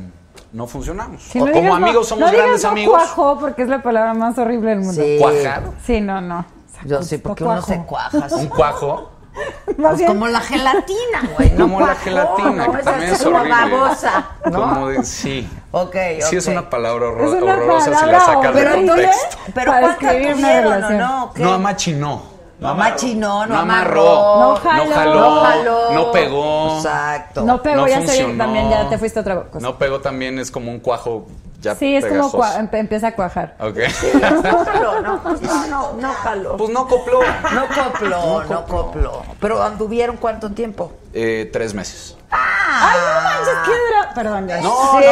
[0.52, 1.23] no funcionamos.
[1.23, 2.94] Si O no como digas amigos somos no digas grandes no amigos.
[2.97, 5.02] cuajó porque es la palabra más horrible del mundo.
[5.02, 5.16] Sí.
[5.19, 5.62] Cuajar.
[5.85, 6.57] Sí, no, no.
[6.84, 8.26] Yo sí, porque no uno se cuaja.
[8.36, 9.10] Un cuajo.
[9.66, 11.50] Más Pues bien, como la gelatina, güey.
[11.52, 12.72] no Como la gelatina, ¿no?
[12.72, 13.55] que también es como horrible.
[13.70, 14.60] babosa, ¿no?
[14.62, 15.48] Como de- sí.
[15.70, 15.94] Ok,
[16.28, 19.36] Sí es una palabra horror- Es una horrorosa si la palabra sacas de Pero contexto.
[19.55, 20.98] pero ¿cuántas escribir una tuvieron o relación.
[20.98, 21.32] no?
[21.34, 21.42] ¿Qué?
[21.42, 22.22] No amachinó.
[22.59, 24.05] No amachinó, no, No amarró.
[24.40, 24.84] No jaló.
[24.86, 25.14] No jaló.
[25.14, 25.92] No jaló.
[25.92, 26.76] No pegó.
[26.78, 27.42] Exacto.
[27.44, 28.44] no pegó, no ya sé, funcionó.
[28.44, 29.60] también ya te fuiste a otra cosa.
[29.64, 31.28] No pegó también es como un cuajo
[31.60, 32.39] ya sí, es como pegajoso.
[32.39, 33.56] cua- empe- empieza a cuajar.
[33.60, 33.78] Ok.
[34.43, 36.56] No jaló, no, pues no, no, no jaló.
[36.56, 37.20] pues no copló.
[37.52, 39.22] No copló, no copló.
[39.40, 40.93] Pero anduvieron cuánto tiempo?
[41.12, 42.16] Eh, tres meses.
[42.30, 44.60] Ay, no manches, qué dra- Perdón, ya.
[44.60, 45.06] No, Sí.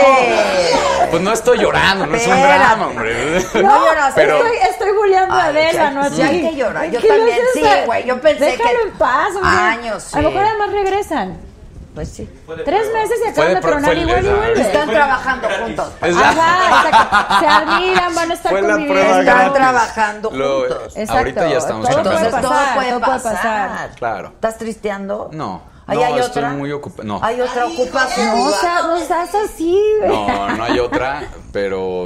[1.10, 3.40] Pues no estoy llorando, no es un drama, hombre.
[3.54, 4.20] No lloraste.
[4.20, 6.22] Pero- estoy, estoy bulleando a Adela, sí, no a sí ti.
[6.22, 9.50] hay que llorar, yo ¿Qué también, sí, güey, yo pensé Déjalo que- en paz, hombre.
[9.50, 10.34] Años, A lo sí.
[10.34, 11.38] mejor además regresan.
[11.96, 12.28] Pues sí.
[12.66, 14.60] Tres meses y acaban de tronar igual y vuelve.
[14.60, 15.92] Están trabajando juntos.
[16.02, 17.40] Es- Ajá.
[17.40, 19.00] Se admiran, van a estar conviviendo.
[19.20, 20.92] Están trabajando juntos.
[20.94, 21.12] Exacto.
[21.16, 23.90] Ahorita ya estamos Todo Entonces puede todo pasar, puede todo puede pasar.
[23.96, 24.28] Claro.
[24.28, 25.30] ¿Estás tristeando?
[25.32, 25.62] No.
[25.86, 26.50] ¿Ahí no, hay estoy otra?
[26.50, 27.04] muy ocupado.
[27.08, 27.18] No.
[27.22, 28.26] Hay otra ocupación.
[28.26, 29.82] No, o sea, no seas así.
[30.06, 32.04] No, no hay otra, pero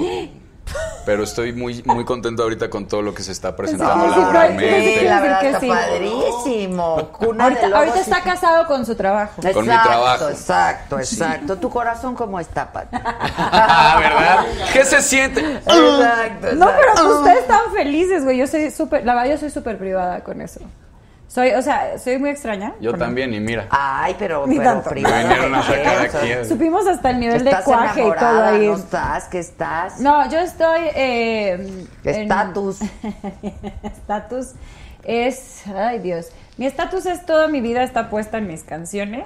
[1.04, 4.98] pero estoy muy muy contento ahorita con todo lo que se está presentando Sí, laboralmente.
[5.00, 5.68] Sí, la verdad que está sí.
[5.68, 7.08] padrísimo.
[7.12, 9.42] Cuna Ahorita, de está casado con su trabajo.
[9.42, 10.28] Con mi Exacto, trabajo.
[10.28, 11.56] Exacto, exacto.
[11.56, 12.96] ¿Tu corazón cómo está, Pati?
[12.96, 14.46] ¿Verdad?
[14.72, 15.40] ¿Qué se siente?
[15.40, 17.02] Exacto, No, pero exacto.
[17.04, 18.38] pues ustedes están felices, güey.
[18.38, 20.60] Yo soy súper, la verdad, yo soy súper privada con eso.
[21.32, 22.74] Soy, o sea, soy muy extraña.
[22.80, 23.68] Yo también, y mira.
[23.70, 24.90] Ay, pero, Ni pero tanto.
[24.90, 26.48] Me vinieron a sacar aquí.
[26.48, 28.66] Supimos hasta el nivel de ¿Estás cuaje y todo ahí.
[28.66, 29.24] ¿No estás?
[29.26, 30.00] ¿Qué estás?
[30.00, 30.80] No, yo estoy.
[30.92, 32.80] eh, Estatus.
[33.84, 34.54] Estatus
[35.04, 35.62] es.
[35.68, 36.30] Ay, Dios.
[36.56, 39.24] Mi estatus es toda mi vida está puesta en mis canciones.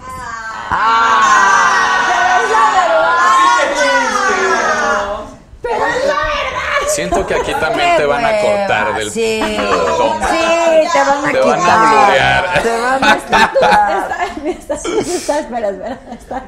[5.63, 6.64] Pero es la verdad.
[6.89, 9.41] Siento que aquí también Qué te van a hueva, cortar del Sí,
[9.99, 10.29] toma.
[10.29, 11.59] sí, te van a Te quitar.
[11.59, 12.63] van a blurear.
[12.63, 13.51] Te van a quitar.
[13.51, 15.39] Está- mi estatus está.
[15.41, 15.99] Espera, espera.
[16.13, 16.43] está-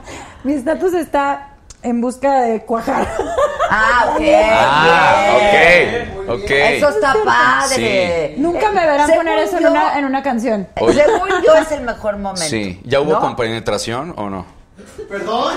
[0.45, 1.49] mi estatus está
[1.83, 3.07] en busca de cuajar.
[3.71, 4.23] Ah, ok.
[4.45, 6.51] Ah, ok, ok.
[6.51, 8.35] Eso está padre.
[8.39, 10.69] Nunca me verán Según poner eso en yo- una, en una canción.
[10.81, 11.03] Oye.
[11.05, 12.41] Según yo es el mejor momento.
[12.49, 13.21] Sí, ¿ya hubo ¿no?
[13.21, 14.47] compenetración o no?
[15.09, 15.55] Perdón.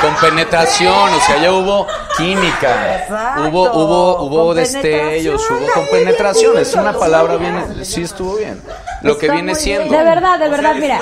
[0.00, 1.86] Con penetración, o sea, ya hubo
[2.16, 3.48] química, Exacto.
[3.48, 8.60] hubo hubo hubo Con destellos, hubo con penetración, es una palabra bien, sí estuvo bien.
[9.02, 9.96] Lo que viene siendo.
[9.96, 11.00] De verdad, de verdad, mira.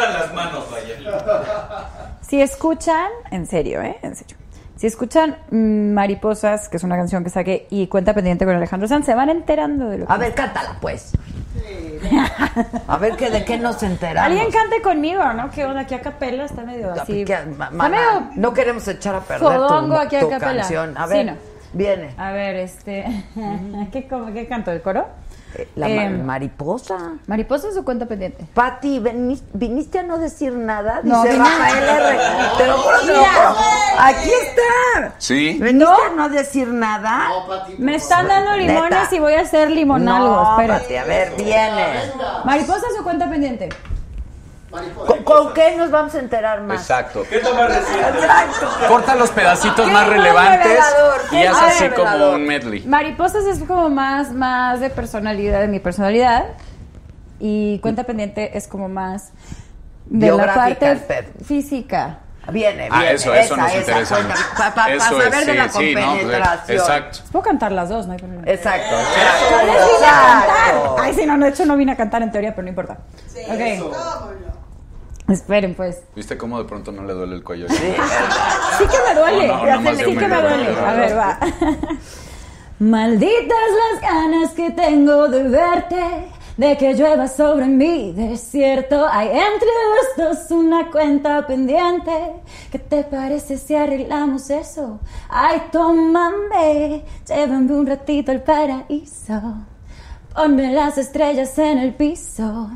[2.22, 3.98] Si escuchan, en serio, ¿eh?
[4.02, 4.36] En serio.
[4.76, 8.88] Si escuchan mm, Mariposas, que es una canción que saqué, y Cuenta Pendiente con Alejandro
[8.88, 10.12] Sanz, se van enterando de lo que...
[10.12, 11.12] A ver, cántala, pues.
[12.88, 14.30] A ver, que ¿de qué nos enteramos?
[14.30, 15.50] Alguien cante conmigo, ¿no?
[15.50, 15.80] ¿Qué onda?
[15.80, 17.24] Aquí a capela está medio así...
[17.24, 17.38] Que-
[17.72, 18.30] medio...
[18.36, 20.96] no queremos echar a perder tu, aquí a tu canción.
[20.96, 21.32] A Sí, ver, no.
[21.72, 22.14] viene.
[22.16, 23.04] A ver, este...
[23.92, 24.70] ¿Qué, cómo- ¿Qué canto?
[24.70, 25.06] ¿El coro?
[25.56, 26.96] Eh, La ma- Em, mariposa.
[27.26, 28.46] ¿Mariposas o Cuenta Pendiente?
[28.54, 29.02] Pati,
[29.52, 32.18] viniste a no decir nada, No, dice vine- Rafael R.
[32.58, 33.56] Te lo juro, te lo juro.
[33.98, 35.14] Aquí está.
[35.18, 35.58] Sí.
[35.60, 35.92] ¿Veniste No.
[35.96, 37.28] a no decir nada?
[37.28, 39.08] No, Pati, Me están dando limones Neta.
[39.14, 40.28] y voy a hacer limonalgo.
[40.28, 40.78] no, Espera.
[40.78, 41.86] Pati, a ver, viene.
[42.44, 43.68] ¿Mariposas o Cuenta Pendiente?
[44.70, 45.06] Mariposa.
[45.14, 46.80] ¿Con, con qué nos vamos a enterar más?
[46.80, 47.24] Exacto.
[47.28, 48.26] ¿Qué reciente?
[48.88, 50.78] Corta los pedacitos más relevantes
[51.32, 52.82] y haz así como un medley.
[52.86, 56.44] Mariposas es como más, más de personalidad, de mi personalidad.
[57.38, 59.30] Y cuenta pendiente es como más
[60.06, 60.98] de la parte
[61.44, 62.18] física.
[62.50, 63.14] Viene, Ah, viene.
[63.14, 64.14] eso, eso esa, nos esa, interesa.
[64.16, 66.78] cuenta, pa- pa- pa Eso saber es, de la sí, sí, no, compenetración.
[66.78, 67.18] exacto.
[67.30, 68.42] Puedo cantar las dos, no hay problema.
[68.46, 68.90] Exacto.
[68.90, 70.68] No les vine a cantar.
[70.68, 70.96] Exacto.
[71.00, 72.98] Ay, sí, no, de hecho no vine a cantar en teoría, pero no importa.
[73.46, 73.94] ok,
[75.32, 76.02] esperen pues.
[76.14, 77.66] ¿Viste cómo de pronto no le duele el cuello?
[77.68, 79.48] Sí que me duele.
[79.48, 80.78] No, no, no sí que me duele.
[80.78, 81.38] A ver, va.
[82.80, 83.58] Malditas
[83.92, 89.06] las ganas que tengo de verte, de que llueva sobre mi desierto.
[89.06, 92.10] Hay entre los dos una cuenta pendiente.
[92.72, 94.98] ¿Qué te parece si arreglamos eso?
[95.28, 99.58] Ay, tómame, llévame un ratito al paraíso.
[100.34, 102.70] Ponme las estrellas en el piso.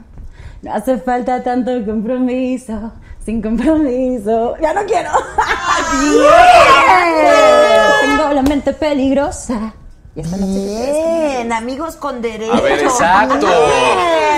[0.65, 2.91] No hace falta tanto compromiso.
[3.23, 4.55] Sin compromiso.
[4.63, 5.11] Ya no quiero.
[8.01, 9.75] Tengo la mente peligrosa.
[10.17, 12.55] Y esta noche Bien, amigos con derecho.
[12.55, 13.47] A ver, exacto.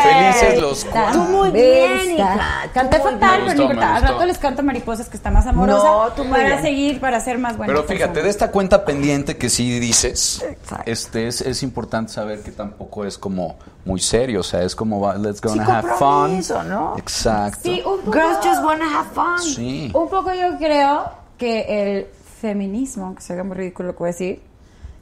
[0.06, 1.12] Felices los cuatro.
[1.24, 2.68] Tú muy bien, hija.
[2.72, 3.96] Canté fatal, pero no importa.
[3.96, 5.84] Al rato les canto mariposas que está más amorosa.
[5.84, 6.62] No, tú muy para bien.
[6.62, 7.72] seguir, para ser más buena.
[7.72, 8.24] Pero fíjate, persona.
[8.24, 10.84] de esta cuenta pendiente que sí dices, Exacto.
[10.86, 15.00] este es, es importante saber que tampoco es como muy serio, o sea, es como
[15.00, 16.42] va- let's go Sí, and have fun.
[16.68, 16.94] ¿no?
[16.98, 17.60] Exacto.
[17.62, 19.42] Sí, un poco, Girls just wanna have fun.
[19.42, 19.90] Sí.
[19.94, 22.06] un poco yo creo que el
[22.40, 24.42] feminismo, aunque se haga muy ridículo lo que voy a decir,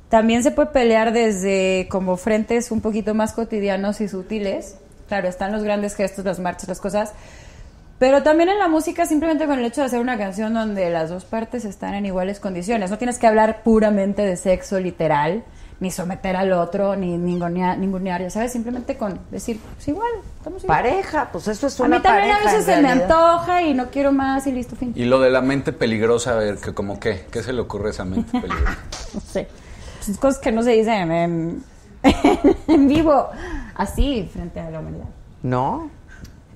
[0.08, 4.76] también se puede pelear desde como frentes un poquito más cotidianos y sutiles.
[5.08, 7.12] Claro, están los grandes gestos, las marchas, las cosas.
[7.98, 11.10] Pero también en la música, simplemente con el hecho de hacer una canción donde las
[11.10, 12.90] dos partes están en iguales condiciones.
[12.90, 15.44] No tienes que hablar puramente de sexo literal,
[15.80, 20.64] ni someter al otro, ni ningunear, ningunear ya sabes, simplemente con decir, pues igual, estamos
[20.64, 20.82] igual.
[20.82, 22.50] Pareja, pues eso es A una mí también pareja.
[22.50, 24.92] a veces se me antoja y no quiero más y listo, fin.
[24.96, 27.88] Y lo de la mente peligrosa, a ver, que como qué, ¿qué se le ocurre
[27.88, 28.78] a esa mente peligrosa?
[29.14, 29.46] No sé.
[30.04, 31.64] Pues cosas que no se dicen en,
[32.68, 33.28] en vivo,
[33.74, 35.06] así, frente a la humanidad.
[35.42, 35.90] ¿No?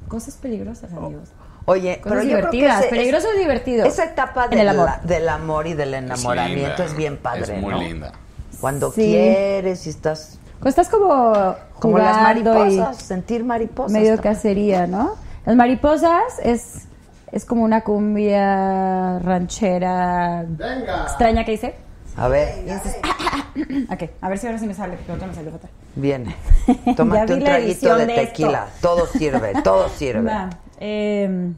[0.08, 1.30] Cosas peligrosas, amigos.
[1.66, 3.84] Oye, Cosas pero yo creo que divertidas, ese- peligroso y divertido.
[3.86, 4.90] Esa etapa del, el amor.
[5.02, 7.80] del amor y del enamoramiento linda, es bien padre, Es muy ¿no?
[7.82, 8.12] linda.
[8.60, 9.02] Cuando Sí.
[9.02, 12.44] quieres y estás Cuando estás como como las jugando y
[12.78, 13.92] mariposas, sentir mariposas.
[13.92, 14.34] medio también.
[14.34, 15.14] cacería, ¿no?
[15.44, 16.88] Las mariposas es,
[17.30, 21.02] es como una cumbia ranchera Venga.
[21.02, 21.74] extraña que hice.
[22.18, 22.48] A ver,
[23.92, 25.70] Ok, a ver si ahora sí me sale, porque ahorita me salió fatal.
[25.94, 26.34] viene.
[26.86, 28.26] Ya Tómate un traguito de de esto.
[28.26, 28.68] tequila.
[28.82, 30.22] Todo sirve, todo sirve.
[30.30, 30.50] Va,
[30.80, 31.52] eh,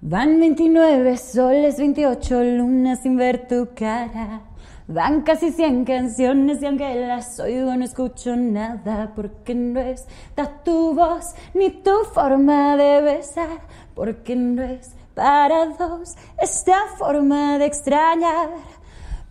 [0.00, 4.40] van 29 soles, 28 lunas sin ver tu cara.
[4.88, 10.94] Van casi 100 canciones y aunque las oigo no escucho nada porque no está tu
[10.94, 13.60] voz ni tu forma de besar
[13.94, 18.48] porque no es para dos esta forma de extrañar.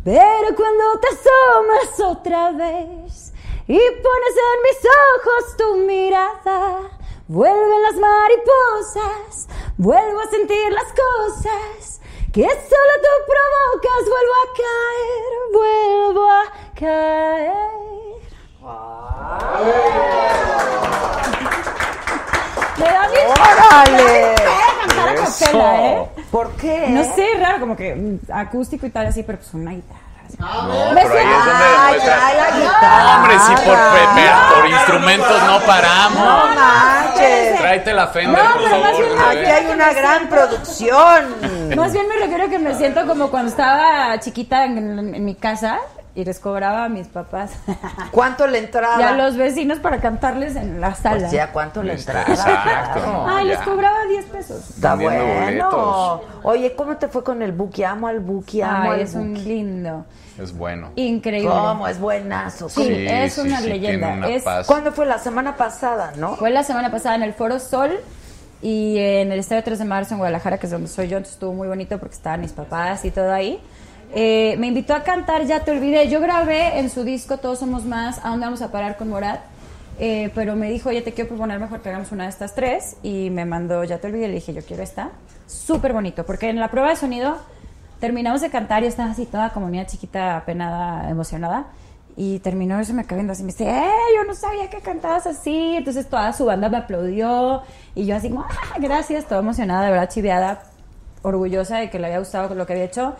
[0.09, 3.31] Pero cuando te asomas otra vez
[3.67, 4.81] y pones en mis
[5.13, 6.89] ojos tu mirada,
[7.27, 12.01] vuelven las mariposas, vuelvo a sentir las cosas
[12.33, 17.69] que solo tú provocas, vuelvo a caer, vuelvo a caer.
[22.79, 23.03] Me da
[23.83, 24.35] ¡Órale!
[24.79, 25.45] cantar a Eso.
[25.45, 26.09] capela, ¿eh?
[26.31, 26.87] ¿Por qué?
[26.89, 29.98] No sé, raro, como que mm, acústico y tal, así, pero pues una guitarra.
[30.29, 30.37] Así.
[30.39, 33.15] No, pero ahí es donde Ay, demuestra- ay, la guitarra.
[33.15, 36.19] Hombre, si por, por instrumentos no paramos.
[36.19, 37.57] No manches.
[37.59, 39.05] Tráete la Fender, No, por pero más favor.
[39.05, 41.75] bien Aquí hay una gran producción.
[41.75, 44.77] Más bien me refiero a que me siento como cuando estaba chiquita en,
[45.15, 45.79] en mi casa
[46.15, 47.51] y les cobraba a mis papás
[48.11, 48.99] ¿Cuánto le entraba?
[48.99, 51.19] y a los vecinos para cantarles en la sala.
[51.19, 52.21] Pues ya, ¿cuánto le entraba?
[52.27, 53.11] exacto, Claro.
[53.13, 53.27] ¿no?
[53.29, 54.69] Ay, les cobraba 10 pesos.
[54.71, 55.25] Está Vendiendo
[55.69, 56.19] bueno.
[56.21, 56.21] boletos.
[56.43, 57.83] Oye, ¿cómo te fue con el Buki?
[57.83, 60.05] Amo al Buki, amo Ay, al es un lindo.
[60.41, 60.89] Es bueno.
[60.95, 61.49] Increíble.
[61.49, 61.87] ¿Cómo?
[61.87, 62.69] Es buenazo.
[62.69, 64.13] Sí, es una leyenda.
[64.13, 64.43] una Es-.
[64.65, 65.05] ¿Cuándo fue?
[65.05, 66.35] La semana pasada, ¿no?
[66.37, 67.91] Fue la semana pasada en el Foro Sol
[68.61, 71.33] y en el Estadio 3 de Marzo en Guadalajara, que es donde soy yo, entonces
[71.35, 73.61] estuvo muy bonito porque estaban mis papás y todo ahí.
[74.11, 76.09] Eh, me invitó a cantar Ya te olvidé.
[76.09, 79.41] Yo grabé en su disco Todos Somos Más, ¿A dónde vamos a parar con Morat?
[79.99, 82.95] Eh, pero me dijo, oye, te quiero proponer mejor que hagamos una de estas tres.
[83.03, 84.27] Y me mandó Ya te olvidé.
[84.27, 85.11] Le dije, yo quiero esta.
[85.45, 87.37] Súper bonito, porque en la prueba de sonido
[87.99, 91.67] terminamos de cantar y estaba así toda como niña chiquita, apenada, emocionada.
[92.15, 93.91] Y terminó eso me acabé viendo así, me dice, ¡eh!
[94.15, 95.75] Yo no sabía que cantabas así.
[95.75, 97.61] Entonces toda su banda me aplaudió.
[97.95, 98.77] Y yo así ¡ah!
[98.79, 100.63] Gracias, toda emocionada, de verdad, chiveada,
[101.21, 103.15] orgullosa de que le había gustado lo que había hecho.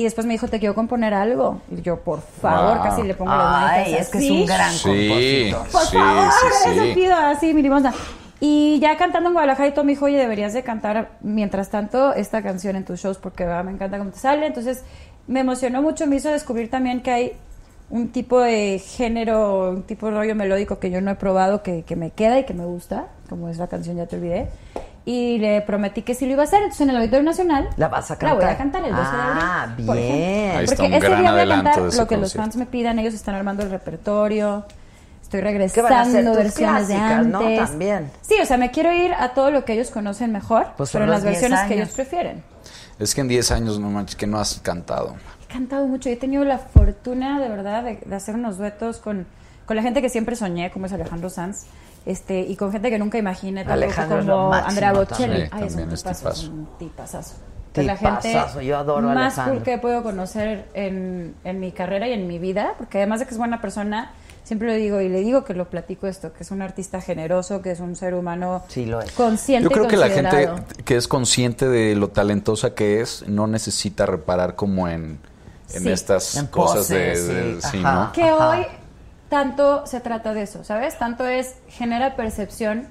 [0.00, 1.60] Y después me dijo, te quiero componer algo.
[1.70, 2.82] Y yo, por favor, Wow.
[2.84, 5.68] casi le pongo las manitas Ay, es que es un gran Sí, compositor.
[5.70, 6.32] Por sí, favor,
[6.64, 7.92] sí, eso pido así, mi limosna.
[8.40, 12.14] Y ya cantando en Guadalajara y todo me dijo, oye, deberías de cantar mientras tanto
[12.14, 13.62] esta canción en tus shows porque ¿verdad?
[13.64, 14.46] me encanta cómo te sale.
[14.46, 14.84] Entonces
[15.26, 17.32] me emocionó mucho, me hizo descubrir también que hay
[17.90, 21.82] un tipo de género, un tipo de rollo melódico que yo no he probado, que,
[21.82, 24.48] que me queda y que me gusta, como es la canción Ya te olvidé.
[25.12, 26.58] Y le prometí que sí lo iba a hacer.
[26.62, 28.50] Entonces en el Auditorio Nacional ¿La vas a La voy cantar?
[28.50, 29.42] a cantar el 12 de abril.
[29.42, 30.08] Ah, por bien.
[30.14, 30.58] ejemplo.
[30.58, 32.36] Ahí está Porque un ese gran día voy a cantar lo que los concierto.
[32.36, 32.98] fans me pidan.
[33.00, 34.64] Ellos están armando el repertorio.
[35.22, 37.38] Estoy Que regresando versiones de clásicas, ¿no?
[37.40, 37.58] antes.
[37.70, 38.10] También.
[38.20, 41.04] Sí, o sea, me quiero ir a todo lo que ellos conocen mejor, Pues pero
[41.04, 41.76] en los las 10 versiones que años.
[41.88, 42.42] ellos prefieren.
[42.98, 45.16] Es que en 10 años, no manches, que no has cantado.
[45.48, 46.08] He cantado mucho.
[46.08, 49.26] Yo he tenido la fortuna, de verdad, de, de hacer unos duetos con,
[49.66, 51.64] con la gente que siempre soñé, como es Alejandro Sanz,
[52.06, 55.18] este, y con gente que nunca imaginé, tampoco Alejandro como máximo Andrea Bocelli.
[55.18, 55.48] también.
[55.52, 56.50] Ay, es un es tipazo, es tipazo.
[56.52, 57.34] un tipazazo.
[57.74, 59.54] Es la gente yo adoro a más Alejandro.
[59.54, 63.20] cool que he podido conocer en, en mi carrera y en mi vida, porque además
[63.20, 64.10] de que es buena persona,
[64.42, 67.62] siempre lo digo y le digo que lo platico esto, que es un artista generoso,
[67.62, 69.12] que es un ser humano Sí, lo es.
[69.12, 70.48] consciente Yo creo y que la gente
[70.84, 75.20] que es consciente de lo talentosa que es no necesita reparar como en,
[75.72, 75.90] en Sí.
[75.92, 77.94] estas En cosas de, poses, de- sí, sí, ajá.
[78.06, 78.12] ¿no?
[78.12, 78.48] Que Ajá.
[78.50, 78.66] hoy
[79.30, 80.98] tanto se trata de eso, ¿sabes?
[80.98, 82.86] Tanto es, genera percepción,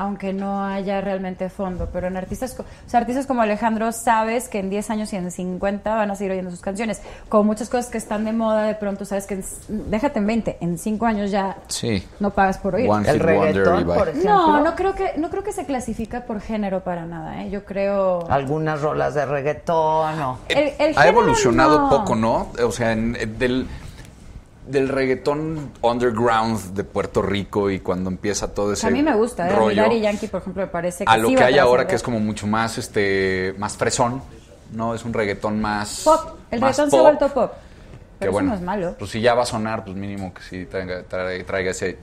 [0.00, 1.88] aunque no haya realmente fondo.
[1.92, 5.16] Pero en artistas, co- o sea, artistas como Alejandro, sabes que en 10 años y
[5.16, 7.02] en 50 van a seguir oyendo sus canciones.
[7.28, 9.44] Como muchas cosas que están de moda, de pronto sabes que, en
[9.90, 12.06] déjate en 20, en 5 años ya Sí.
[12.20, 12.88] no pagas por oír.
[12.88, 14.30] One El reggaetón, por ejemplo.
[14.32, 17.50] No, no creo que no creo que se clasifica por género para nada, ¿eh?
[17.50, 20.38] Yo creo Algunas rolas de reggaetón o...
[20.48, 21.88] el- el ha género evolucionado no.
[21.90, 22.48] poco, ¿no?
[22.64, 23.66] O sea, en- en del,
[24.68, 29.48] del reggaetón underground de Puerto Rico y cuando empieza todo ese a mí me gusta,
[29.48, 29.54] ¿eh?
[29.54, 31.94] Rollo Daddy Yankee, por ejemplo, me parece que a lo sí que hay ahora que
[31.94, 34.22] es como mucho más este más fresón,
[34.72, 37.52] no es un reggaetón más Pop, el más reggaetón se ha pop, vuelto pop.
[37.52, 37.58] que
[38.18, 38.96] Pero eso bueno, no es malo.
[38.98, 41.98] Pues si ya va a sonar, pues mínimo que sí traiga, traiga, traiga ese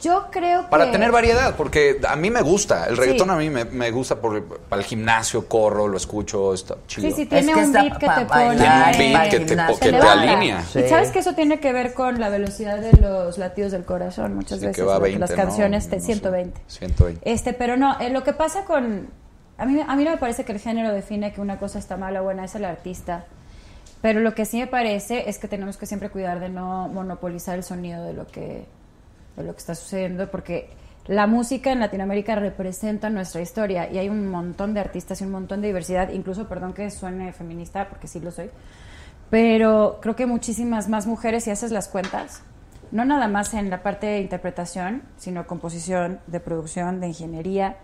[0.00, 0.68] Yo creo que...
[0.68, 3.34] para tener variedad, porque a mí me gusta, el reggaetón Sí.
[3.34, 7.08] a mí me, me gusta por, para el gimnasio, corro, lo escucho, está chido.
[7.08, 8.56] Sí, sí, Es tiene que un beat que te pone...
[8.56, 10.62] Tiene un beat el que te, que te alinea.
[10.62, 10.80] Sí.
[10.80, 14.34] Y sabes que eso tiene que ver con la velocidad de los latidos del corazón
[14.34, 14.76] muchas Sí, veces.
[14.76, 15.36] que va a porque 20, las ¿no?
[15.36, 16.06] canciones te No sé.
[16.06, 16.60] 120.
[16.68, 17.30] 120.
[17.30, 19.10] Este, pero no, eh, lo que pasa con...
[19.56, 21.96] A mí, a mí no me parece que el género define que una cosa está
[21.96, 23.24] mala o buena, es el artista.
[24.00, 27.56] Pero lo que sí me parece es que tenemos que siempre cuidar de no monopolizar
[27.56, 28.64] el sonido de lo que,
[29.38, 30.70] de lo que está sucediendo, porque
[31.06, 35.30] la música en Latinoamérica representa nuestra historia y hay un montón de artistas y un
[35.30, 38.50] montón de diversidad, incluso, perdón que suene feminista, porque sí lo soy,
[39.30, 42.42] pero creo que muchísimas más mujeres, si haces las cuentas,
[42.90, 47.76] no nada más en la parte de interpretación, sino composición, de producción, de ingeniería,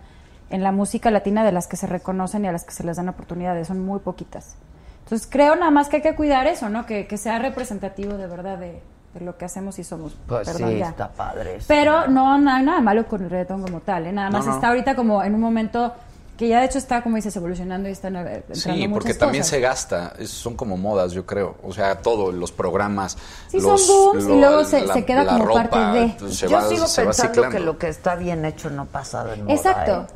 [0.51, 2.98] en la música latina de las que se reconocen y a las que se les
[2.98, 4.56] dan oportunidades, son muy poquitas.
[5.02, 6.86] Entonces creo nada más que hay que cuidar eso, ¿no?
[6.86, 8.82] Que, que sea representativo de verdad de,
[9.15, 10.16] de lo que hacemos y somos.
[10.27, 10.89] Pues Perdón, sí, ya.
[10.91, 11.57] está padre.
[11.57, 11.66] eso.
[11.69, 14.12] Pero no nada, nada malo con el reggaetón como tal, ¿eh?
[14.12, 14.55] Nada más no.
[14.55, 15.93] está ahorita como en un momento
[16.36, 19.15] que ya de hecho está, como dices, evolucionando y están eh, entrando Sí, muchas porque
[19.15, 19.51] también cosas.
[19.51, 21.55] se gasta, es- son como modas, yo creo.
[21.62, 23.16] O sea, todo, los programas.
[23.47, 26.32] Sí, son booms y luego se- se queda como parte de.
[26.32, 29.55] se Yo va- sigo pensando que lo que está bien hecho no pasa de moda.
[29.55, 30.07] Exacto.
[30.11, 30.15] ¿eh?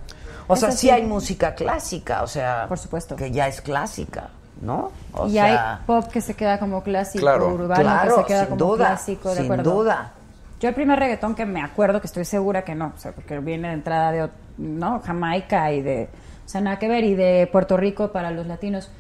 [0.49, 0.91] O sea, Eso sí sí.
[0.91, 3.15] hay música clásica, o sea, Por supuesto.
[3.15, 4.31] que ya es clásica,
[4.61, 4.91] ¿no?
[5.13, 5.45] O y sea,
[5.79, 7.49] hay pop que se queda como clásico, Claro.
[7.55, 9.73] urbano claro, que se queda como duda, clásico, de sin acuerdo.
[9.73, 10.13] duda.
[10.61, 13.39] Yo el primer reggaetón que me acuerdo, que estoy segura que no, o sea, porque
[13.39, 14.29] viene de entrada de,
[14.59, 15.01] ¿no?
[15.01, 16.09] Jamaica y de,
[16.45, 18.91] o sea, nada que ver, y de Puerto Rico para los latinos,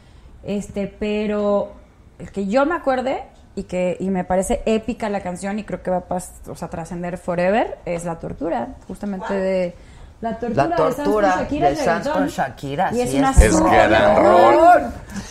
[0.44, 1.72] este, pero
[2.20, 3.24] el que yo me acuerde
[3.56, 6.68] y que y me parece épica la canción y creo que va a o sea,
[6.68, 9.74] trascender forever es La Tortura, justamente de...
[10.20, 14.82] La tortura, La tortura de Sanz con Shakira, Y es una es gran rol.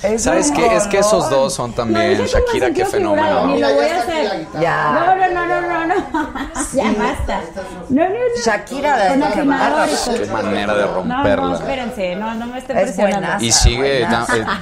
[0.02, 0.78] Es ¿Sabes qué?
[0.78, 2.18] Es que esos dos son también.
[2.26, 3.48] Shakira, qué fenómeno.
[3.48, 4.48] Ni lo voy a hacer.
[4.54, 5.96] No, no, no, no, no, no.
[6.74, 7.42] Ya basta.
[7.90, 8.16] No, no, no.
[8.46, 11.56] Shakira de qué manera de No, no, romperla.
[11.56, 13.44] espérense, no, no me estén Es presionando.
[13.44, 14.08] y sigue eh,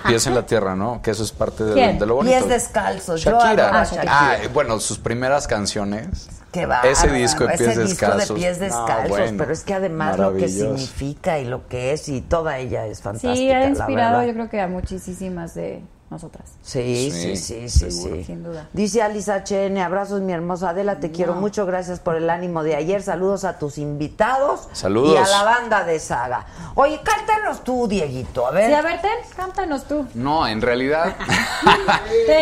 [0.07, 1.01] pies en la tierra, ¿no?
[1.03, 2.37] Que eso es parte de, lo Y bonito.
[2.37, 3.15] es descalzo.
[3.15, 3.49] Yo Shakira.
[3.67, 4.11] adoro a Ah, Shakira.
[4.11, 6.29] Ah, bueno, sus primeras canciones.
[6.55, 6.89] Qué bárbaro.
[6.89, 8.29] Ese disco de pies Ese disco descalzos.
[8.29, 11.91] de pies No, descalzos, bueno, pero es que además lo que significa y lo que
[11.91, 13.35] es y toda ella es fantástica.
[13.35, 15.81] Sí, ha inspirado yo creo que a muchísimas de
[16.15, 16.49] nosotras.
[16.63, 18.23] Sí, sí, Sí, sí, sí.
[18.23, 18.67] Sin duda.
[18.73, 22.75] Dice Alisa HN, abrazos mi hermosa Adela, te quiero mucho, gracias por el ánimo de
[22.75, 25.13] ayer, saludos a tus invitados Saludos.
[25.13, 26.45] y a la banda de Saga.
[26.75, 28.67] Oye, cántanos tú, Dieguito, a ver.
[28.67, 30.07] Sí, a ver, ten, cántanos tú.
[30.13, 31.15] No, en realidad.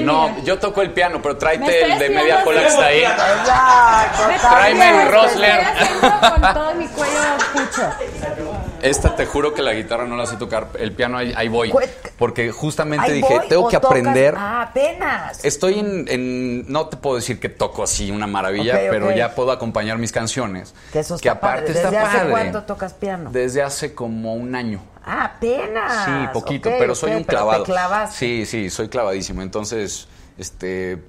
[0.04, 3.04] No, yo toco el piano, pero tráete el de media cola que está ahí.
[4.42, 5.60] Tráeme el Rosler.
[6.02, 7.20] Con todo mi cuello
[7.54, 7.90] pucho.
[8.84, 10.68] Esta te juro que la guitarra no la sé tocar.
[10.78, 11.74] El piano ahí, ahí voy.
[12.18, 14.36] Porque justamente Ahí dije, tengo que aprender.
[14.38, 15.44] Ah, apenas.
[15.46, 19.52] Estoy en, en- No te puedo decir que toco así una maravilla, pero ya puedo
[19.52, 20.76] acompañar mis canciones.
[20.92, 21.74] Que eso está aparte padre.
[21.78, 22.32] está ¿Desde hace padre.
[22.32, 23.30] cuánto tocas piano?
[23.32, 24.84] Desde hace como un año.
[25.06, 26.06] Ah, apenas.
[26.06, 28.12] Sí, poquito, pero soy un pero te clavado.
[28.12, 29.42] Sí, sí, soy clavadísimo.
[29.42, 30.08] Entonces,
[30.38, 31.02] este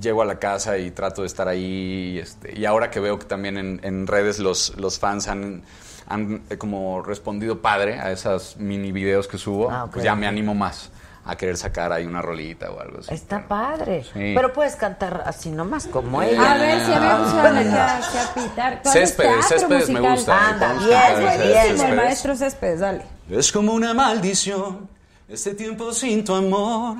[0.00, 2.18] llego a la casa y trato de estar ahí.
[2.20, 5.62] Este, y ahora que veo que también en, en redes los, los fans han,
[6.08, 9.92] han eh, como respondido padre a esas mini videos que subo, Ah, ok.
[9.92, 10.90] pues ya me animo más
[11.26, 13.14] a querer sacar ahí una rolita o algo así.
[13.14, 14.04] Está padre.
[14.04, 14.32] Sí.
[14.36, 16.52] Pero puedes cantar así nomás como Eh, ella.
[16.52, 18.80] A ver si a mí me pusieron aquí a, pitar.
[18.84, 20.16] Céspedes, Céspedes me musical.
[20.16, 20.32] gusta.
[20.34, 20.44] ¿eh?
[20.52, 21.80] Anda, bien, muy ese bien.
[21.90, 23.02] El maestro Céspedes, dale.
[23.30, 24.86] Es como una maldición,
[25.26, 26.98] este tiempo sin tu amor,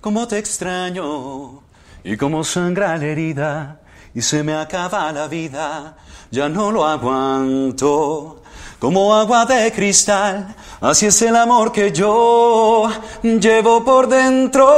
[0.00, 1.60] como te extraño
[2.04, 3.80] y como sangra la herida
[4.14, 5.96] y se me acaba la vida,
[6.30, 8.40] ya no lo aguanto.
[8.78, 12.90] Como agua de cristal, así es el amor que yo
[13.22, 14.68] llevo por dentro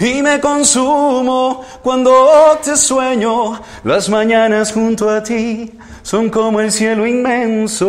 [0.00, 3.60] y me consumo cuando te sueño.
[3.84, 7.86] Las mañanas junto a ti son como el cielo inmenso.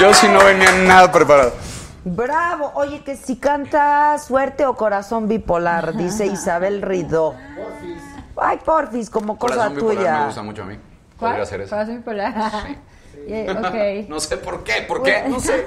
[0.00, 1.69] Yo sí no venía nada preparado.
[2.04, 2.72] Bravo.
[2.74, 7.34] Oye, que si canta Suerte o Corazón Bipolar, dice Isabel Ridó.
[8.36, 10.18] Ay, porfis, como cosa Corazón bipolar tuya.
[10.20, 10.78] me gusta mucho a mí.
[11.18, 11.32] ¿Cuál?
[11.32, 11.70] Podría hacer eso.
[11.70, 12.32] Corazón bipolar.
[13.28, 13.74] Ok.
[14.08, 15.24] No sé por qué, ¿por qué?
[15.28, 15.66] No sé.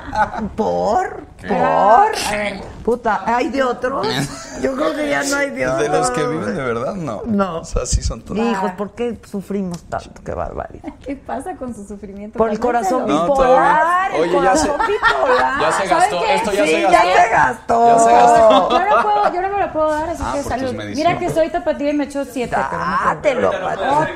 [0.56, 1.24] ¿Por?
[1.38, 1.48] ¿Qué?
[1.48, 1.56] ¿Por?
[1.58, 2.60] A ver.
[2.84, 4.06] Puta, ¿hay de otros?
[4.62, 5.82] Yo creo que ya no hay de otros.
[5.82, 7.22] De los que viven de verdad, no.
[7.24, 7.60] No.
[7.60, 8.38] O sea, sí son todos.
[8.40, 10.20] Hijos, ¿por qué sufrimos tanto?
[10.24, 10.92] Qué barbaridad.
[11.04, 12.36] ¿Qué pasa con su sufrimiento?
[12.38, 13.06] Por el corazón.
[13.06, 13.36] No, bipolar.
[13.36, 15.60] todavía- el Oye, ya se- corazón bipolar.
[15.60, 17.08] Ya se ¿Sabes gastó, esto ya sí, se ya gastó.
[17.22, 17.86] se gastó.
[17.86, 18.70] Ya se gastó.
[18.70, 20.74] Yo no, puedo, yo no me lo puedo dar, así Ah, que salud.
[20.74, 22.56] Mira que soy tapatía y me echo siete.
[22.56, 24.08] Dátelo, no atrás.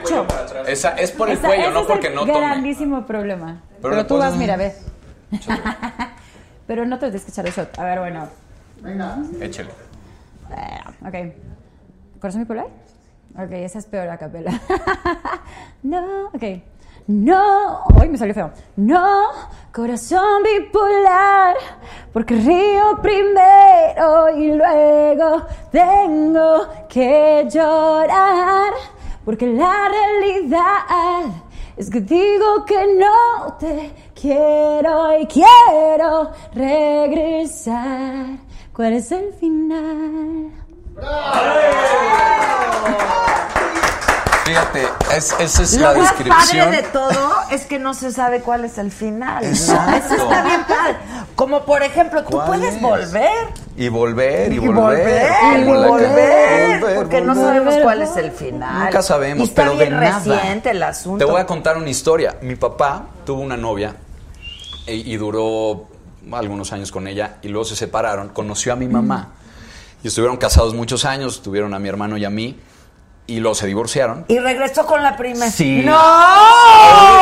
[0.67, 2.74] Esa es por el cuello, no porque no tome.
[2.75, 3.63] Grandísimo problema.
[3.81, 4.75] Pero, le tú vas, mira, ve.
[6.67, 7.79] Pero no te tienes que echar el shot.
[7.79, 8.29] A ver, bueno.
[9.41, 9.71] Échale.
[10.51, 12.21] Eh, ok.
[12.21, 12.67] ¿Corazón bipolar?
[13.37, 14.53] Ok, esa es peor a capela.
[15.83, 16.43] no, ok.
[17.07, 18.51] No, hoy me salió feo.
[18.77, 19.29] No,
[19.73, 21.55] corazón bipolar,
[22.15, 28.73] porque río primero y luego tengo que llorar,
[29.23, 31.45] porque la realidad
[31.77, 38.27] es que digo que no te quiero y quiero regresar.
[38.73, 40.53] ¿Cuál es el final?
[44.45, 44.83] Fíjate,
[45.17, 46.67] es- esa es Lo la más descripción.
[46.67, 49.43] padre de todo es que no se sabe cuál es el final.
[49.43, 49.49] ¿no?
[49.49, 50.15] Exacto.
[50.15, 50.97] Eso está bien padre.
[51.35, 52.81] Como por ejemplo, tú ¿Cuál puedes es?
[52.83, 53.31] volver.
[53.77, 54.73] Y volver, y Y volver.
[55.59, 57.49] y volver, que- volver, porque no volver.
[57.49, 58.85] sabemos cuál es el final.
[58.85, 60.19] Nunca sabemos, Y está pero bien de nada.
[60.37, 61.25] reciente el asunto.
[61.25, 62.37] Te voy a contar una historia.
[62.43, 63.97] Mi papá tuvo una novia
[64.87, 65.87] y, y duró
[66.33, 68.29] algunos años con ella y luego se separaron.
[68.29, 69.29] Conoció a mi mamá
[70.03, 71.43] y estuvieron casados muchos años.
[71.43, 72.61] Tuvieron a mi hermano y a mí
[73.27, 74.25] y luego se divorciaron.
[74.29, 75.51] Y regresó con la primera.
[75.51, 75.83] Sí.
[75.85, 75.99] ¡No!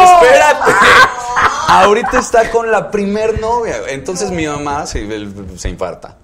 [0.04, 0.72] Espérate.
[1.68, 3.76] Ahorita está con la primer novia.
[3.88, 5.06] Entonces mi mamá se,
[5.56, 6.16] se infarta.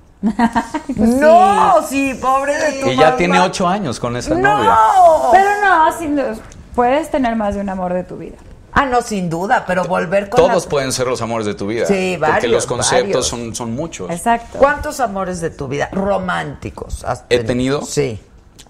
[0.97, 3.17] no, sí, pobre de tu Y ya mamá.
[3.17, 4.71] tiene ocho años con esa novia.
[4.71, 5.29] No.
[5.33, 6.35] Pero no, sin duda,
[6.75, 8.37] puedes tener más de un amor de tu vida.
[8.73, 10.71] Ah, no, sin duda, pero volver con Todos la...
[10.71, 11.87] pueden ser los amores de tu vida.
[11.87, 14.11] Sí, Porque varios, los conceptos son muchos.
[14.11, 14.59] Exacto.
[14.59, 17.83] ¿Cuántos amores de tu vida románticos has ¿He tenido?
[17.83, 18.21] Sí,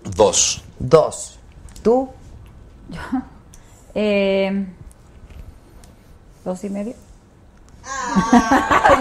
[0.05, 0.63] Dos.
[0.79, 1.39] dos.
[1.83, 2.09] ¿Tú?
[3.95, 4.67] Eh,
[6.45, 6.95] ¿Dos y medio?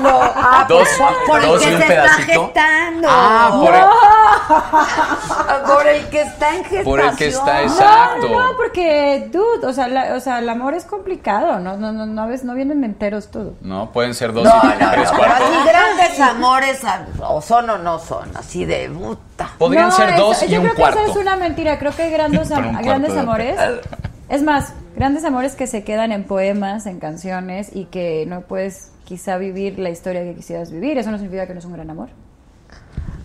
[0.01, 2.21] No, ah, Dos- por, por dos el y que se pedacito.
[2.45, 3.07] está gestando.
[3.09, 6.83] Ah, por el- Por el que está en gestación.
[6.83, 8.27] Por el que está No, Exacto.
[8.29, 11.91] no, no, porque, dude, o sea, la- o sea, el amor es complicado, no, no,
[11.91, 13.53] no, no, ves, no vienen enteros todo.
[13.61, 15.47] No, pueden ser dos No, y no, tres no, pero cuartos.
[15.49, 19.49] así grandes amores, ah, o son o no son, así de puta.
[19.57, 20.97] Podrían No, ser eso- dos y yo un creo cuarto.
[20.97, 21.77] que eso es una mentira.
[21.79, 23.59] Creo que hay grandes, am- grandes de- amores.
[24.29, 28.91] Es más, grandes amores que se quedan en poemas, en canciones y que no puedes
[29.05, 30.97] quizá vivir la historia que quisieras vivir.
[30.97, 32.09] Eso no significa que no es un gran amor.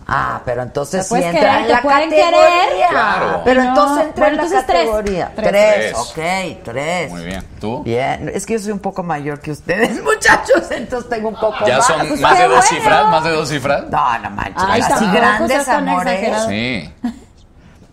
[0.05, 2.29] Ah, pero entonces sí entra querer, en la pueden categoría.
[2.29, 2.89] querer.
[2.89, 3.41] Claro.
[3.45, 4.79] Pero No, entonces entra bueno, en la entonces tres.
[4.85, 5.31] categoría.
[5.35, 5.49] Tres.
[5.49, 5.93] Tres.
[6.13, 6.57] Tres.
[6.57, 7.11] ok, tres.
[7.11, 7.43] Muy bien.
[7.59, 7.83] ¿Tú?
[7.83, 11.65] Bien, es que yo soy un poco mayor que ustedes, muchachos, entonces tengo un poco
[11.65, 11.87] ¿Ya más.
[11.87, 12.67] son pues más de dos bueno.
[12.83, 13.07] cifras?
[13.11, 13.83] ¿Más de dos cifras?
[13.89, 14.63] No, no manches.
[14.67, 16.13] Ay, así grandes amores.
[16.13, 16.49] exagerado.
[16.49, 16.93] Sí.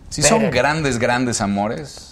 [0.09, 2.10] Sí Pero- son grandes, grandes amores.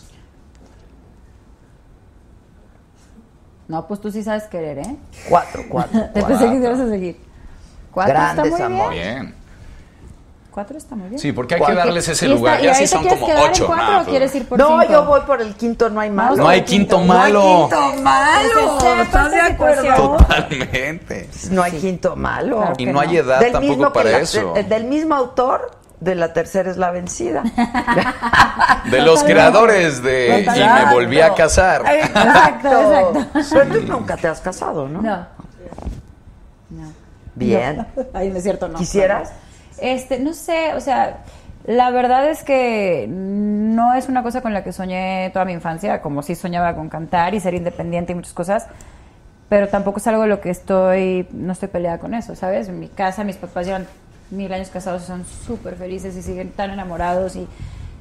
[3.70, 4.96] No, pues tú sí sabes querer, ¿eh?
[5.30, 6.02] Cuatro, cuatro.
[6.14, 7.22] Te pensé que ibas a seguir.
[7.92, 9.00] Cuatro Grandes está muy amores.
[9.02, 9.20] bien.
[9.22, 9.36] Bien.
[10.52, 11.20] Cuatro está muy bien.
[11.20, 12.60] Sí, porque hay que darles ese ¿Y, está- lugar.
[12.60, 13.68] y Ya si son como ocho.
[13.68, 14.92] cuatro Nah, o quieres ir por No, cinco?
[14.92, 16.36] yo voy por el quinto, no hay malo.
[16.38, 17.70] No hay quinto No hay malo.
[17.70, 18.50] quinto malo.
[18.80, 20.18] Pues ¿Estás de acuerdo?
[20.18, 21.30] Totalmente.
[21.52, 22.58] No hay quinto malo.
[22.58, 23.14] Claro Y que no hay no.
[23.14, 24.54] edad Del tampoco mismo para la- eso.
[24.54, 27.44] de- del mismo autor de la tercera es la vencida.
[28.90, 31.84] De los creadores de Y me volví a casar.
[31.86, 35.02] Exacto, Exacto, Pero tú nunca te has casado, ¿no?
[35.02, 35.28] No.
[36.70, 36.94] No.
[37.36, 37.86] Bien.
[38.14, 38.78] Ay, no es cierto, no.
[38.78, 39.32] ¿Quisieras?
[39.80, 41.24] Este, no sé, o sea,
[41.66, 46.02] la verdad es que no es una cosa con la que soñé toda mi infancia,
[46.02, 48.68] como sí soñaba con cantar y ser independiente y muchas cosas,
[49.50, 52.70] pero tampoco es algo de lo que estoy, no estoy peleada con eso, ¿sabes?
[52.70, 53.88] En mi casa mis papás llevan
[54.32, 57.48] mil años casados y son súper felices y siguen tan enamorados y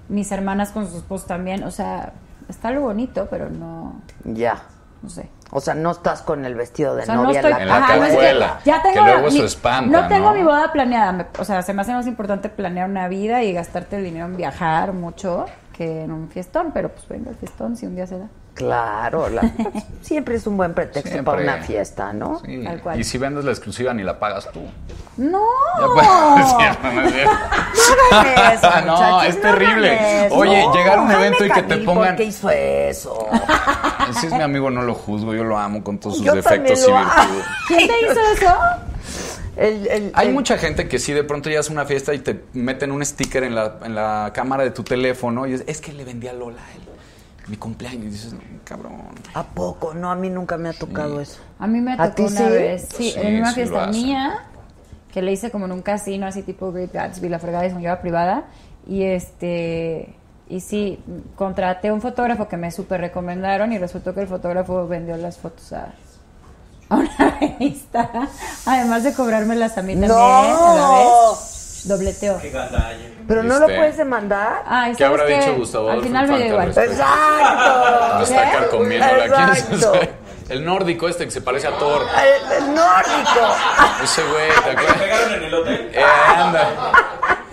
[0.08, 2.12] mis hermanas con sus esposos también, o sea,
[2.48, 4.62] está algo bonito, pero no, Ya.
[5.02, 5.28] no sé.
[5.50, 7.68] O sea, no estás con el vestido de O sea, no novia estoy, en En
[7.68, 10.30] la ajá, no es que- cajuela, ya que tengo luego mi- eso espanta, No tengo
[10.30, 10.34] ¿no?
[10.36, 13.52] mi boda planeada, me- o sea, se me hace más importante planear una vida y
[13.54, 17.76] gastarte el dinero en viajar mucho que en un fiestón, pero pues venga el fiestón
[17.76, 18.28] si un día se da.
[18.58, 19.48] Claro, la-
[20.02, 21.22] siempre es un buen pretexto Siempre.
[21.22, 22.40] para una fiesta, ¿no?
[22.44, 22.62] Sí.
[22.64, 22.98] Tal cual.
[23.00, 24.60] Y si vendes la exclusiva ni la pagas tú.
[25.16, 25.44] No.
[25.80, 26.82] Ya puedes no, no es cierto.
[26.82, 30.26] No hagan eso, No, es no terrible.
[30.26, 30.34] eso.
[30.34, 33.26] Oye, llegar a un evento y que te pongan- ¿Por qué hizo eso?
[34.20, 35.34] Si es mi amigo, no lo juzgo.
[35.34, 37.44] Yo lo amo con todos sus Yo defectos y virtudes.
[37.68, 38.54] ¿Quién te hizo eso?
[39.56, 42.18] El- el- Hay el- mucha gente que sí de pronto llegas a una fiesta y
[42.20, 45.80] te meten un sticker en la, en la cámara de tu teléfono y es, es
[45.80, 46.87] que le vendí a Lola a él.
[47.48, 48.04] Mi cumpleaños.
[48.04, 48.92] Y dices, "No, cabrón.
[49.34, 49.94] ¿A poco?
[49.94, 51.40] No, a mí nunca me ha tocado eso.
[51.58, 52.44] A mí me ¿A tocó una sí?
[52.44, 54.44] vez, sí, Sí, en una sí fiesta mía,
[55.12, 57.80] que le hice como en un casino, así tipo Great Gatsby, la fregada, y me
[57.80, 58.44] lleva privada.
[58.86, 60.14] Y este,
[60.48, 61.02] y sí,
[61.36, 65.72] contraté un fotógrafo que me súper recomendaron y resultó que el fotógrafo vendió las fotos
[65.72, 65.92] a,
[66.88, 68.10] a una revista.
[68.66, 70.16] Además de cobrármelas a mí también, ¡No!
[70.18, 71.57] a la vez.
[71.84, 72.38] Dobleteo.
[72.40, 72.50] Qué.
[73.28, 73.76] ¿Pero no lo ¿Viste?
[73.76, 74.62] puedes demandar?
[74.66, 75.40] Ay, ¿Qué ¿sabes habrá qué?
[75.40, 76.68] dicho Gustavo Al Adolfo final me dio igual.
[76.68, 77.12] Infante al respecto?
[77.12, 78.14] ¡Exacto!
[78.18, 78.52] No está ¿Eh?
[78.52, 79.18] carcomiéndola.
[79.36, 79.94] ¿Quién es Exacto.
[79.94, 80.10] ese?
[80.48, 82.02] El nórdico este que se parece a Thor.
[82.02, 83.54] El, el nórdico.
[84.02, 84.96] Ese güey, ¿te ¿Me acuerdas?
[84.98, 85.90] pegaron en el hotel?
[85.92, 86.02] Eh,
[86.36, 86.68] anda.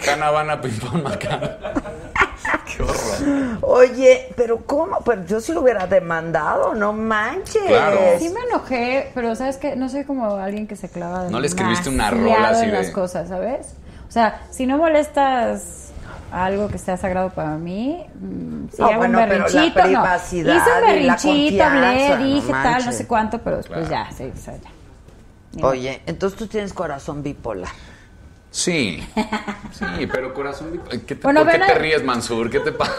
[0.03, 1.57] Cana, Habana, pim, pam, macana.
[2.65, 3.57] Qué horror.
[3.61, 4.99] Oye, pero ¿cómo?
[5.03, 7.63] Pero yo sí lo hubiera demandado, no manches.
[7.67, 7.99] Claro.
[8.19, 9.75] Sí me enojé, pero ¿sabes qué?
[9.75, 12.91] No soy como alguien que se clava No le escribiste una rola así de- las
[12.91, 13.67] cosas, ¿sabes?
[14.07, 15.91] O sea, si no molestas
[16.31, 19.87] algo que sea sagrado para mí, mm, si No, hago bueno, un pero la berrinchito,
[19.87, 20.15] no.
[20.15, 24.09] Hice un berrinchito, hablé, no dije tal, no sé cuánto, pero después Claro.
[24.09, 25.65] ya, sí, o sea, ya.
[25.65, 27.69] Oye, entonces tú tienes corazón bipolar.
[28.51, 29.05] Sí.
[29.73, 30.81] Sí, pero corazón.
[31.05, 32.49] ¿qué te, Bueno, ¿Por qué te ríes, Mansur?
[32.49, 32.93] ¿Qué te pasa?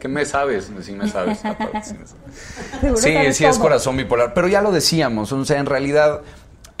[0.00, 0.70] ¿Qué me sabes?
[0.80, 1.44] Sí, me sabes.
[1.44, 2.70] aparte, sí me sabes.
[3.00, 4.34] Seguro Sí, es corazón bipolar.
[4.34, 6.22] Pero ya lo decíamos, o sea, en realidad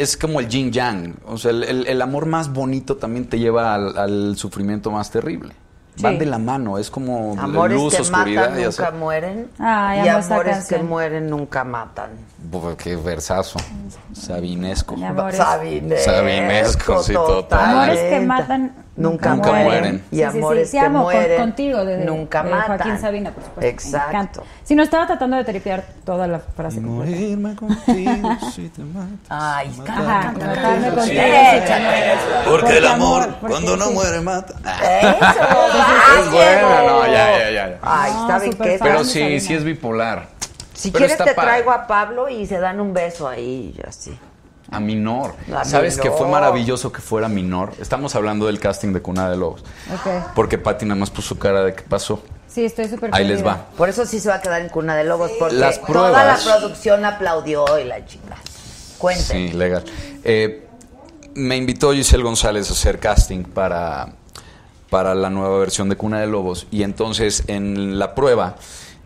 [0.00, 1.14] es como el yin yang.
[1.26, 5.10] O sea, el, el- el amor más bonito también te lleva al, al sufrimiento más
[5.10, 5.54] terrible.
[6.02, 8.50] Van de la mano, es como Amores luz, que oscuridad.
[8.50, 9.50] matan ya nunca mueren.
[9.58, 12.10] Ay, y amores que mueren nunca matan.
[12.78, 13.58] Qué versazo.
[14.14, 14.96] Sabinesco.
[15.32, 16.10] Sabinesco.
[16.10, 17.70] Sabinesco, sí, total.
[17.76, 19.64] Amores que matan nunca, nunca mueren.
[19.64, 19.94] mueren.
[20.10, 22.66] Y Sí, sí, sí, amores sí, que amo con- mueren contigo nunca de matan.
[22.78, 23.68] Joaquín Sabina, por supuesto.
[23.68, 24.42] Exacto.
[24.64, 26.82] Si no estaba tratando de tripear toda la frase.
[26.82, 27.10] completa.
[27.16, 29.08] Morirme contigo si te mato.
[29.28, 30.46] Ay, cántame.
[30.46, 31.22] matarme contigo.
[32.50, 33.94] Porque el Porque amor, amor, porque cuando no sí.
[33.94, 34.54] muere, mata.
[35.00, 37.78] Eso, Es buena, no, ya, ya, ya.
[37.82, 38.78] Ay, No, ¿saben súper qué?
[38.78, 38.88] fan.
[38.88, 40.28] Pero sí, sí es bipolar.
[40.74, 41.48] Si Pero quieres está te padre.
[41.50, 44.18] traigo a Pablo y se dan un beso ahí y así.
[44.70, 45.34] A Minor.
[45.64, 46.30] ¿Sabes que fue Minor.
[46.30, 47.72] maravilloso que fuera Minor?
[47.80, 49.64] Estamos hablando del casting de Cuna de Lobos.
[50.34, 52.22] Porque Pati nada más puso cara de qué pasó.
[52.46, 53.66] Sí, estoy súper Ahí les va.
[53.76, 56.34] Por eso sí se va a quedar en cuna de lobos, porque Las toda la
[56.36, 58.36] pruebas- producción aplaudió y la chica.
[58.98, 59.50] Cuenten.
[59.50, 59.84] Sí, legal.
[60.24, 60.66] Eh,
[61.34, 64.14] me invitó Giselle González a hacer casting para,
[64.90, 66.66] para la nueva versión de Cuna de Lobos.
[66.72, 68.56] Y entonces en la prueba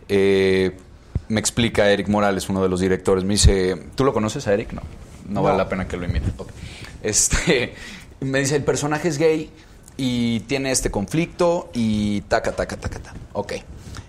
[0.08, 0.76] eh,
[1.28, 3.24] me explica Eric Morales, uno de los directores.
[3.24, 4.72] Me dice, ¿tú lo conoces a Eric?
[4.72, 4.80] No.
[5.28, 6.32] No, vale la pena que lo imite.
[6.36, 6.50] Ok.
[7.02, 7.74] Este,
[8.20, 9.50] me dice, el personaje es gay
[9.96, 13.14] y tiene este conflicto y taca, taca, taca, taca.
[13.32, 13.52] Ok.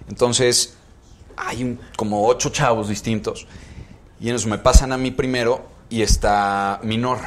[0.09, 0.75] Entonces,
[1.37, 3.47] hay un- como ocho chavos distintos.
[4.19, 7.19] Y en eso me pasan a mí primero y está Minor.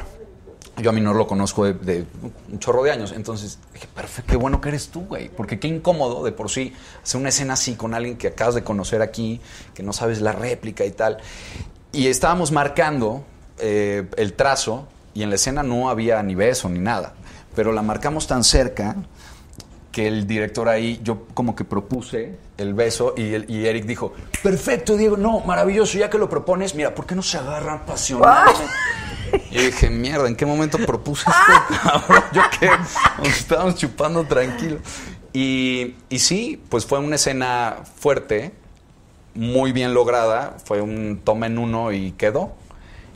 [0.78, 2.04] Yo a Minor lo conozco de, de
[2.50, 3.12] un chorro de años.
[3.14, 5.28] Entonces dije, perfecto, qué bueno que eres tú, güey.
[5.28, 8.62] Porque qué incómodo de por sí hacer una escena así con alguien que acabas de
[8.62, 9.40] conocer aquí,
[9.74, 11.18] que no sabes la réplica y tal.
[11.92, 13.24] Y estábamos marcando
[13.60, 17.14] eh, el trazo y en la escena no había ni beso ni nada.
[17.54, 18.94] Pero la marcamos tan cerca
[19.92, 24.12] que el director ahí, yo como que propuse el beso y, el- y Eric dijo,
[24.42, 28.62] perfecto, Diego, no, maravilloso, ya que lo propones, mira, ¿por qué no se agarran pasionalmente?
[29.50, 32.22] Y dije, mierda, ¿en qué momento propuse esto, cabrón?
[32.32, 32.66] Yo que
[33.18, 34.78] nos estábamos chupando tranquilo.
[35.34, 38.52] Y, y sí, pues fue una escena fuerte,
[39.34, 42.52] muy bien lograda, fue un toma en uno y quedó.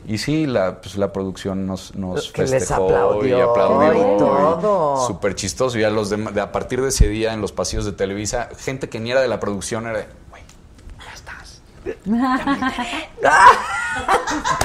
[0.05, 2.81] Y sí, la, pues la producción nos, nos Que les festejó
[3.25, 3.93] y aplaudió aplaudió.
[4.15, 5.07] y todo.
[5.07, 5.77] Súper chistoso.
[5.79, 8.49] Y a los de, de- a partir de ese día en los pasillos de Televisa,
[8.57, 10.43] gente que ni era de la producción era de, güey,
[11.05, 11.61] ya estás.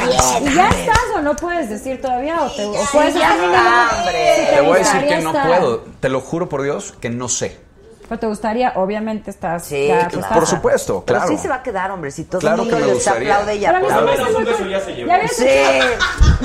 [0.01, 2.43] ¿Y ya estás o no puedes decir todavía?
[2.43, 4.35] ¿O, te, o puedes ya está, "No, hombre".
[4.36, 5.47] sí Te voy a decir que no estar.
[5.48, 5.85] puedo.
[6.01, 7.60] Te lo juro por Dios que no sé.
[8.09, 9.66] Pero te gustaría, obviamente estás.
[9.66, 10.35] Sí, ya, claro.
[10.35, 11.32] Por supuesto, Pero claro.
[11.36, 12.10] sí se va a quedar, hombre.
[12.10, 13.35] Si todo Claro el que mundo me les gustaría.
[13.35, 13.94] aplaude y Pero aplaude.
[13.94, 15.09] Al menos un beso ya se llevó.
[15.09, 15.44] Ya habías Sí.
[15.47, 15.89] hecho,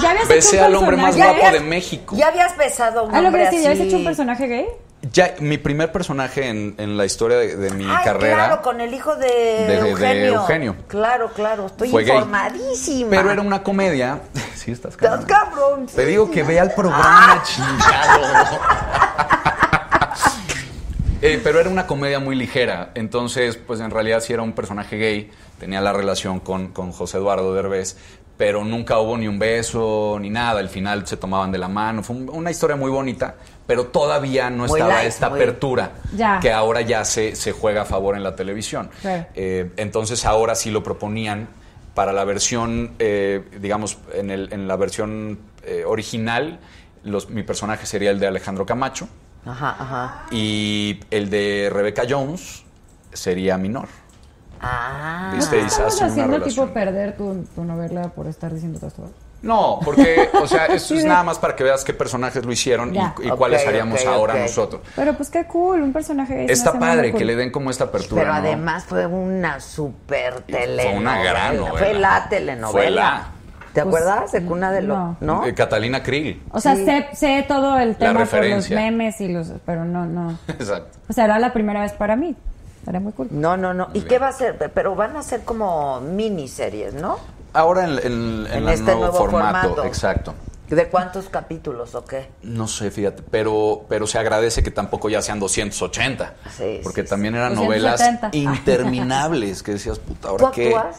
[0.02, 2.16] ya habías Besé hecho un al hombre más guapo de México.
[2.18, 4.68] ¿Ya habías besado a un Ah, que hombre ¿ya habías hecho un personaje gay?
[5.12, 8.36] Ya, mi primer personaje en, en la historia de, de mi Ay, carrera.
[8.48, 10.34] claro, con el hijo de, de- de Eugenio.
[10.36, 10.76] Eugenio.
[10.88, 11.66] Claro, claro.
[11.66, 12.16] Estoy Fue gay.
[12.16, 13.10] informadísima.
[13.10, 14.20] Pero era una comedia.
[14.56, 15.26] Sí, estás Estás cabrón.
[15.28, 15.86] cabrón.
[15.88, 18.60] Te digo que vea el programa, chingado.
[21.24, 22.92] Eh, pero era una comedia muy ligera.
[22.96, 25.32] Entonces, pues en realidad sí era un personaje gay.
[25.60, 27.96] Tenía la relación con, con José Eduardo Derbez.
[28.36, 30.60] Pero nunca hubo ni un beso ni nada.
[30.60, 32.04] Al final se tomaban de la mano.
[32.04, 33.36] Fue un- una historia muy bonita.
[33.68, 36.40] Pero todavía no Muy estaba light, esta muy- apertura Ya.
[36.42, 38.90] que ahora ya se, se juega a favor en la televisión.
[39.02, 39.28] Claro.
[39.36, 41.48] Eh, entonces ahora sí lo proponían
[41.94, 46.60] para la versión, eh, digamos, en, el- en la versión eh, original,
[47.04, 49.08] los- mi personaje sería el de Alejandro Camacho
[49.46, 50.26] Ajá, ajá.
[50.32, 52.64] y el de Rebecca Jones
[53.12, 53.88] sería Minor.
[54.62, 55.32] Ah.
[55.36, 55.58] ¿Viste?
[55.58, 58.88] Y se ¿Estamos hace una haciendo tipo perder tu, tu novela por estar diciendo todo
[58.88, 59.12] esto?
[59.42, 62.52] No, porque, o sea, eso Sí, es nada más para que veas qué personajes lo
[62.54, 64.82] hicieron y- cuáles haríamos ahora nosotros.
[64.96, 67.20] Pero pues qué cool, un personaje Está padre cool.
[67.20, 68.22] que le den como esta apertura.
[68.22, 68.40] Pero ¿no?
[68.40, 70.84] además fue una super telenovela.
[70.92, 71.78] Fue una gran novela.
[71.78, 72.72] Fue la telenovela.
[72.72, 73.28] Fue la.
[73.74, 74.96] ¿Te Pues, acuerdas de Cuna de Lo?
[74.96, 75.18] no.
[75.20, 75.46] ¿No?
[75.46, 76.42] Eh, Catalina Krill.
[76.52, 79.52] O sea, sé, sé todo el tema por los memes y los...
[79.66, 80.38] Pero no, no.
[80.48, 80.98] Exacto.
[81.10, 82.36] O sea, era la primera vez para mí.
[82.88, 83.30] Era muy cool.
[83.32, 83.88] No, no, no.
[83.90, 84.08] ¿Y bien.
[84.08, 84.58] qué va a ser?
[84.74, 87.18] Pero van a ser como miniseries, ¿no?
[87.54, 89.86] Ahora en, en- en En el este nuevo, nuevo formato, formato.
[89.86, 90.34] exacto.
[90.70, 92.30] ¿De cuántos capítulos o qué?
[92.42, 96.34] No sé, fíjate, pero, pero se agradece que tampoco ya sean 280.
[96.58, 98.28] Sí, porque sí, también eran 270.
[98.28, 100.68] novelas interminables que decías, puta, ¿Tú ¿ahora qué?
[100.76, 100.98] actúas?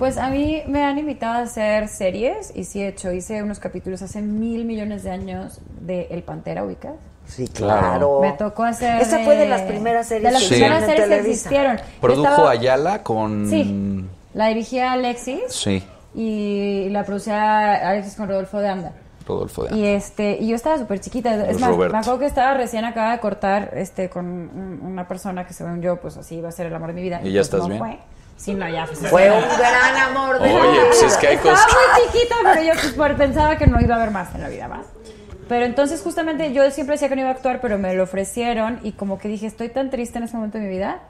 [0.00, 3.12] Pues a mí me han invitado a hacer series y sí he hecho.
[3.12, 6.94] Hice unos capítulos hace mil millones de años de El Pantera, ¿ubicas?
[7.26, 7.80] Sí, Claro.
[7.80, 8.20] claro.
[8.22, 8.98] Me tocó hacer.
[9.02, 10.54] Esa fue de las primeras series de las Sí.
[10.54, 11.76] primeras series que existieron.
[12.00, 13.48] Produjo estaba- Ayala con...
[13.50, 14.04] Sí.
[14.32, 15.82] La dirigía Alexis Sí,
[16.14, 18.92] y la producía Alexis con Rodolfo de Anda.
[19.28, 21.34] Rodolfo de Y este, y yo estaba súper chiquita.
[21.34, 25.06] Es Luis más, me acuerdo que estaba recién acaba de cortar este con un- una
[25.06, 27.20] persona que según yo, pues así iba a ser el amor de mi vida.
[27.22, 27.78] ¿Y ya pues estás no bien?
[27.78, 27.98] Fue.
[28.40, 29.08] Sí, no, ya fue.
[29.10, 31.68] Fue un gran amor de Oye, pues es que hay Estaba cosas...
[31.74, 34.66] muy chiquita, pero yo pues, pensaba que no iba a haber más en la vida
[34.66, 34.86] más.
[35.46, 38.78] Pero entonces justamente yo siempre decía que no iba a actuar, pero me lo ofrecieron
[38.82, 41.00] y como que dije, estoy tan triste en este momento de mi vida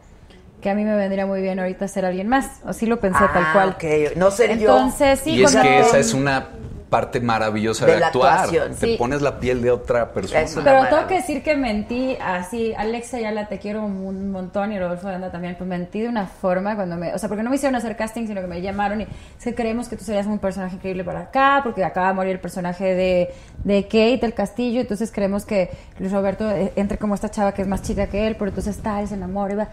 [0.61, 2.61] que a mí me vendría muy bien ahorita ser alguien más.
[2.67, 3.69] Así lo pensé tal Ah, cual.
[3.71, 4.17] ok.
[4.17, 4.77] No ser yo.
[4.77, 6.49] Entonces sí, y es que esa es una
[6.91, 8.33] parte maravillosa de, De la actuar.
[8.41, 8.97] actuación, Te sí.
[8.99, 10.43] pones la piel de otra persona.
[10.45, 10.91] Pero maravilla.
[10.91, 15.09] tengo que decir que mentí así, Alexa ya la te quiero un montón y Rodolfo
[15.09, 17.77] Anda también, pues mentí de una forma cuando me, o sea, porque no me hicieron
[17.77, 20.77] hacer casting, sino que me llamaron y es que creemos que tú serías un personaje
[20.77, 23.31] increíble para acá, porque acaba de morir el personaje de,
[23.65, 27.69] de Kate del Castillo, entonces creemos que Luis Roberto entre como esta chava que es
[27.69, 29.69] más chica que él, pero entonces está, él se enamora y va,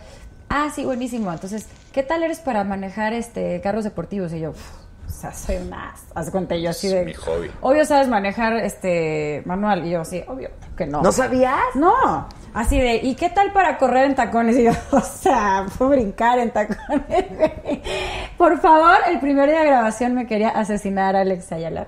[0.50, 4.32] ah, sí, buenísimo, entonces, ¿qué tal eres para manejar este carros deportivos?
[4.34, 4.87] Y yo, "Uf, o
[5.20, 5.94] sea, soy una...
[6.14, 7.06] Haz cuenta yo así Es de...
[7.06, 7.52] mi hobby.
[7.62, 9.86] Obvio sabes manejar este manual.
[9.86, 11.02] Y yo así, obvio que no.
[11.02, 11.58] ¿No sabías?
[11.76, 12.28] No.
[12.54, 14.56] Así de, ¿y qué tal para correr en tacones?
[14.58, 17.26] Y yo, o sea, puedo brincar en tacones.
[18.38, 21.88] Por favor, el primer día de grabación me quería asesinar a Alex Ayala.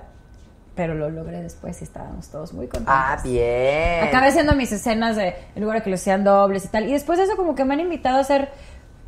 [0.74, 2.94] Pero lo logré después y estábamos todos muy contentos.
[2.96, 4.04] Ah, bien.
[4.08, 6.88] Acabé haciendo mis escenas de en lugar de que lo sean dobles y tal.
[6.88, 8.50] Y después de eso como que me han invitado a hacer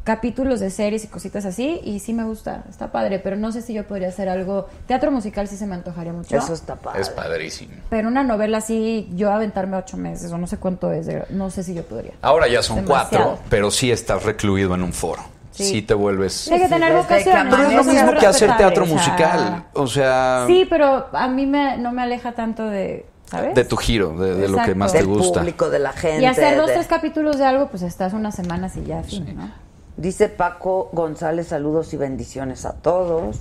[0.05, 3.63] capítulos de series y cositas así y sí me gusta, está padre, pero no sé
[3.63, 6.37] si yo podría hacer algo, teatro musical sí se me antojaría mucho.
[6.37, 7.03] Eso está padre.
[7.03, 7.75] Es padrísimo.
[7.89, 11.51] Pero una novela así, yo aventarme ocho meses o no sé cuánto es, de- no
[11.51, 12.13] sé si yo podría.
[12.23, 13.25] Ahora ya son Demasiado.
[13.27, 15.23] cuatro, pero sí estás recluido en un foro.
[15.53, 15.83] Sí, Sí.
[15.83, 16.51] te vuelves...
[16.51, 17.49] Hay que tener vocación.
[17.51, 19.67] Pero es lo mismo que hacer teatro musical.
[19.75, 23.55] O sea, Sí, pero a mí me, no me aleja tanto de, ¿sabes?
[23.55, 25.41] de tu giro, de, de lo que más te Del gusta.
[25.41, 26.23] público, de la gente.
[26.23, 29.37] y hacer dos, de- tres capítulos de algo, pues estás unas semanas y ya, fin,
[29.37, 29.51] ¿no?
[29.97, 33.37] Dice Paco González, saludos y bendiciones a todos.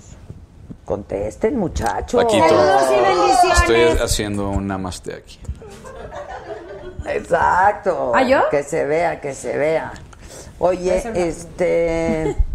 [0.86, 2.23] Contesten, muchachos.
[2.23, 3.60] Paquito, Saludos y bendiciones.
[3.60, 5.40] estoy haciendo un namaste aquí.
[7.07, 8.11] Exacto.
[8.14, 8.41] ¿Ah, yo?
[8.49, 9.94] Que se vea, que se vea.
[10.60, 12.36] Oye, este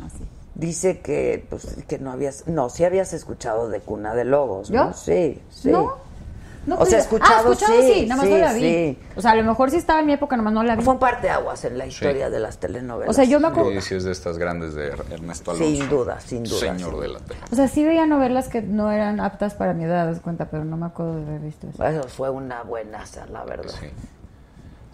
[0.00, 0.08] Ah,
[0.54, 4.88] dice que pues que no habías no, sí habías escuchado de Cuna de Lobos, ¿no?
[4.88, 4.92] ¿Yo?
[4.96, 5.70] Sí, sí.
[5.70, 5.96] No.
[6.66, 8.60] No, O sea, escuchado, ah, escuchado sí, sí, nada más sí, no la vi.
[8.60, 8.98] sí.
[9.16, 10.82] O sea, a lo mejor sí estaba en mi época, nada más no la vi.
[10.82, 13.10] Fue un parteaguas en la historia de las telenovelas.
[13.10, 15.70] O sea, yo me acuerdo, Sí, sí es de estas grandes de Ernesto Alonso.
[15.70, 17.40] Sin duda, sin duda, Señor sin de la tele.
[17.50, 20.64] o sea, sí veía novelas que no eran aptas para mi edad, das cuenta, pero
[20.64, 21.84] no me acuerdo de haber visto eso.
[21.84, 23.74] Eso fue una buena, la verdad.
[23.80, 23.88] Sí.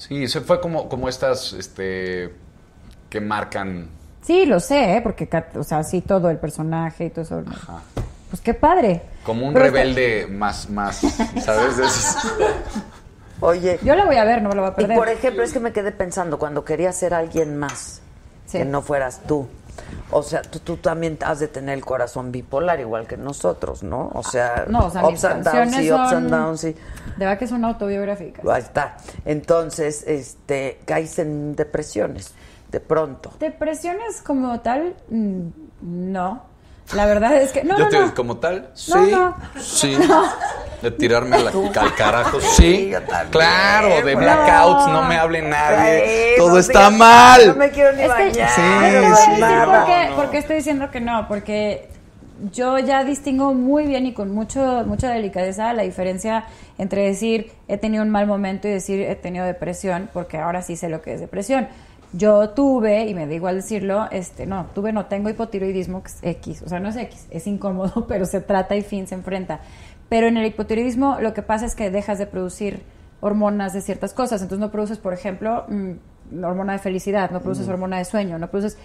[0.01, 2.34] Sí, se fue como, como estas este,
[3.10, 3.90] que marcan.
[4.22, 5.01] Sí, lo sé, ¿eh?
[5.02, 7.42] porque, o sea, sí, todo el personaje y todo eso.
[8.31, 9.02] Pues qué padre.
[9.24, 10.97] Como un Pero está- rebelde más, más,
[11.44, 11.77] ¿sabes?
[11.77, 12.16] De esos-
[13.40, 14.97] Oye, Yo la voy a ver, no me la voy a y perder.
[14.97, 18.02] por ejemplo, es que me quedé pensando cuando quería ser alguien más
[18.47, 18.59] Sí.
[18.59, 19.48] que no fueras tú.
[20.11, 24.11] O sea, tú, tú también has de tener el corazón bipolar igual que nosotros, ¿no?
[24.15, 26.73] O sea, No, o sea, mis ups and downs, sí, ups and downs, sí.
[27.16, 28.44] De verdad que son autobiográficas.
[28.47, 28.97] Ahí está.
[29.24, 32.35] Entonces, este, caes en depresiones
[32.70, 33.32] de pronto.
[33.40, 35.40] Depresiones como tal, mm,
[35.82, 36.49] no.
[36.95, 37.62] La verdad es que.
[37.65, 38.15] No, Yo no, te no.
[38.15, 39.37] como tal, sí, no.
[39.59, 39.97] sí.
[40.83, 41.51] De tirarme la,
[41.81, 42.89] al carajo, sí.
[42.91, 46.03] yo también, claro, de blackouts, no me hable nadie.
[46.31, 47.47] Ay, Todo no está digas- mal.
[47.49, 48.49] No me quiero ni Es que, bañar.
[48.49, 48.62] a sí,
[49.27, 49.67] decir nada.
[49.77, 51.91] por qué, por qué estoy diciendo que no, porque
[52.51, 56.45] yo ya distingo muy bien y con mucho mucha delicadeza la diferencia
[56.79, 60.77] entre decir he tenido un mal momento y decir he tenido depresión, porque ahora sí
[60.77, 61.69] sé lo que es depresión.
[62.12, 66.69] Yo tuve, y me da igual decirlo, este, no, tuve, no tengo hipotiroidismo, X, o
[66.69, 69.61] sea, no es X, es incómodo, pero se trata y fin se enfrenta.
[70.09, 72.82] Pero en el hipotiroidismo lo que pasa es que dejas de producir
[73.20, 77.69] hormonas de ciertas cosas, entonces no produces, por ejemplo, mm, hormona de felicidad, no produces
[77.69, 78.77] hormona de sueño, no produces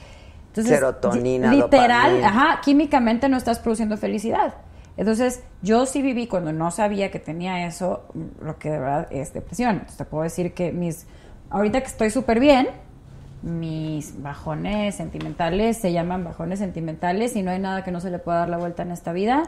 [0.54, 2.28] Serotonina, literal, dopamina.
[2.28, 4.56] ajá, químicamente no estás produciendo felicidad.
[4.98, 8.06] Entonces, yo sí viví cuando no sabía que tenía eso,
[8.42, 9.72] lo que de verdad es depresión.
[9.72, 11.06] Entonces, te puedo decir que mis,
[11.50, 12.68] ahorita que estoy súper bien,
[13.46, 18.18] mis bajones sentimentales se llaman bajones sentimentales y no hay nada que no se le
[18.18, 19.44] pueda dar la vuelta en esta vida.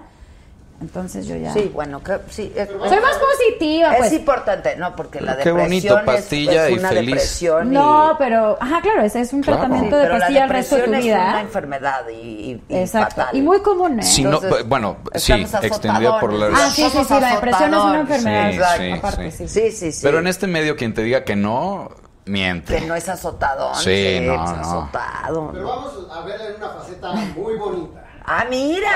[0.80, 1.52] Entonces yo ya...
[1.54, 2.54] Sí, bueno, que, sí.
[2.56, 4.14] eh, Soy más positiva, es pues.
[4.14, 7.06] importante, no, porque la Qué bonito, depresión es- pastilla es, y una feliz.
[7.08, 9.62] depresión y- No, pero, ajá, claro, ese es un Claro.
[9.62, 11.42] tratamiento Sí, de pastilla el resto de tu depresión es una vida.
[11.42, 13.16] enfermedad y, y- Exacto.
[13.16, 13.36] fatal.
[13.36, 14.04] Y muy común, ¿eh?
[14.04, 16.46] Si no, Entonces, bueno, sí, extendida por la...
[16.56, 18.52] Ah, sí, sí, sí, la depresión es una enfermedad.
[18.78, 19.48] Sí, sí, aparte, sí.
[19.48, 19.62] sí.
[19.62, 20.00] Sí, sí, sí.
[20.04, 21.90] Pero en este medio quien te diga que no,
[22.28, 22.76] miente.
[22.80, 23.76] Que no es azotadón.
[23.76, 24.62] Sí, no, es no.
[24.62, 25.50] azotado.
[25.52, 25.70] Pero ¿no?
[25.70, 28.04] vamos a verla en una faceta muy bonita.
[28.30, 28.90] ¡Ah, mira!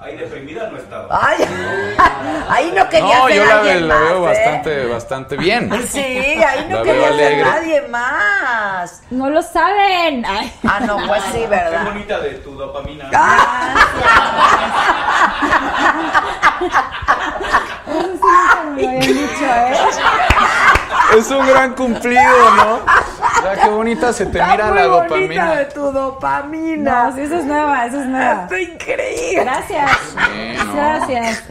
[0.00, 1.06] Ahí deprimida no estaba.
[1.22, 1.36] Ay,
[2.48, 4.40] ahí no quería No, ser yo la, ve- alguien la veo más, ¿eh?
[4.42, 5.86] bastante, bastante bien.
[5.86, 7.44] Sí, ahí no La quería ser alegre.
[7.44, 9.02] nadie más.
[9.10, 10.24] No lo saben.
[10.24, 10.50] Ay.
[10.66, 11.84] Ah, no, pues sí, Qué ¿verdad?
[11.84, 13.10] bonita de tu dopamina.
[13.12, 13.74] Ah.
[17.86, 18.18] Eso sí
[18.74, 19.76] me lo habían dicho, ¿eh?
[21.16, 22.22] Es un gran cumplido,
[22.56, 22.74] ¿no?
[22.76, 25.54] O sea, qué bonita se te Está mira muy la bonita dopamina.
[25.54, 27.04] de tu dopamina.
[27.10, 28.42] No, sí, eso es nueva, eso es nueva.
[28.42, 29.44] Está increíble.
[29.44, 29.90] Gracias.
[30.00, 30.74] Sí, no.
[30.74, 31.44] Gracias.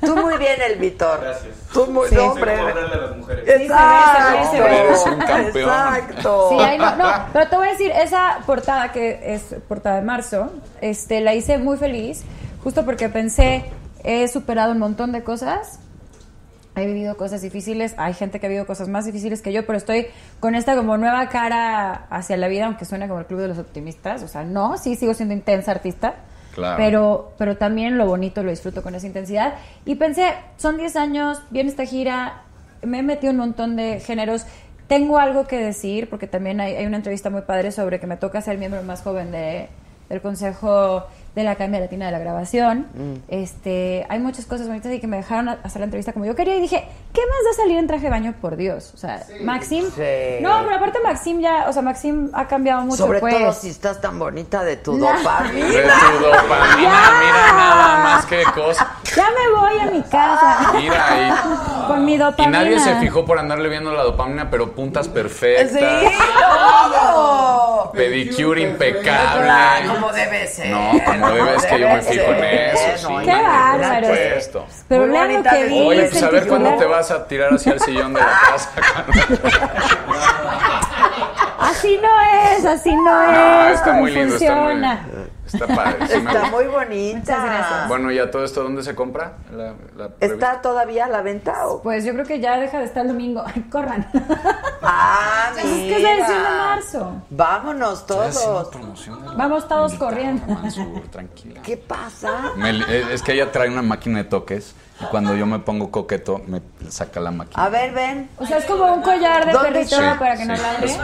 [0.00, 1.20] Tú muy bien, el Vitor.
[1.20, 1.52] Gracias.
[1.72, 2.16] Tú muy Sí.
[2.16, 2.54] hombre.
[2.58, 2.62] a
[2.96, 3.44] las mujeres.
[3.46, 4.80] se ve, se ve, se ve.
[4.86, 5.70] Eres un campeón.
[5.70, 6.48] Exacto.
[6.50, 10.02] Sí, ahí no, no, pero te voy a decir, esa portada que es portada de
[10.02, 10.50] marzo,
[10.80, 12.22] este, la hice muy feliz,
[12.62, 13.64] justo porque pensé,
[14.04, 15.78] he superado un montón de cosas,
[16.74, 19.76] he vivido cosas difíciles, hay gente que ha vivido cosas más difíciles que yo, pero
[19.76, 20.06] estoy
[20.40, 23.58] con esta como nueva cara hacia la vida, aunque suena como el club de los
[23.58, 26.14] optimistas, o sea, no, sí sigo siendo intensa artista,
[26.54, 26.76] Claro.
[26.76, 29.54] pero, pero también lo bonito lo disfruto con esa intensidad.
[29.86, 32.42] Y pensé, son 10 años, viene esta gira,
[32.82, 34.44] me he metido en un montón de géneros.
[34.86, 38.18] Tengo algo que decir, porque también hay, hay una entrevista muy padre sobre que me
[38.18, 39.68] toca ser miembro más joven de,
[40.10, 42.86] del Consejo de la Academia Latina de la Grabación.
[43.28, 46.56] Este, hay muchas cosas bonitas y que me dejaron hacer la entrevista como yo quería
[46.56, 48.92] y dije, ¿qué más da salir en traje de baño, por Dios?
[48.94, 49.84] O sea, Maxim...
[49.86, 50.42] Sí.
[50.42, 53.34] No, pero aparte Maxim ya, o sea, Maxim ha cambiado mucho, Sobre pues.
[53.38, 55.06] todo si estás tan bonita de tu No.
[55.06, 55.94] De dopamina.
[56.18, 57.20] tu dopamina, Ya.
[57.20, 58.90] mira nada más que cosa.
[59.16, 60.72] Ya me voy a mi casa.
[60.74, 61.32] Mira ahí.
[61.86, 62.58] Con mi Y dopamina.
[62.62, 65.70] nadie se fijó por andarle viendo la dopamina, pero puntas perfectas.
[65.72, 65.78] Sí,
[67.14, 67.90] todo.
[67.92, 69.42] Pedicure impecable.
[69.44, 70.70] Claro, como debe ser.
[70.70, 70.92] No,
[71.22, 73.14] como debe es que yo me fijo en eso, sí.
[73.24, 74.06] Qué bárbaro.
[74.08, 74.66] Por supuesto.
[74.88, 75.80] Pero Muy bonita que vi.
[75.80, 78.26] Oye, es pues a ver cuándo te vas a tirar hacia el sillón de la
[78.26, 78.70] casa.
[81.58, 82.08] Así no
[82.56, 83.74] es, así no, No, es.
[83.74, 85.06] está muy lindo, está muy funciona.
[85.54, 86.06] Está padre.
[86.06, 86.50] sí me Está gusta.
[86.50, 87.18] muy bonita.
[87.18, 87.88] Muchas gracias.
[87.88, 89.34] Bueno, ¿y a todo esto dónde se compra?
[89.52, 90.26] La, la revista?
[90.26, 91.66] ¿Está todavía a la venta?
[91.68, 91.82] O?
[91.82, 93.42] Pues yo creo que ya deja de estar el domingo.
[93.54, 94.08] Ay, Corran.
[94.82, 96.50] Ah, Es que es edición de mira.
[96.66, 97.12] marzo.
[97.30, 98.48] Vámonos todos.
[99.36, 100.46] Vamos todos corriendo.
[100.46, 101.60] Mansur, tranquila.
[101.62, 102.52] ¿Qué pasa?
[102.56, 106.40] Me- es que ella trae una máquina de toques y cuando yo me pongo coqueto
[106.46, 107.64] me saca la máquina.
[107.64, 108.30] A ver, ven.
[108.38, 110.96] O sea, es como un collar de ¿Dónde perrito para que no Sí, ladre.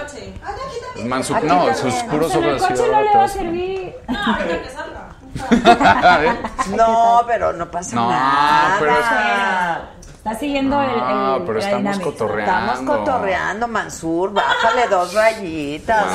[0.45, 0.51] Ah,
[0.97, 1.77] Es Mansur- Aquí no, también.
[1.77, 3.95] sus O puros O sea, en el ojos coche no le va a servir.
[4.09, 5.09] No, que salga.
[6.77, 8.77] No, pero no pasa No, nada.
[8.79, 9.98] pero es-
[10.29, 12.05] Está siguiendo el, el, Ah, pero estamos dinámica.
[12.05, 12.73] cotorreando.
[12.73, 14.33] Estamos cotorreando, Mansur.
[14.35, 16.07] Bájale dos rayitas.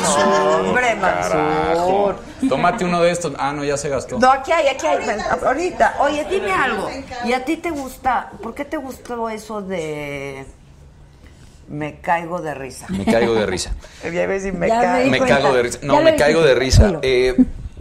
[0.59, 2.15] Hombre, Mansur.
[2.47, 3.33] Tómate uno de estos.
[3.39, 4.19] Ah, no, ya se gastó.
[4.19, 5.03] No, aquí hay, aquí hay.
[5.43, 5.95] Ahorita.
[5.99, 6.89] Oye, dime algo.
[7.25, 8.29] ¿Y a ti te gusta?
[8.41, 10.45] ¿Por qué te gustó eso de.
[11.67, 12.85] Me caigo de risa?
[12.89, 13.71] Me caigo de risa.
[14.03, 14.75] Ya ves si me Ya
[15.09, 15.49] me caigo.
[15.49, 15.79] Me de risa.
[15.81, 16.99] No, me caigo de risa.
[17.01, 17.35] Eh,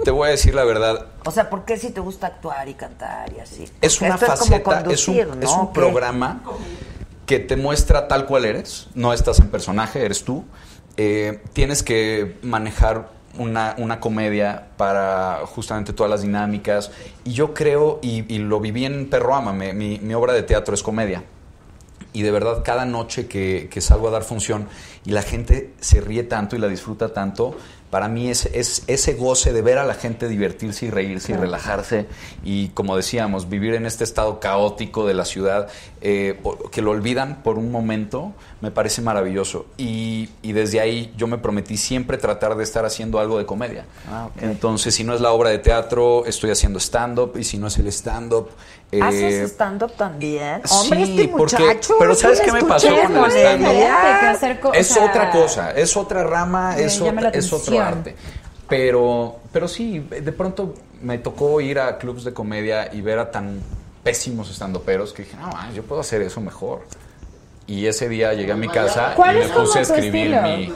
[0.04, 1.06] te voy a decir la verdad.
[1.24, 3.64] O sea, ¿por qué si te gusta actuar y cantar y así?
[3.80, 5.40] Es Porque una faceta, es un, ¿no?
[5.40, 6.42] es un programa
[7.26, 8.88] que te muestra tal cual eres.
[8.94, 10.44] No estás en personaje, eres tú.
[10.96, 13.08] Eh, tienes que manejar
[13.38, 16.90] una, una comedia para justamente todas las dinámicas.
[17.24, 20.74] Y yo creo, y, y lo viví en Perro Ámame, mi, mi obra de teatro
[20.74, 21.24] es comedia.
[22.14, 24.68] Y de verdad, cada noche que, que salgo a dar función
[25.04, 27.56] y la gente se ríe tanto y la disfruta tanto,
[27.92, 31.36] para mí es, es ese goce de ver a la gente divertirse y reírse y
[31.36, 32.06] relajarse.
[32.42, 35.68] Y como decíamos, vivir en este estado caótico de la ciudad,
[36.00, 36.40] eh,
[36.70, 38.32] que lo olvidan por un momento,
[38.62, 39.66] me parece maravilloso.
[39.76, 43.84] Y, y desde ahí yo me prometí siempre tratar de estar haciendo algo de comedia.
[44.10, 44.30] Ah.
[44.40, 47.36] Entonces, si no es la obra de teatro, estoy haciendo stand-up.
[47.36, 48.48] Y si no es el stand-up...
[49.00, 50.60] ¿Haces eh, stand-up también?
[50.64, 51.94] sí, Hombre, este porque- muchacho.
[51.98, 52.96] pero sí ¿sabes qué me pasó con
[53.30, 54.68] el stand-up?
[54.68, 57.81] o es sea, otra cosa, es otra rama, es, otra- es otro atención.
[57.88, 58.16] Arte.
[58.68, 63.30] Pero, pero sí, de pronto me tocó ir a clubs de comedia y ver a
[63.30, 63.60] tan
[64.02, 66.80] pésimos estandoperos que dije, no, ah, yo puedo hacer eso mejor.
[67.66, 70.56] y ese día llegué a mi casa y ¿Cuál me puse a escribir estilo?
[70.56, 70.72] mi...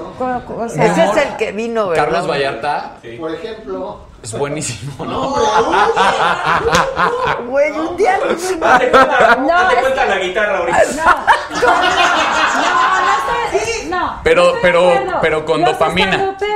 [0.56, 2.04] O sea, Ese es el que vino, ¿verdad?
[2.04, 5.34] Carlos Vallarta Por ejemplo, es buenísimo, ¿no?
[7.48, 8.34] Güey, un día Date
[8.90, 10.82] cuenta, No, cuenta la guitarra ahorita.
[11.60, 11.66] No, no
[13.96, 14.20] no.
[14.22, 15.20] Pero- no
[15.58, 16.10] Los dopamina.
[16.10, 16.55] estandoperos, no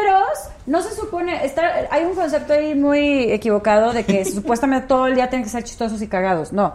[0.82, 5.28] se supone, está, hay un concepto ahí muy equivocado de que supuestamente todo el día
[5.28, 6.52] tienen que ser chistosos y cagados.
[6.52, 6.74] No.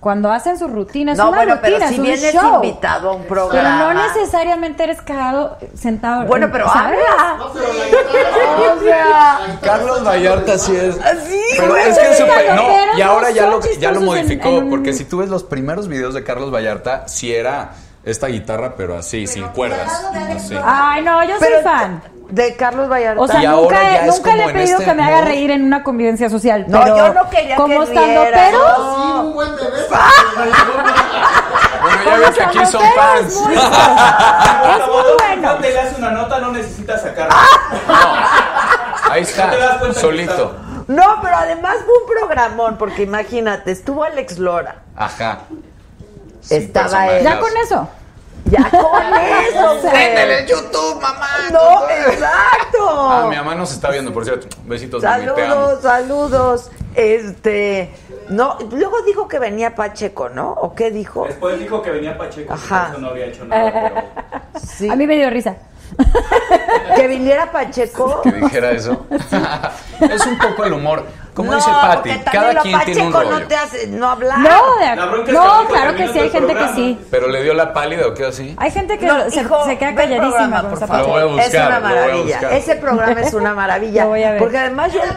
[0.00, 2.54] Cuando hacen sus rutinas, No, una bueno, rutina, pero si es un vienes show.
[2.64, 3.92] invitado a un Pero programa.
[3.92, 6.24] no necesariamente eres cagado sentado.
[6.26, 6.98] Bueno, pero ¿sabes?
[7.18, 7.36] habla.
[7.36, 8.72] no, pero la guitarra.
[8.72, 10.94] O sea, Carlos Vallarta sí es.
[10.94, 12.62] sí, Pero es que Pero no,
[12.96, 15.28] y no ahora ya lo, ya lo en- modificó, en un- porque si tú ves
[15.28, 17.72] los primeros videos de Carlos Vallarta, sí era
[18.02, 20.02] esta guitarra, pero así, sin cuerdas.
[20.34, 20.56] así.
[20.64, 22.02] Ay, no, yo Pero soy fan.
[22.30, 23.20] De Carlos Vallarta.
[23.20, 25.82] O sea, Y ahora nunca, le he pedido este que me haga reír en una
[25.82, 26.64] convivencia social.
[26.68, 29.70] No, pero yo no quería como que estando pero Sí, un buen bebé.
[31.80, 33.34] Bueno, ya ves que aquí son fans.
[33.36, 35.54] muy, es muy bueno.
[35.56, 37.34] te le hace una nota, no necesitas sacarla.
[39.10, 40.56] Ahí No te das está, que solito.
[40.88, 44.76] No, pero además fue un programón, porque imagínate, estuvo Alex Lora.
[44.96, 45.38] Ajá.
[46.50, 47.24] Estaba él.
[47.24, 47.88] Ya con eso.
[48.50, 50.46] Ya con eso, güey.
[50.46, 51.28] YouTube, mamá.
[51.52, 52.88] No, exacto.
[52.88, 54.48] Ah, mi mamá nos está viendo, por cierto.
[54.64, 55.36] Besitos, mami, te amo.
[55.38, 56.70] Saludos, saludos.
[56.94, 57.92] Este,
[58.28, 60.50] no, luego dijo que venía Pacheco, ¿no?
[60.52, 61.24] ¿O qué dijo?
[61.26, 62.88] Después dijo que venía Pacheco, Ajá.
[62.90, 64.40] eso no había hecho nada, pero...
[64.66, 64.88] Sí.
[64.90, 65.56] A mí me dio risa.
[66.96, 68.20] Que viniera Pacheco.
[68.22, 69.06] Que dijera eso.
[70.00, 71.04] es un poco el humor.
[71.40, 73.40] Como no, dice Patti, cada quien tiene un Pacheco rollo.
[73.40, 74.38] no te hace no hablar.
[75.28, 77.06] No, claro que sí, hay gente que sí.
[77.10, 78.54] Pero le dio la pálida o qué así.
[78.58, 81.06] Hay gente que No, se, hijo, se queda calladísima programa, con por esa favor.
[81.20, 82.40] Lo voy a es una lo voy a maravilla.
[82.52, 84.02] Ese programa es una maravilla.
[84.04, 84.38] Lo voy a ver.
[84.38, 85.00] Porque además yo,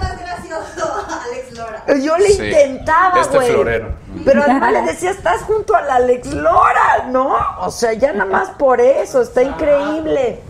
[0.53, 1.83] Alex Lora.
[1.99, 2.43] yo le Sí.
[2.45, 3.49] intentaba, Este güey.
[3.51, 3.87] florero.
[4.25, 7.35] Pero además le decía, estás junto a la Alex Lora, ¿no?
[7.59, 10.41] O sea, ya nada más por eso, está increíble.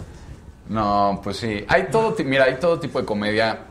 [0.73, 1.63] No, pues sí.
[1.67, 3.65] Hay todo, mira, hay todo tipo de comedia.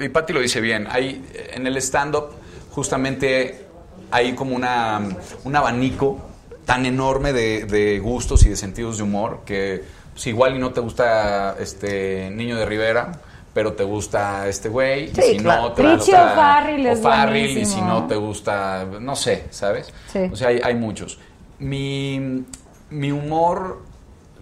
[0.00, 0.88] Y Patti lo dice bien.
[0.90, 1.22] Hay
[1.52, 2.30] en el stand-up
[2.70, 3.66] justamente
[4.10, 4.98] hay como una
[5.44, 6.18] un abanico
[6.64, 9.84] tan enorme de, de gustos y de sentidos de humor que
[10.14, 13.12] pues, igual y no te gusta este Niño de Rivera,
[13.52, 15.08] pero te gusta este güey.
[15.08, 15.62] Sí, y si claro.
[15.64, 19.92] no te gusta O'Farrill es O'Farrill, y si no te gusta, no sé, ¿sabes?
[20.10, 20.20] Sí.
[20.32, 21.18] O sea, hay, hay muchos.
[21.58, 22.44] Mi,
[22.88, 23.82] mi humor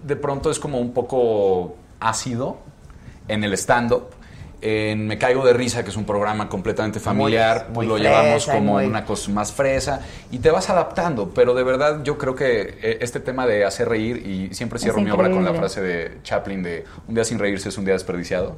[0.05, 2.59] de pronto es como un poco ácido
[3.29, 4.11] en el stand-up.
[4.63, 7.99] En Me Caigo de Risa, que es un programa completamente familiar, Muy- pues muy lo
[7.99, 10.01] llevamos fresa como muy- una cosa más fresa
[10.31, 13.87] y te vas adaptando, pero de verdad yo creo que eh, este tema de hacer
[13.89, 17.39] reír, y siempre cierro mi obra con la frase de Chaplin de un día sin
[17.39, 18.57] reírse es un día desperdiciado,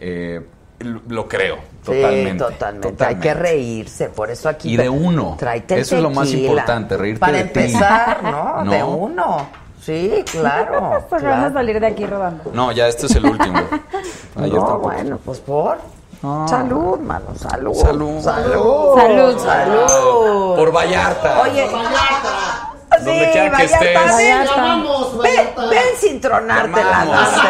[0.00, 0.40] eh,
[0.78, 2.44] lo, creo, totalmente.
[2.44, 3.04] Sí, totalmente.
[3.04, 4.72] Hay que reírse, por eso aquí.
[4.74, 5.36] Y de uno.
[5.68, 7.60] Eso es lo más importante, reírte Para de ti.
[7.60, 8.64] empezar, ¿no?
[8.64, 8.70] ¿No?
[8.70, 9.63] De uno.
[9.84, 11.04] Sí, claro.
[11.08, 11.54] Pues vamos a claro.
[11.54, 12.50] salir de aquí rodando.
[12.52, 13.58] No, ya este es el último.
[14.36, 14.78] Ayer No, tampoco.
[14.80, 15.78] bueno, pues por.
[16.22, 16.48] No.
[16.48, 17.74] Salud, mano, salud.
[17.74, 18.20] Salud.
[18.22, 18.94] Salud.
[18.96, 19.38] Salud.
[19.38, 20.56] Salud.
[20.56, 21.42] Por Vallarta.
[21.42, 22.73] Oye, Vallarta.
[22.98, 24.16] Sí, Donde quiera que estés.
[24.16, 24.44] ven.
[24.44, 27.48] Llamamos, Ven, ven sin tronarte la noche.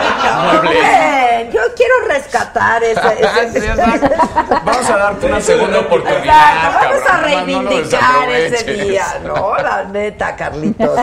[0.63, 3.01] Ven, yo quiero rescatar ese.
[3.01, 3.69] ese- Sí.
[4.65, 6.19] Vamos a darte una segunda oportunidad.
[6.25, 7.31] Exacto, vamos a cabrón.
[7.53, 8.89] No lo reivindicar ese desaproveches.
[8.89, 9.57] día, ¿no?
[9.57, 11.01] La neta, Carlitos.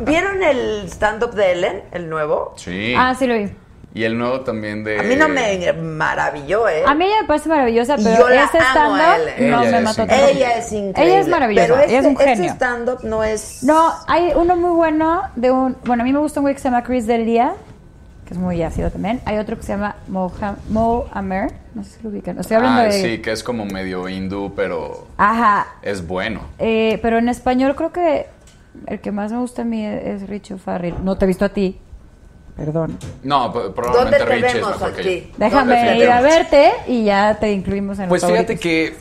[0.00, 2.54] ¿Vieron el stand-up de Ellen, el nuevo?
[2.56, 2.94] Sí.
[2.96, 3.50] Ah, sí lo vi.
[3.94, 4.98] Y el nuevo también de.
[4.98, 6.82] A mí no me maravilló, ¿eh?
[6.86, 9.50] A mí ella me parece maravillosa, pero yo la ese stand-up Ellen.
[9.50, 10.26] no Ella me es mató increíble.
[10.26, 10.36] tanto.
[10.38, 11.12] Ella es increíble.
[11.12, 12.44] Ella es maravillosa, Pero ella es un este- genio.
[12.44, 13.62] Este stand-up no es...
[13.62, 15.76] No, hay uno muy bueno de un...
[15.84, 17.52] Bueno, a mí me gusta un güey que se llama Chris Delia,
[18.26, 19.20] que es muy ácido también.
[19.26, 22.38] Hay otro que se llama Moha- Mo Amer, no sé si lo ubican.
[22.38, 22.92] Estoy hablando Ah, de...
[22.92, 26.40] sí, que es como medio hindú, pero Ajá, es bueno.
[26.58, 28.26] Eh, pero en español creo que
[28.86, 30.94] el que más me gusta a mí es Richo Farrell.
[31.04, 31.78] No te he visto a ti.
[32.56, 32.98] Perdón.
[33.22, 35.34] No, ¿Dónde probablemente te vemos que yo.
[35.38, 38.94] Déjame ir a verte y ya te incluimos en Pues los fíjate que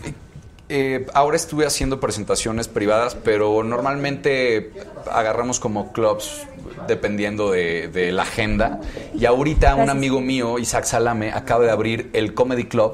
[0.69, 4.71] eh, ahora estuve haciendo presentaciones privadas, pero normalmente
[5.11, 6.47] agarramos como clubs
[6.87, 8.79] dependiendo de, de la agenda.
[9.13, 12.93] Y ahorita un amigo mío, Isaac Salame, acaba de abrir el Comedy Club.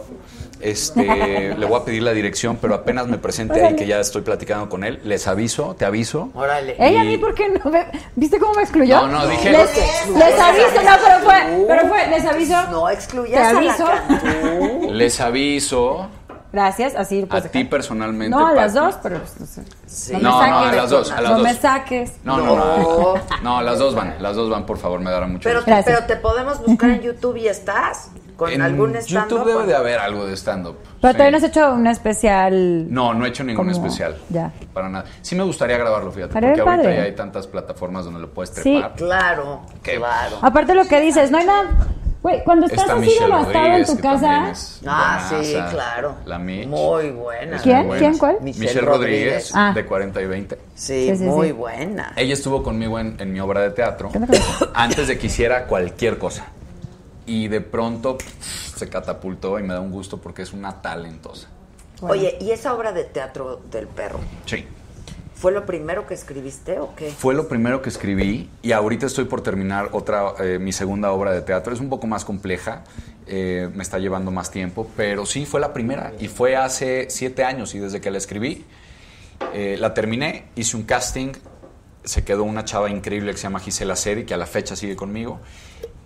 [0.61, 4.21] Este, le voy a pedir la dirección, pero apenas me presente ahí, que ya estoy
[4.21, 4.99] platicando con él.
[5.03, 6.29] Les aviso, te aviso.
[6.33, 6.75] Órale.
[6.79, 7.69] Ella a y- mí, ¿por qué no?
[7.71, 9.01] me- ¿Viste cómo me excluyó?
[9.01, 9.75] No, no, dije- Les,
[10.09, 12.55] les aviso, no, pero fue, pero fue, les aviso.
[12.71, 13.85] No Te excluyas a la aviso.
[14.07, 14.91] Cantú.
[14.93, 16.07] Les aviso
[16.51, 18.35] gracias, así lo A ti personalmente.
[18.35, 19.63] No, a las dos, pero pues, no.
[19.85, 20.13] Sí.
[20.21, 21.43] No, a las dos, a las no dos.
[21.43, 22.13] me saques.
[22.23, 23.13] No, no, No.
[23.43, 23.61] no.
[23.61, 25.71] Las dos van, las dos van, por favor, me dará mucho Pero, gusto.
[25.71, 25.95] Gracias.
[25.95, 29.75] pero te podemos buscar en YouTube y estás con En algún stand YouTube debe de
[29.75, 30.75] haber algo de stand-up.
[31.01, 31.17] Pero sí.
[31.17, 32.93] todavía no has hecho una especial.
[32.93, 34.15] No, no he hecho ningún Como- especial.
[34.29, 34.51] ya.
[34.73, 35.05] Para nada.
[35.23, 36.33] Sí me gustaría grabarlo, fíjate.
[36.33, 36.95] Porque ahorita padre.
[36.97, 38.61] ya hay tantas plataformas donde lo puedes Sí.
[38.61, 38.93] trepar.
[38.95, 40.37] Claro, Qué- claro.
[40.43, 41.69] Aparte lo que dices, no hay nada.
[42.27, 44.51] Güey, cuando estás Está así Michelle devastado en Rodríguez, tu que también casa.
[44.51, 46.15] es Ah, sí, claro.
[46.25, 46.67] La Mitch.
[46.67, 47.55] Muy buena.
[47.55, 47.77] Es ¿Quién?
[47.77, 47.99] muy buena.
[47.99, 48.17] ¿Quién?
[48.17, 48.37] ¿Cuál?
[48.41, 49.23] Michelle Michelle, Rodríguez.
[49.23, 49.71] Rodríguez, Ah.
[49.73, 50.55] de 40 y 20.
[50.75, 51.53] Sí, Sí, sí, muy sí.
[51.53, 52.11] buena.
[52.17, 54.71] Ella estuvo conmigo en, en mi obra de teatro ¿Qué onda con eso?
[54.75, 56.47] antes de que hiciera cualquier cosa.
[57.25, 61.47] Y de pronto pff, se catapultó y me da un gusto porque es una talentosa.
[62.01, 64.19] Oye, ¿y esa obra de teatro del perro?
[64.45, 64.67] Sí.
[65.37, 67.11] ¿Fue lo primero que escribiste o qué?
[67.11, 71.31] Fue lo primero que escribí y ahorita estoy por terminar otra, eh, mi segunda obra
[71.31, 71.75] de teatro.
[71.75, 72.83] Es un poco más compleja,
[73.27, 77.43] eh, me está llevando más tiempo, pero sí fue la primera y fue hace siete
[77.43, 78.65] años y desde que la escribí,
[79.53, 81.33] eh, la terminé, hice un casting,
[82.03, 84.95] se quedó una chava increíble que se llama Gisela Sedi, que a la fecha sigue
[84.95, 85.39] conmigo,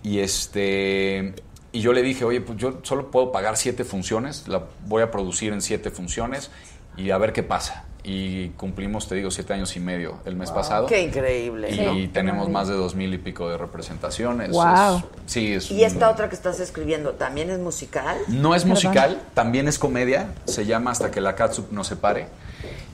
[0.02, 1.34] y este...
[1.74, 5.10] Y yo le dije, oye, pues yo solo puedo pagar siete funciones, la voy a
[5.10, 6.50] producir en siete funciones
[6.98, 7.86] y a ver qué pasa.
[8.04, 10.86] Y cumplimos, te digo, siete años y medio el mes pasado.
[10.88, 11.70] Qué increíble.
[11.94, 14.50] Y tenemos más de dos mil y pico de representaciones.
[14.50, 18.16] Es- sí, es ¿Y esta un- otra que estás escribiendo también es musical?
[18.26, 18.68] No es Perdón.
[18.74, 20.34] musical, también es comedia.
[20.46, 22.26] Se llama Hasta que la catsup no se pare.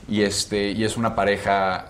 [0.07, 1.87] Y, este, y es una pareja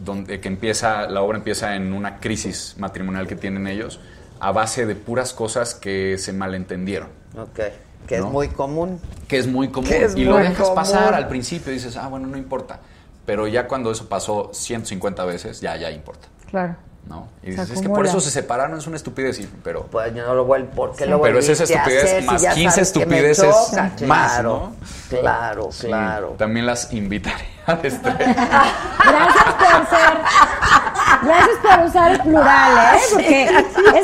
[0.00, 4.00] donde que empieza, la obra empieza en una crisis matrimonial que tienen ellos
[4.40, 7.08] a base de puras cosas que se malentendieron.
[7.38, 7.60] Ok,
[8.06, 9.00] que es muy común.
[9.28, 10.74] que es muy común es y lo dejas común.
[10.74, 12.78] pasar al principio y dices, ah, bueno, no importa.
[13.24, 16.76] Pero ya cuando eso pasó 150 veces, ya, ya importa, Claro.
[17.08, 17.28] ¿no?
[17.42, 19.86] Y dices, es que por eso se separaron, es una estupidez, pero...
[19.86, 21.10] Pues yo no lo vuelvo, ¿por qué Sí.
[21.10, 23.92] lo Pero es esa estupidez hacer más ya 15 sabes que me estupideces choca?
[24.06, 24.72] más, Claro,
[25.10, 25.18] ¿no?
[25.20, 26.34] claro, Sí, claro.
[26.38, 27.44] también las invitaré
[27.82, 28.34] estreno.
[28.34, 30.18] Gracias por ser.
[31.22, 33.00] Gracias por usar el plural, ¿eh?
[33.12, 33.52] Porque es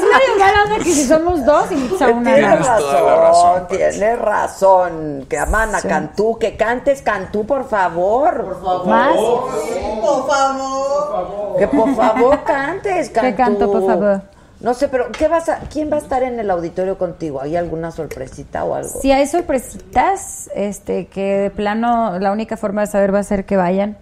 [0.00, 2.78] medio mala onda que si somos dos invitas a una Tienes nada.
[2.78, 3.76] toda la razón, razón, Pati.
[3.76, 5.26] tienes razón.
[5.28, 5.88] Que aman a Sí.
[5.88, 8.44] Cantú, que cantes Cantú, por favor.
[8.44, 8.86] Por favor.
[8.86, 9.14] Más.
[9.14, 11.56] Por favor.
[11.58, 13.30] Que por favor cantes, Cantú.
[13.30, 14.22] ¿Qué canto, por favor?
[14.62, 17.40] No sé, pero ¿qué vas a, ¿quién va a estar en el auditorio contigo?
[17.42, 19.00] ¿Hay alguna sorpresita o algo?
[19.02, 23.44] Si hay sorpresitas, este, que de plano la única forma de saber va a ser
[23.44, 23.98] que vayan.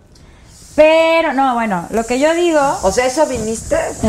[0.77, 2.61] Pero, no, bueno, lo que yo digo.
[2.82, 3.77] O sea, ¿eso viniste?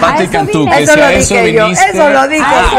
[0.00, 1.90] Pati eso Cantú, que Eso si lo a eso dije yo, viniste...
[1.90, 2.78] eso lo dije Ah, yo.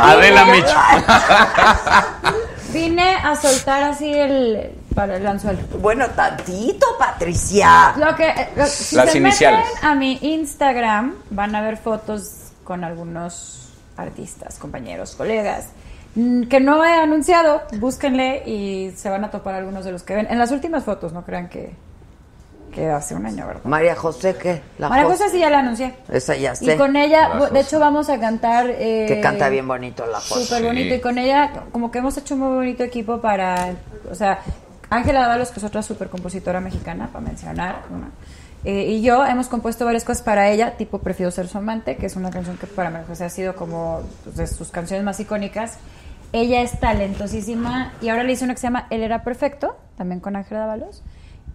[0.00, 0.74] ah, Adela Micho.
[2.72, 4.72] Vine a soltar así el.
[4.94, 5.58] Para el anzuelo.
[5.80, 7.94] Bueno, tantito, Patricia.
[7.96, 9.60] Lo que, eh, lo- si Las se iniciales.
[9.74, 15.66] meten a mi Instagram, van a ver fotos con algunos artistas, compañeros, colegas,
[16.14, 17.62] mm, que no he anunciado.
[17.78, 20.26] Búsquenle y se van a topar algunos de los que ven.
[20.30, 21.72] En las últimas fotos, no crean que,
[22.72, 23.62] que hace un año, ¿verdad?
[23.64, 24.60] María José, ¿qué?
[24.78, 25.18] La María José.
[25.24, 25.94] José sí ya la anuncié.
[26.10, 26.74] Esa ya sé.
[26.74, 28.66] Y con ella, de hecho, vamos a cantar.
[28.68, 30.44] eh, Que canta bien bonito la José.
[30.44, 30.64] Súper Sí.
[30.66, 30.94] bonito.
[30.96, 33.74] Y con ella, como que hemos hecho un muy bonito equipo para.
[34.10, 34.40] O sea,
[34.90, 38.10] Ángela Dávalos, que es otra súper compositora mexicana, para mencionar una.
[38.64, 42.06] Eh, y yo hemos compuesto varias cosas para ella, tipo Prefiero ser su amante, que
[42.06, 45.20] es una canción que para María José ha sido como pues, de sus canciones más
[45.20, 45.78] icónicas.
[46.32, 50.20] Ella es talentosísima y ahora le hice una que se llama Él era perfecto, también
[50.20, 51.02] con Ángela Dávalos.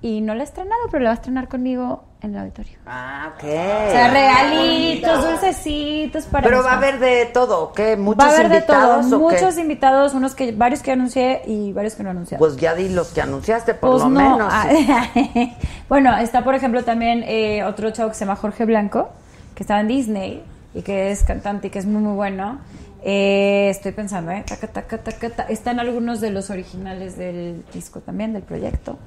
[0.02, 2.78] Y no la he estrenado, pero la va a estrenar conmigo en el auditorio.
[2.86, 3.44] Ah, ok.
[3.44, 7.96] O sea, regalitos, dulcecitos para Pero va a haber de todo, ¿qué?
[7.96, 9.16] ¿Muchos Va a haber de todo, invitados qué?
[9.18, 12.38] muchos invitados, unos que varios que anuncié y varios que no anuncié.
[12.38, 14.20] Pues ya di los que anunciaste, por Pues lo no.
[14.20, 14.52] menos.
[14.52, 14.68] ah,
[15.90, 19.10] bueno, está por ejemplo también eh, otro chavo que se llama Jorge Blanco,
[19.56, 20.44] que estaba en Disney
[20.74, 22.60] y que es cantante y que es muy muy bueno.
[23.02, 24.44] Eh, estoy pensando, ¿eh?
[24.46, 28.98] Taca, taca, taca, ta- Están algunos de los originales del disco también, del proyecto.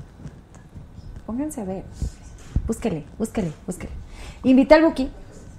[1.27, 1.83] Pónganse a ver.
[2.67, 3.93] Búsquele, búsquele, búsquele.
[4.45, 5.11] Invita al Buki.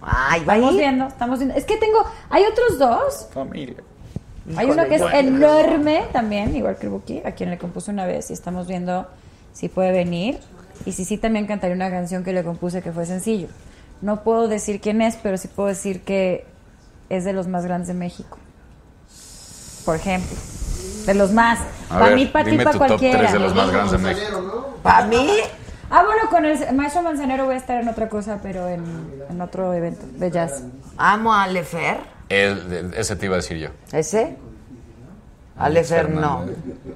[0.02, 1.56] Ay, va Estamos viendo, estamos viendo.
[1.56, 3.78] Es que tengo, hay otros dos Familia.
[4.58, 8.06] hay uno que es enorme también, igual que el Buki, a quien le compuse una
[8.06, 9.08] vez y estamos viendo
[9.54, 10.40] si puede venir.
[10.86, 13.48] Y si sí, también cantaré una canción que le compuse que fue sencillo.
[14.02, 16.46] No puedo decir quién es, pero sí puedo decir que
[17.10, 18.38] es de los más grandes de México.
[19.86, 20.36] Por ejemplo.
[21.06, 21.60] De los más.
[21.88, 23.20] Para mí, para ti, para top cualquiera.
[23.20, 24.78] tres de los más grandes de México.
[24.82, 25.28] ¿Para mí?
[25.96, 28.84] Ah, bueno, con el maestro Manzanero voy a estar en otra cosa, pero en,
[29.30, 30.64] en otro evento de jazz.
[30.98, 31.98] Amo a Alefer.
[32.30, 33.70] El- ese te iba a decir yo.
[33.92, 34.36] ¿Ese?
[35.56, 36.46] Alefer no.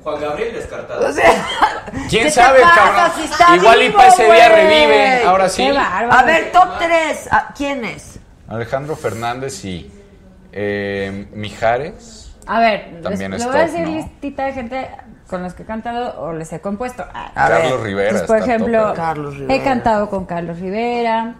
[0.03, 1.07] Juan Gabriel descartado.
[1.07, 1.32] O sea,
[2.10, 3.11] ¿Quién ¿qué te sabe, pasa cabrón?
[3.18, 5.24] si está Igual y para ese día revive.
[5.26, 5.68] Ahora sí.
[5.68, 7.30] A ver, top 3.
[7.56, 8.19] ¿Quién es?
[8.48, 9.91] Alejandro Fernández y
[10.52, 12.27] eh, Mijares.
[12.48, 13.91] A ver, les, También les es voy a decir ¿no?
[13.95, 14.88] listita de gente
[15.28, 17.03] con los que he cantado o les he compuesto.
[17.14, 18.11] A Carlos ver, Rivera.
[18.11, 18.94] pues, por ejemplo.
[18.95, 19.53] Carlos Rivera.
[19.56, 21.36] he cantado con Carlos Rivera,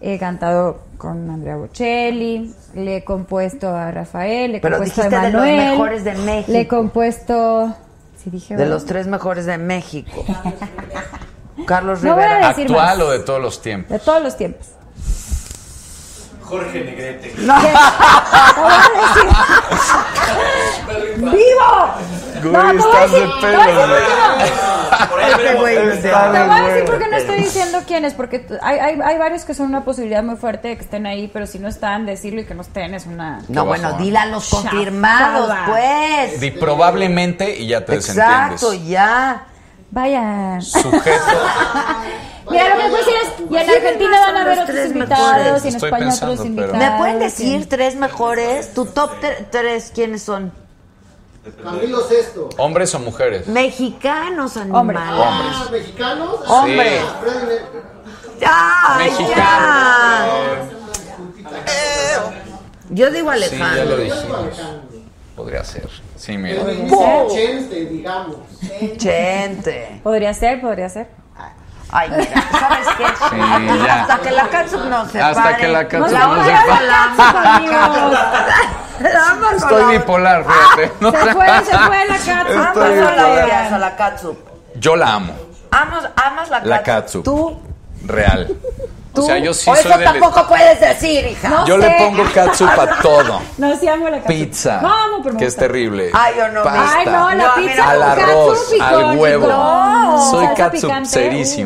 [0.00, 5.04] he cantado con Andrea Bocelli, le he compuesto a Rafael, le he Pero compuesto a
[5.08, 6.52] dijiste de los mejores de México.
[6.52, 7.74] Le he compuesto...
[8.16, 10.24] Sí, dije, De los tres mejores de México.
[11.66, 12.48] Carlos No voy a Rivera.
[12.48, 13.06] decir ¿Actual más.
[13.06, 13.90] o de todos los tiempos?
[13.90, 14.68] De todos los tiempos.
[16.46, 17.34] Jorge Negrete.
[17.38, 17.66] No voy
[18.72, 19.30] a decir.
[21.16, 21.32] ¡Vivo!
[22.42, 23.30] Güey, No, te voy a estás de qué no.
[25.10, 26.86] Voy a decir huevo.
[26.86, 30.22] por qué no estoy diciendo quiénes, porque hay, hay, hay varios que son una posibilidad
[30.22, 32.94] muy fuerte de que estén ahí, pero si no están, decirlo y que no estén
[32.94, 33.40] es una...
[33.48, 34.70] No, bueno, dile a los Chafada.
[34.70, 36.40] confirmados, pues.
[36.40, 38.88] Di probablemente y ya te Exacto, desentiendes.
[38.88, 39.46] ya.
[39.90, 40.62] Vayan.
[40.62, 41.22] Sujeto.
[42.50, 44.90] Mira, lo que puedo decir es, y en Argentina van a ver los otros tres
[44.92, 45.64] invitados, mejores?
[45.64, 46.90] y en Estoy España pensando, otros pero- invitados.
[46.92, 48.74] ¿Me pueden decir tres mejores?
[48.74, 50.52] ¿Tu top tre- tres quiénes son?
[51.62, 52.48] Camilo Sesto.
[52.58, 53.46] ¿Hombres o mujeres?
[53.46, 55.00] Mexicanos, Hombres.
[55.00, 55.56] animales.
[55.56, 56.40] Ah, mexicanos.
[56.48, 56.98] Hombre.
[57.00, 57.82] Ah, Freddy Mercury.
[58.40, 58.94] ¡Ya!
[58.98, 59.36] Mexicano.
[59.36, 60.26] ya!
[62.90, 63.76] Yo digo Sí, Alejandro.
[63.76, 64.40] ya lo dijimos.
[65.36, 65.88] Podría ser.
[66.16, 66.62] Sí, mira.
[67.28, 68.36] Chente, digamos.
[68.96, 70.00] Chente.
[70.02, 71.08] Podría ser, podría ser.
[71.92, 73.06] Ay, mira, ¿sabes qué?
[73.06, 73.40] Sí.
[73.88, 75.56] Hasta que la catsup no se Hasta pare.
[75.56, 76.86] que la catsup La no vamos se pare.
[76.86, 77.12] la-
[79.56, 80.92] Estoy la- bipolar, fíjate.
[81.00, 82.18] No Se tra- fue, se fue la.
[82.54, 83.44] Vamos Estoy con la bipolar.
[83.44, 84.36] odias a la catsup.
[84.74, 85.32] Yo la amo.
[85.70, 86.68] Amas, amas la catsup.
[86.70, 87.24] La catsup.
[87.24, 87.60] Tú,
[88.04, 88.56] Real.
[89.16, 89.22] Tú.
[89.24, 91.48] O sea, yo sí o soy eso tampoco puedes decir, hija.
[91.48, 91.88] No Yo sé.
[91.88, 93.40] le pongo catsup a todo.
[93.58, 94.28] No, sí amo la catsup.
[94.28, 94.78] Pizza.
[94.80, 96.10] Vamos, pero Que es terrible.
[96.14, 96.62] Ay, yo no.
[96.62, 96.98] Pasta.
[96.98, 99.46] Ay, no, la No, pizza al arroz, catsup y al huevo.
[99.48, 100.90] con Soy catsup.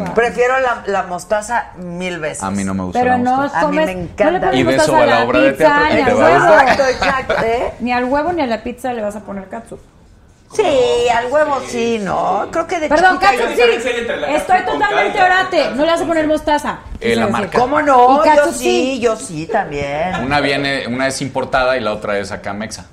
[0.00, 0.14] Uva.
[0.14, 2.42] Prefiero la, la mostaza mil veces.
[2.42, 3.66] A mí no me gusta Pero la no mostaza.
[3.66, 4.54] A mí me no encanta.
[4.54, 6.26] Y de eso a la la obra de pizza, teatro que ni te al va
[6.26, 7.72] a exacto, ¿eh?
[7.80, 9.80] Ni al huevo ni a la pizza le vas a poner catsup.
[10.52, 12.48] Sí, al huevo sí, ¿no?
[12.50, 14.34] Creo que de Perdón, chiquita yo- catsup diferencia hay entre la sí.
[14.34, 15.70] Estoy totalmente orate.
[15.76, 16.78] No le vas a poner mostaza.
[16.94, 17.32] Eh, Quise la decir.
[17.40, 17.58] marca.
[17.58, 18.22] ¿Cómo no?
[18.24, 19.00] Y Yo sí, sí.
[19.00, 20.16] yo sí también.
[20.24, 22.86] Una viene, una es importada y la otra es acá mexa.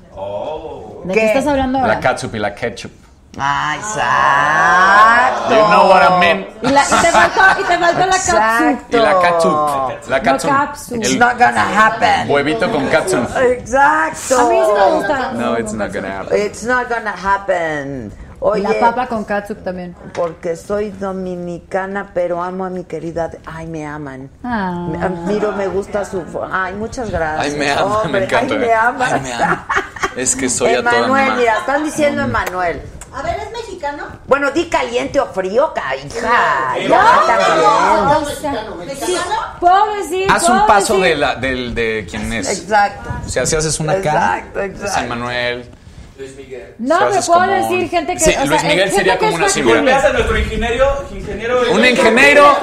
[1.03, 1.19] ¿De ¿Qué?
[1.19, 1.95] qué estás hablando ahora?
[1.95, 2.91] La catsup y la ketchup.
[3.39, 5.55] Ah, exacto.
[5.55, 6.47] You know what I mean.
[6.61, 8.89] Y, la- y te faltó, y te faltó la catsup.
[8.89, 10.09] Y la catsup.
[10.09, 10.49] La catsup.
[10.49, 10.97] catsup.
[10.97, 12.29] It's not gonna happen.
[12.29, 13.27] huevito con catsup.
[13.37, 14.39] Exacto.
[14.39, 15.31] A mí sí me gusta.
[15.33, 16.41] No, it's not gonna happen.
[16.41, 18.11] It's not gonna happen.
[18.11, 19.95] Y Oye, la papa con catsup también.
[20.13, 23.31] porque soy dominicana, pero amo a mi querida.
[23.45, 24.29] Ay, me aman.
[24.43, 24.87] Ah.
[24.91, 26.23] Me- Admiro, me gusta su.
[26.51, 27.53] Ay, muchas gracias.
[27.53, 28.53] Ay, me ama, Hombre, me encanta.
[28.53, 29.05] Ay, me ama.
[29.11, 29.67] Ay, me ama.
[30.15, 32.81] Es que soy a toda mira, están diciendo Emanuel.
[33.13, 34.03] A ver, ¿es mexicano?
[34.27, 36.73] Bueno, di caliente o frío, ca- hija.
[36.75, 37.57] No, Ya, no, también.
[37.63, 39.95] No, mexicano, mexicano.
[39.97, 40.27] Decir.
[40.31, 42.47] Haz un paso de, la, del, de quién es.
[42.61, 43.09] Exacto.
[43.25, 44.85] O sea, si haces una acá, Exacto, exacto.
[44.85, 45.69] es Emanuel.
[46.17, 46.73] Luis Miguel.
[46.79, 48.19] No, haces puedo como- decir gente que.
[48.19, 49.73] Sí, o sea, Luis Miguel gente sería que como es una factible.
[49.75, 51.61] Golpeas a nuestro ingeniero, ingeniero.
[51.71, 52.57] Un ingeniero.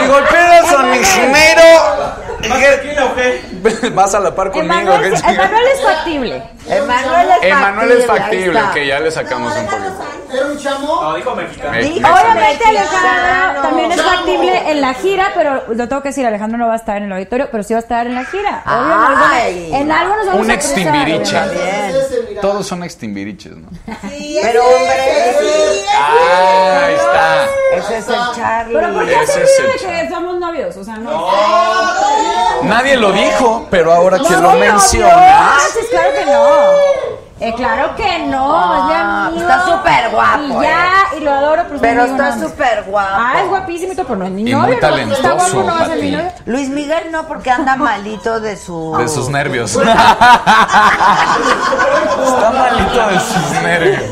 [0.00, 1.62] Si golpeas a un ingeniero,
[3.94, 4.74] Vas a la par conmigo.
[4.74, 6.42] Emanuel, ¿qué sí, Emanuel es factible.
[6.68, 10.14] Emanuel es Emanuel es factible, ok, ya le sacamos un poquito.
[10.32, 11.02] Era un chamo.
[11.02, 11.78] No, dijo mexicano.
[11.78, 16.66] Obviamente Alejandro también es factible en la gira, pero lo tengo que decir, Alejandro no
[16.66, 18.62] va a estar en el auditorio, pero sí va a estar en la gira.
[18.66, 19.98] Obvio, en, Ay.
[19.98, 22.40] algo nos vamos Un a mira.
[22.40, 23.68] Todos son extimbiriches, ¿no?
[24.10, 25.84] Sí, Pero, hombre, ese.
[25.96, 27.46] Ah, ahí está.
[27.76, 28.74] Ese es el Charlie.
[28.74, 30.76] Pero ¿por qué Ese se es el de que somos novios?
[30.76, 31.10] O sea, no.
[32.68, 35.16] Nadie lo dijo, pero ahora que lo mencionas.
[35.16, 36.44] no, sí, claro que no.
[37.40, 39.40] Eh, claro que no, Ah, es mi amigo.
[39.40, 43.10] está súper guapo, Y ya, y lo adoro, pero Pero está súper guapo.
[43.12, 44.58] Ah, es guapísimo pero no es mi Y novio.
[44.58, 46.22] muy no, está talentoso, guapo, no va a ser mi Pati.
[46.24, 46.32] novio.
[46.46, 48.94] Luis Miguel no, porque anda malito de su...
[48.96, 49.74] De sus nervios.
[49.74, 49.84] Está
[52.52, 54.02] malito de sus nervios.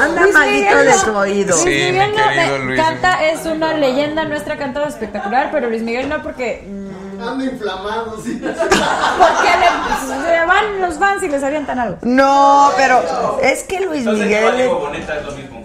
[0.00, 1.56] Anda Luis malito Miguel de su oído.
[1.56, 1.64] Sí.
[1.64, 2.80] Luis Miguel mi no, eh, Luis.
[2.80, 6.64] canta, es una leyenda nuestra, cantado espectacular, pero Luis Miguel no porque...
[6.66, 8.40] mm, Ando inflamado, sí.
[8.42, 11.98] Porque le, se van los fans y les avientan algo.
[12.02, 14.44] No, pero es que Luis Entonces, Miguel...
[14.44, 15.62] Eva Diego Boneta es lo mismo.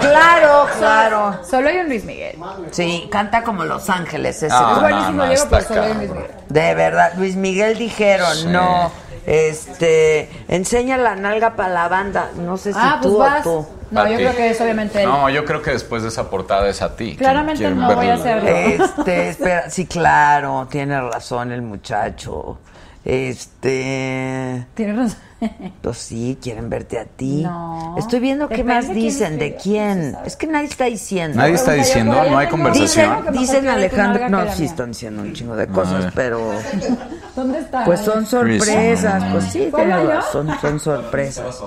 [0.00, 1.38] Claro, claro.
[1.48, 2.36] Solo hay un Luis Miguel.
[2.72, 4.52] Sí, canta como Los Ángeles ese.
[4.52, 5.98] Ah, es no, buenísimo no, Diego, está pero solo hay un.
[5.98, 6.30] Luis Miguel.
[6.48, 8.46] De verdad, Luis Miguel dijeron, Sí.
[8.48, 8.90] no,
[9.26, 12.30] este, enseña la nalga para la banda.
[12.36, 13.46] No sé si Ah, pues tú vas.
[13.46, 13.66] o tú.
[13.90, 14.22] No, yo ti.
[14.24, 15.08] creo que es obviamente él.
[15.08, 17.16] No, yo creo que después de esa portada es a ti.
[17.16, 18.48] Claramente Quiero no voy a hacerlo.
[18.48, 22.58] Este, espera, sí, claro, tiene razón el muchacho.
[23.06, 24.66] Este.
[24.74, 25.18] Tienes razón.
[25.82, 27.42] Pues sí, quieren verte a ti.
[27.44, 27.94] No.
[27.98, 30.16] Estoy viendo qué más dicen, de quién.
[30.24, 31.36] Es que nadie está diciendo.
[31.36, 33.26] Nadie está diciendo, no hay conversación.
[33.32, 34.28] Dicen- Alejandro.
[34.30, 36.40] no sí están diciendo un chingo de cosas, pero.
[37.36, 37.84] ¿Dónde está?
[37.84, 41.60] Pues son sorpresas, pues sí, razón, son sorpresas.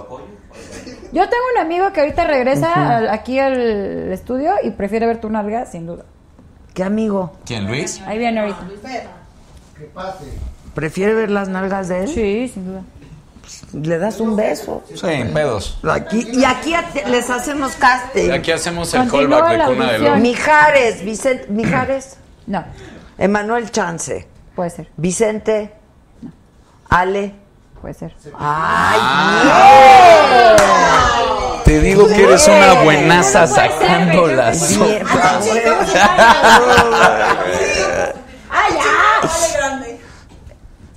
[1.13, 5.29] Yo tengo un amigo que ahorita regresa al- aquí al estudio y prefiere ver tu
[5.29, 6.03] nalga, sin duda.
[6.73, 7.33] ¿Qué amigo?
[7.45, 8.01] ¿Quién, Luis?
[8.05, 8.67] Ahí viene ahorita.
[9.77, 10.25] Que pase.
[10.79, 12.07] ¿Prefiere ver las nalgas de él?
[12.07, 12.83] Sí, sin duda.
[13.73, 14.81] Le das un beso.
[14.95, 15.77] Sí, en pedos.
[15.83, 16.73] Aquí, y aquí
[17.07, 18.31] les hacemos casting.
[18.31, 20.11] Aquí hacemos el Continúa callback de la Cuna de audición.
[20.13, 20.21] Lobo.
[20.21, 22.15] Mijares, Vicente, Mijares,
[22.47, 22.63] No,
[23.17, 24.25] Emanuel Chance,
[24.55, 25.73] puede ser, Vicente,
[26.89, 27.33] Ale.
[27.81, 28.15] puede ser.
[28.39, 28.99] ¡Ay,
[31.65, 34.35] Te digo que eres una buenaza No sacando güey.
[34.37, 35.03] las bien!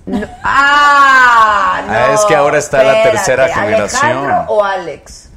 [0.07, 1.83] No, ¡Ah!
[1.87, 4.11] No, Ah, es que ahora está la espérate, tercera generación.
[4.19, 5.31] ¿Alejandro o Alex?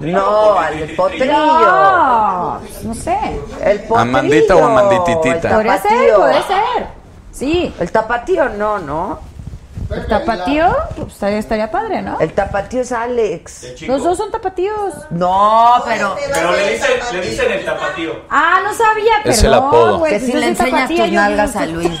[0.00, 1.32] No, al potrillo.
[1.32, 3.18] No, no sé.
[3.62, 3.98] El potrillo.
[3.98, 5.48] ¿Amandita o Amandititita?
[5.48, 6.86] El Podría ser, puede ser.
[7.32, 9.18] Sí, El tapatío no, ¿no?
[9.94, 12.18] El tapatío pues, estaría, estaría padre, ¿no?
[12.20, 13.66] El tapatío es Alex.
[13.82, 14.94] Los dos son tapatíos.
[15.10, 18.22] No, pero Pero le dicen, le dicen el tapatío.
[18.30, 19.32] Ah, no sabía, perdón.
[19.32, 19.98] Es el apodo.
[19.98, 21.66] güey, que pues si le enseñas tus yo nalgas a.
[21.66, 21.90] Luis.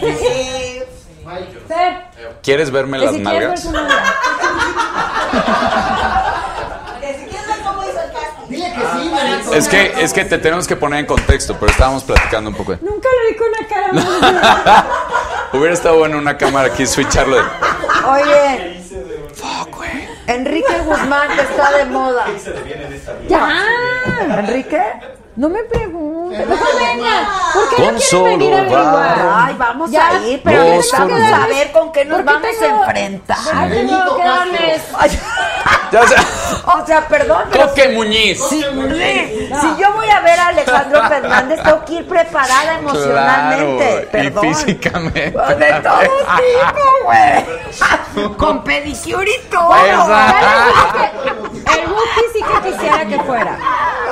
[1.68, 2.04] Fer,
[2.42, 3.62] ¿Quieres verme las si quieres ver nalgas?
[3.62, 4.02] su nalga.
[7.00, 8.48] Que si quieres ver cómo hizo el casting.
[8.48, 9.54] Dile que sí, Marito.
[9.54, 12.72] Es que, es que te tenemos que poner en contexto, pero estábamos platicando un poco.
[12.80, 14.84] Nunca lo vi con una cara más.
[15.52, 17.36] Hubiera estado bueno una cámara aquí, switcharlo.
[17.36, 17.42] de-
[18.08, 18.82] Oye.
[20.28, 22.24] Enrique Guzmán, que está de moda.
[23.28, 23.50] ¡Ya!
[24.38, 24.80] ¿Enrique?
[25.34, 26.46] No me preguntes.
[26.46, 27.24] Mejor vengan.
[27.54, 29.46] ¿Por qué Con no solo quieren venir a averiguar?
[29.48, 32.48] Ay, vamos Ya, a ir, pero necesitamos por saber con qué nos ¿Por qué vamos
[32.60, 33.38] tengo- a enfrentar.
[33.54, 34.82] Ay, tengo que darles.
[36.64, 38.40] O sea, perdón, Coque Muñiz.
[38.48, 44.08] si, yo voy a ver a Alejandro Fernández, tengo que ir preparada emocionalmente.
[44.10, 44.42] Claro, y perdón.
[44.54, 45.20] físicamente.
[45.30, 48.36] De todo tipo, güey.
[48.38, 49.70] Con pedicure y todo.
[51.82, 53.58] El Wookiee sí que quisiera que fuera.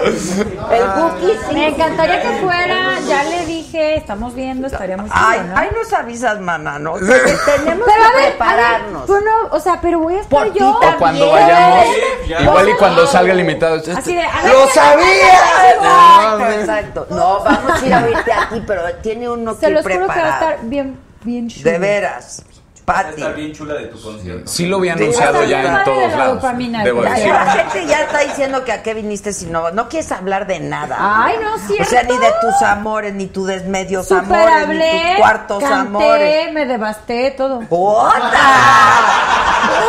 [0.03, 1.55] El Guki sí.
[1.55, 2.99] Me encantaría que fuera.
[3.07, 5.55] Ya le dije, estamos viendo, estaría muy chido, Ay, ¿no?
[5.57, 6.95] ay, nos avisas, mana, ¿no?
[6.95, 9.07] Que tenemos Pero a que a ver, prepararnos.
[9.07, 10.71] tú no, o sea, pero voy a estar Por yo.
[10.71, 11.33] O cuando Bien.
[11.37, 11.87] vayamos,
[12.29, 12.41] ya.
[12.43, 13.77] igual y cuando salga el invitado.
[13.77, 15.71] este- Así de, a ver, ¡Lo ¿qué- sabía!
[15.75, 17.07] Exacto, exacto.
[17.11, 19.99] No, vamos a ir a oírte aquí, pero tiene uno Se que los juro que
[20.01, 20.35] va a preparar.
[20.53, 21.71] estar bien, bien chulo.
[21.71, 22.43] De veras.
[22.85, 23.20] Pati.
[23.20, 24.51] estar bien chula de tu concierto.
[24.51, 26.43] Sí lo había anunciado está ya en todos la lados.
[26.85, 27.28] Debo decir.
[27.28, 30.61] la gente ya está diciendo que a qué viniste si no, no quieres hablar de
[30.61, 30.97] nada.
[30.98, 32.12] Ay, no, O sea, ¿cierto?
[32.15, 36.52] ni de tus amores, ni tus desmedios Super amores, ni tus cuartos canté, amores.
[36.52, 37.62] me devasté, todo.
[37.69, 38.19] ¡Ota!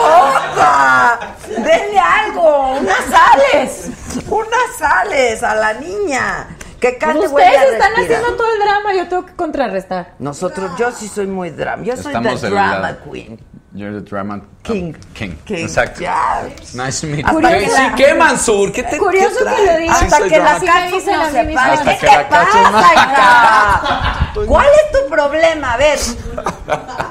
[0.03, 1.19] ¡Ota!
[1.47, 3.89] Denle algo, unas sales,
[4.30, 6.47] unas sales a la niña.
[6.82, 8.20] Que cante huele a ustedes están respirar.
[8.22, 10.14] haciendo todo el drama, yo tengo que contrarrestar.
[10.20, 11.84] Nosotros, yo sí soy muy drama.
[11.84, 13.40] Yo soy Estamos the del drama queen.
[13.74, 14.94] You're the drama King.
[15.14, 15.32] King.
[15.45, 15.60] King.
[15.64, 16.02] Exacto.
[16.02, 16.44] Ya.
[16.74, 17.40] Nice to meet you.
[17.40, 18.72] que ¿Qué, la- sí, ¿qué, Mansur?
[18.74, 19.98] ¿Qué te Curioso qué que lo digas.
[19.99, 21.40] Sí, Hasta soy que drama la dicen no a se.
[21.40, 24.32] Hasta ¿Qué que te la cachos no- pasa, hija?
[24.45, 25.74] ¿Cuál es tu problema?
[25.74, 25.99] A ver.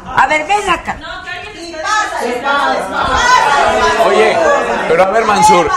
[0.04, 0.96] A ver, ven acá.
[4.06, 4.36] Oye,
[4.88, 5.70] pero a ver, Mansur,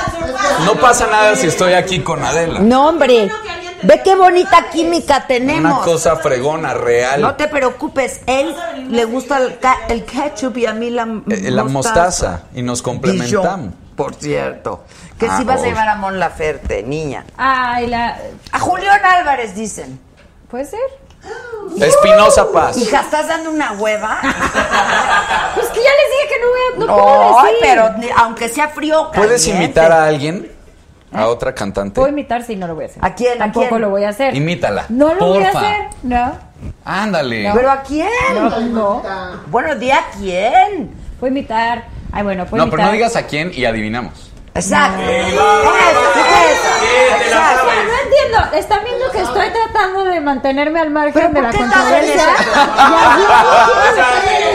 [0.66, 2.60] no pasa nada si estoy aquí con Adela.
[2.60, 3.30] No, hombre.
[3.84, 5.84] Ve qué bonita química Una tenemos.
[5.86, 7.22] cosa fregona, real.
[7.22, 8.56] No te preocupes, él
[8.90, 12.44] le gusta el, ca- el ketchup y a mí la, Eh, la mostaza.
[12.56, 13.30] Y nos complementamos.
[13.44, 14.84] Dijon, por cierto.
[15.20, 15.66] Que Ah, si vas a oh.
[15.66, 17.26] llevar a Mon Laferte, niña.
[17.38, 18.18] Ay, la...
[18.52, 20.00] A Julián Álvarez dicen.
[20.50, 20.80] ¿Puede ser?
[21.80, 22.78] Espinosa Paz.
[22.78, 24.20] Hija, ¿estás dando una hueva?
[25.56, 26.80] Pues que ya les dije que no voy a...
[26.80, 27.60] No puedo Ay, decir.
[27.62, 29.64] pero ni- aunque sea frío, ¿Puedes caliente.
[29.66, 30.52] invitar a alguien?
[31.14, 31.96] ¿A otra cantante?
[31.96, 33.00] Puedo imitar, sí, no lo voy a hacer.
[33.06, 33.82] ¿A quién, a Tampoco quién?
[33.82, 34.36] lo voy a hacer.
[34.36, 34.86] Imítala.
[34.90, 36.34] No lo voy a hacer, no.
[36.86, 37.52] Ándale.
[37.54, 38.08] ¿Pero a quién?
[38.36, 39.04] No, no.
[39.48, 40.92] Bueno, di a quién.
[41.20, 41.86] Puedo imitar.
[42.12, 42.88] Ay, bueno, puedo No, pero imitar.
[42.88, 44.32] no digas a quién y adivinamos.
[44.56, 45.02] Exacto.
[45.02, 47.34] Eh, Eso, eso, Eh.
[47.88, 52.24] No entiendo, están viendo que estoy tratando de mantenerme al margen ¿Pero de la controversia.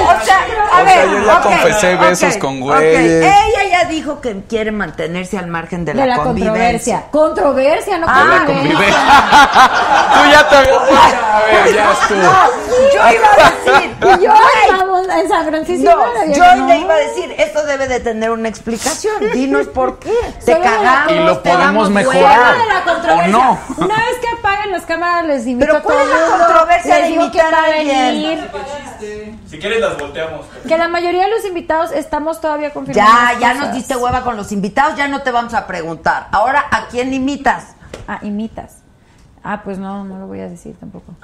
[0.07, 3.25] O sea, a O ver, sea, yo ya confesé besos con güeyes.
[3.25, 7.05] Ella dijo que quiere mantenerse al margen de la, de la convivencia.
[7.11, 7.11] controversia.
[7.11, 8.89] Controversia, no Ah, La convivencia.
[10.15, 11.01] Tú ya te habías dicho.
[11.33, 12.19] A ver, ya estuvo.
[12.23, 12.33] No,
[12.95, 14.33] yo iba a decir, Y yo
[14.65, 15.91] estamos en San Francisco.
[15.97, 16.67] no, yo no.
[16.67, 19.15] le iba a decir, esto debe de tener una explicación.
[19.33, 20.13] Dinos por qué.
[20.45, 21.13] Te Solo cagamos.
[21.13, 22.23] Y lo podemos mejorar.
[22.23, 22.35] hueva.
[22.37, 23.25] Fuera de la controversia.
[23.25, 23.59] ¿O no?
[23.79, 26.99] Una vez que apaguen las cámaras, les invito Pero a todo ¿cuál es la controversia
[26.99, 28.49] les de invitar a alguien?
[29.49, 30.47] Si quieres las volteamos.
[30.67, 33.11] Que la mayoría de los invitados estamos todavía confirmando.
[33.11, 33.67] Ya, ya cosas.
[33.69, 36.29] nos diste hueva con los invitados, ya no te vamos a preguntar.
[36.33, 37.69] Ahora, ¿a quién imitas?
[38.07, 38.77] Ah, imitas.
[39.43, 41.13] Ah, pues no, no lo voy a decir tampoco.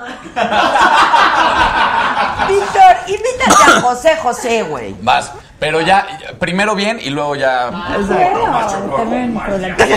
[2.48, 4.94] Víctor, imítate a José José, güey.
[5.02, 5.32] Vas.
[5.58, 6.06] Pero ya,
[6.38, 7.70] primero bien y luego ya.
[7.70, 7.96] La-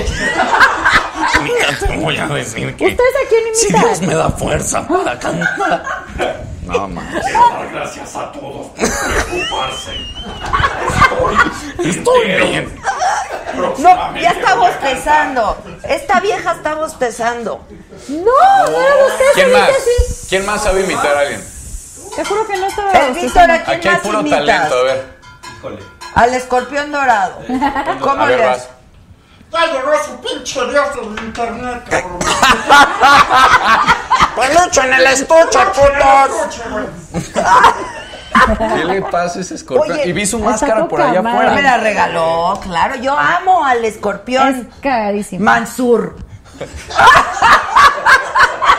[1.88, 3.82] Te voy a decir que ¿Ustedes a quién si imitan?
[3.90, 5.84] Dios me da fuerza para cantar.
[6.68, 7.08] No, man.
[7.72, 9.92] Gracias a todos por preocuparse.
[11.80, 12.82] Estoy, estoy bien.
[13.80, 15.58] No, ya está bostezando.
[15.88, 17.66] Esta vieja está bostezando.
[18.10, 18.18] No,
[18.70, 20.26] no era ustedes ¿Quién ahorita más?
[20.30, 21.44] ¿Quién más sabe imitar a alguien?
[22.16, 22.92] Te juro que no estaba.
[22.92, 24.40] El Víctor, ¿a quién Aquí hay más puro imitas?
[24.46, 25.06] talento, a ver.
[25.58, 25.80] Híjole.
[26.16, 27.42] Al escorpión dorado.
[28.02, 28.70] ¿Cómo A ver, le vas.
[29.52, 32.20] Ya llegó su pinche dios del internet, cabrón.
[34.36, 36.62] ¡Peluche en el estuche, putos!
[38.76, 39.98] ¿Qué le pasa a ese escorpión?
[39.98, 41.40] Oye, y vi su máscara por allá madre.
[41.40, 41.78] Me afuera.
[41.78, 42.96] la regaló, claro.
[42.96, 45.44] Yo amo al escorpión Es cagadísimo.
[45.44, 46.16] Mansur.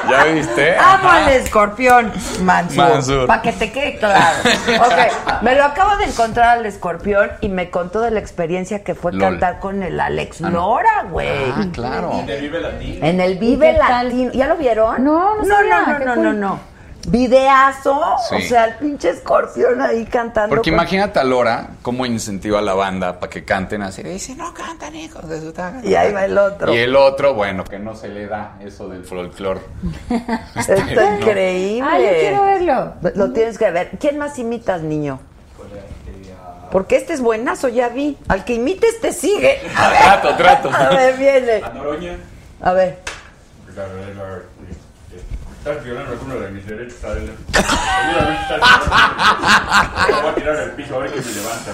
[0.08, 0.76] ¿Ya viste?
[0.78, 2.10] Amo al escorpión
[2.42, 2.76] Mansur.
[2.78, 3.26] Mansur.
[3.26, 4.38] Para que te quede claro.
[4.80, 8.94] Ok, me lo acabo de encontrar al escorpión y me contó de la experiencia que
[8.94, 9.20] fue Lol.
[9.20, 11.28] cantar con el Alex Lora, güey.
[11.54, 12.22] Ah, claro.
[12.26, 13.06] Vive Latino.
[13.06, 14.06] En el Vive ¿Y qué tal?
[14.06, 14.32] Latino.
[14.32, 15.04] ¿Ya lo vieron?
[15.04, 16.24] No, no no, sabía, no, no, cool.
[16.24, 16.77] no, no.
[17.10, 18.34] Videazo, Sí.
[18.36, 20.54] o sea, el pinche escorpión ahí cantando.
[20.54, 24.02] Porque con- imagínate a Lora cómo incentiva a la banda para que canten así.
[24.02, 25.80] Dice, no cantan, hijos de su taga".
[25.84, 26.72] Y ahí va el otro.
[26.74, 29.60] Y el otro, bueno, que no se le da eso del folclore.
[30.56, 31.88] Está increíble.
[31.90, 32.92] Ah, yo quiero verlo.
[33.14, 33.90] Lo tienes que ver.
[33.98, 35.20] ¿Quién más imitas, niño?
[36.70, 38.18] Porque este es buenazo, ya vi.
[38.28, 39.58] Al que imites te sigue.
[39.74, 40.70] A ver, Trato, trato.
[40.74, 41.62] a ver, viene.
[41.64, 42.18] A Noroña.
[42.60, 42.98] A ver.
[45.68, 47.32] Estás violando alguno de mis derechos, Adela.
[47.52, 50.06] Seguramente estás violando.
[50.08, 51.72] Me voy a tirar al piso ahora que me levanta.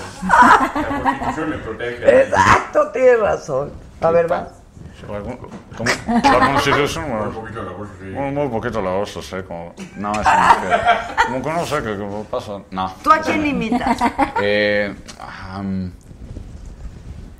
[0.75, 2.21] La constitución me protege.
[2.23, 3.73] Exacto, tienes razón.
[4.01, 4.49] A ver, va.
[5.77, 5.91] ¿Cómo?
[6.25, 8.05] La constitución, Un poquito la voz, sí.
[8.07, 9.75] muy, muy poquito la voz, sé, como...
[9.97, 12.53] No, eso no que- Como que no sé qué, qué pasa.
[12.73, 12.93] No.
[13.03, 13.99] ¿Tú a quién imitas?
[14.41, 14.93] Eh,
[15.53, 15.93] am,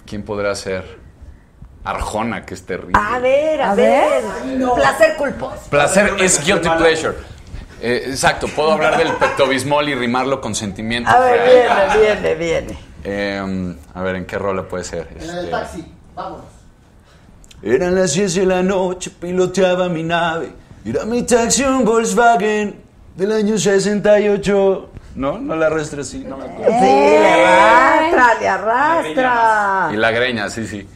[0.07, 1.01] ¿Quién podrá ser?
[1.85, 2.95] Arjona, que es terrible.
[2.99, 4.23] A ver, a, A ver.
[4.47, 4.69] ver.
[4.75, 5.61] Placer culposo.
[5.71, 7.15] Placer es guilty pleasure.
[7.83, 11.11] Eh, exacto, puedo hablar del pectobismol y rimarlo con sentimiento.
[11.11, 12.79] A ver, viene, viene, viene.
[13.05, 15.09] Eh, a ver, ¿en qué rol puede ser?
[15.21, 16.47] En el Este, taxi, vámonos.
[17.63, 20.51] Eran las 10 de la noche, piloteaba mi nave.
[20.87, 22.81] Era mi taxi un Volkswagen
[23.15, 24.91] del año 68.
[25.17, 26.73] No, no la arrastra así, no me acuerdo.
[26.79, 29.91] Sí, le arrastra, le arrastra.
[29.93, 30.89] Y la greña, sí, sí.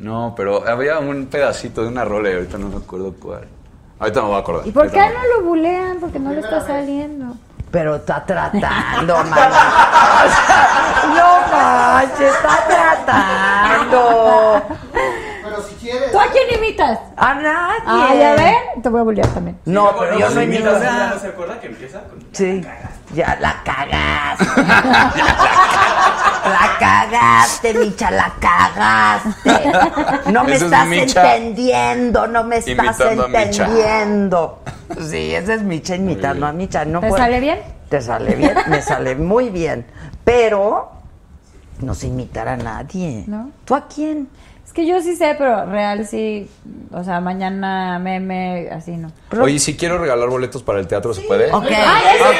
[0.00, 3.46] No, pero había un pedacito de una rola y ahorita no me acuerdo cuál.
[3.98, 4.66] Ahorita me voy a acordar.
[4.66, 5.98] ¿Y por qué no lo bulean?
[6.00, 7.34] Porque no le está saliendo.
[7.70, 9.48] Pero está tratando, mana.
[10.24, 14.62] O sea, no manches, está tratando.
[15.44, 16.10] Pero si quieres.
[16.10, 16.98] ¿Tú a quién imitas?
[17.16, 17.82] A nadie.
[17.86, 18.82] Ah, ya ven.
[18.82, 19.60] Te voy a bulear también.
[19.66, 21.10] No, pero yo no imito imitas, nada.
[21.10, 22.26] ¿No se acuerda que empieza con.?
[22.32, 22.64] Sí,
[23.12, 24.62] ya la cagaste.
[24.62, 25.12] La
[26.78, 29.72] cagaste, Micha, la cagaste.
[30.32, 34.60] No me estás entendiendo, no me estás entendiendo.
[35.00, 36.84] Sí, ese es Micha imitando a Micha.
[36.84, 37.58] No ¿Te puedo- sale bien?
[37.88, 39.84] Te sale bien, me sale muy bien.
[40.24, 40.92] Pero
[41.80, 43.24] no sé imitar a nadie.
[43.26, 43.50] ¿No?
[43.64, 44.28] ¿Tú a quién?
[44.70, 46.48] Es que yo sí sé, pero real sí.
[46.92, 49.10] O sea, mañana meme, así no.
[49.40, 51.50] Oye, si quiero regalar boletos para el teatro, ¿se puede?
[51.52, 52.36] Ok, Ay, eso ok,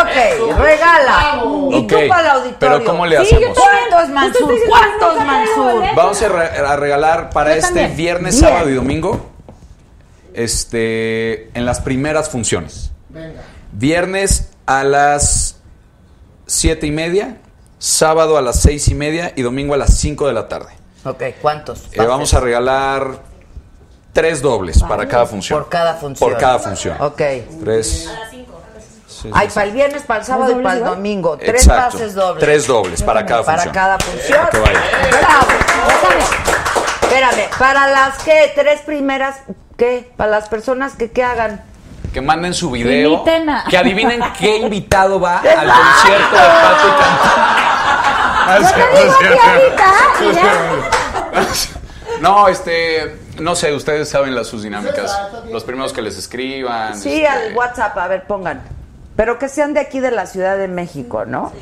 [0.00, 1.42] ok, ok, regala.
[1.76, 2.56] Y tú Ok, para el auditorio.
[2.58, 3.58] pero ¿cómo le Sí, yo hacemos?
[3.58, 3.84] también.
[3.90, 4.50] ¿Cuántos Mansur?
[4.50, 5.74] diciendo ¿Cuántos nunca traigo Mansur?
[5.74, 5.96] boletos.
[5.96, 7.96] Vamos a, re- a regalar para Yo este también.
[7.98, 8.48] viernes, Bien.
[8.50, 9.30] sábado y domingo,
[10.32, 12.92] este, en las primeras funciones.
[13.10, 13.42] Venga.
[13.72, 15.56] Viernes a las
[16.46, 17.36] siete y media,
[17.78, 20.72] sábado a las seis y media y domingo a las 5 de la tarde.
[21.04, 21.84] Ok, ¿cuántos?
[21.92, 23.06] Eh, vamos a regalar
[24.12, 25.60] tres dobles para cada función.
[25.60, 26.30] Por cada función.
[26.30, 26.96] Por cada función.
[27.00, 27.20] Ok.
[27.64, 28.08] Tres.
[29.08, 29.54] Sí, sí, Hay sí.
[29.54, 31.36] para el viernes, para el sábado y para el domingo.
[31.38, 31.98] Tres Exacto.
[31.98, 32.44] pases dobles.
[32.44, 33.74] Tres dobles para cada Para función.
[33.74, 34.48] cada función.
[34.50, 34.80] Que vaya.
[35.10, 35.46] Bravo.
[37.02, 39.36] Espérame, para las que tres primeras,
[39.76, 40.10] ¿qué?
[40.16, 41.62] Para las personas que qué hagan.
[42.12, 43.24] Que manden su video.
[43.26, 47.81] A- Que adivinen qué invitado va al concierto de Pato y Cantón.
[52.20, 55.18] No, este, no sé, ustedes saben las sus dinámicas.
[55.50, 56.96] Los primeros que les escriban.
[56.96, 58.60] Sí, este, al WhatsApp, a ver, pongan.
[59.16, 61.52] Pero que sean de aquí de la Ciudad de México, ¿no?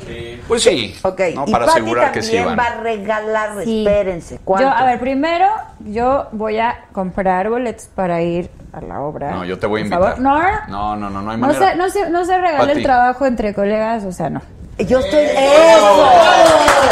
[0.47, 0.95] Pues sí.
[1.01, 1.43] Ok, ¿no?
[1.47, 2.59] y Para Pati asegurar que sí también van.
[2.59, 3.83] va a regalar, Sí.
[3.85, 5.47] espérense, Yo, a ver, primero
[5.79, 9.31] yo voy a comprar boletos para ir a la obra.
[9.31, 10.15] No, yo te voy a por invitar.
[10.15, 10.21] favor.
[10.21, 11.71] No, No, no, no, no hay no manera.
[11.71, 12.77] se, no, se, no se regale Pati.
[12.77, 14.41] el trabajo entre colegas, o sea, no.
[14.79, 15.19] Yo estoy.
[15.23, 16.09] ¡Eso!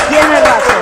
[0.09, 0.75] Tienes razón.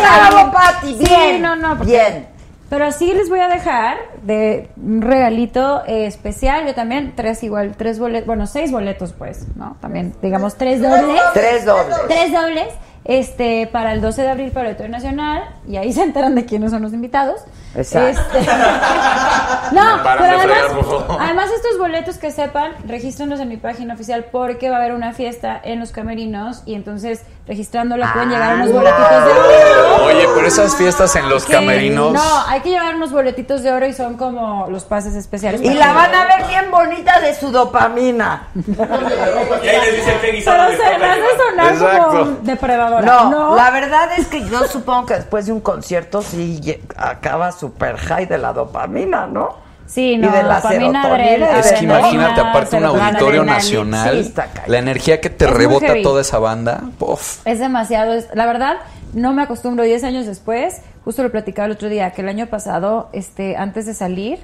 [0.00, 0.96] Bravo, Pati.
[0.96, 1.42] Sí, Bien.
[1.42, 2.26] no, no, porque- Bien.
[2.70, 6.66] Pero sí les voy a dejar de un regalito eh, especial.
[6.66, 9.76] Yo también, tres igual, tres boletos, bueno, seis boletos, pues, ¿no?
[9.80, 11.20] También, digamos, tres dobles.
[11.34, 11.96] Tres dobles.
[12.06, 12.68] Tres dobles,
[13.04, 16.44] este, para el 12 de abril para el Auditorio Nacional, y ahí se enteran de
[16.44, 17.42] quiénes son los invitados.
[17.74, 18.38] Exacto.
[18.38, 18.50] Este,
[19.72, 24.78] no, pero además estos boletos que sepan, regístrenlos en mi página oficial porque va a
[24.80, 29.32] haber una fiesta en los camerinos y entonces registrándola pueden llegar unos Ah, boletitos de
[29.32, 30.04] oro.
[30.04, 32.12] Oye, pero esas fiestas en los Que- camerinos.
[32.12, 35.60] No, hay que llevar unos boletitos de oro y son como los pases especiales.
[35.62, 38.48] Y la que- van a ver bien bonita de su dopamina.
[38.54, 42.06] Y ahí les dicen guisado Pero se me hace sonar Exacto.
[42.08, 43.24] como depredadora.
[43.24, 46.60] No, la verdad es que yo supongo que después de un concierto sí
[46.96, 49.69] acaba super high de la dopamina, ¿no?
[49.90, 54.24] Sí, Y no, de la dopamina, serotonina, adre- Es que imagínate, aparte un auditorio nacional,
[54.24, 54.34] sí,
[54.66, 57.44] la energía que te Es rebota toda esa banda, uf.
[57.44, 58.12] Es demasiado.
[58.12, 58.76] es- la verdad,
[59.14, 59.82] no me acostumbro.
[59.82, 63.84] 10 años después, justo lo platicaba el otro día, que el año pasado, este, antes
[63.86, 64.38] de salir,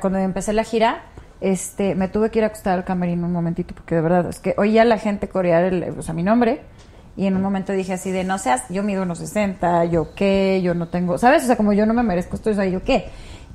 [0.00, 1.02] cuando empecé la gira,
[1.40, 4.38] este, me tuve que ir a acostar al camerino un momentito, porque de verdad, es
[4.38, 6.60] que oía a la gente corear el, o sea, mi nombre.
[7.16, 10.60] Y en un momento dije así de, no seas, yo mido unos 60, yo qué,
[10.62, 11.42] yo no tengo, ¿sabes?
[11.42, 13.08] O sea, como yo no me merezco esto, o sea, yo qué.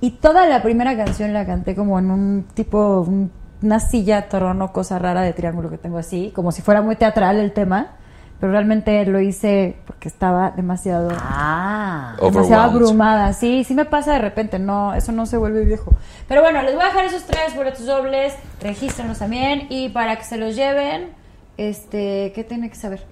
[0.03, 3.31] Y toda la primera canción la canté como en un tipo, un-
[3.61, 7.37] una silla, trono, cosa rara de triángulo que tengo así, como si fuera muy teatral
[7.37, 7.91] el tema,
[8.37, 12.17] pero realmente lo hice porque estaba demasiado, Ah.
[12.21, 13.31] demasiado abrumada.
[13.31, 15.93] Sí, sí me pasa de repente, no, eso no se vuelve viejo.
[16.27, 20.25] Pero bueno, les voy a dejar esos tres boletos dobles, regístrenlos también y para que
[20.25, 21.11] se los lleven,
[21.55, 23.05] este, ¿qué tiene que saber?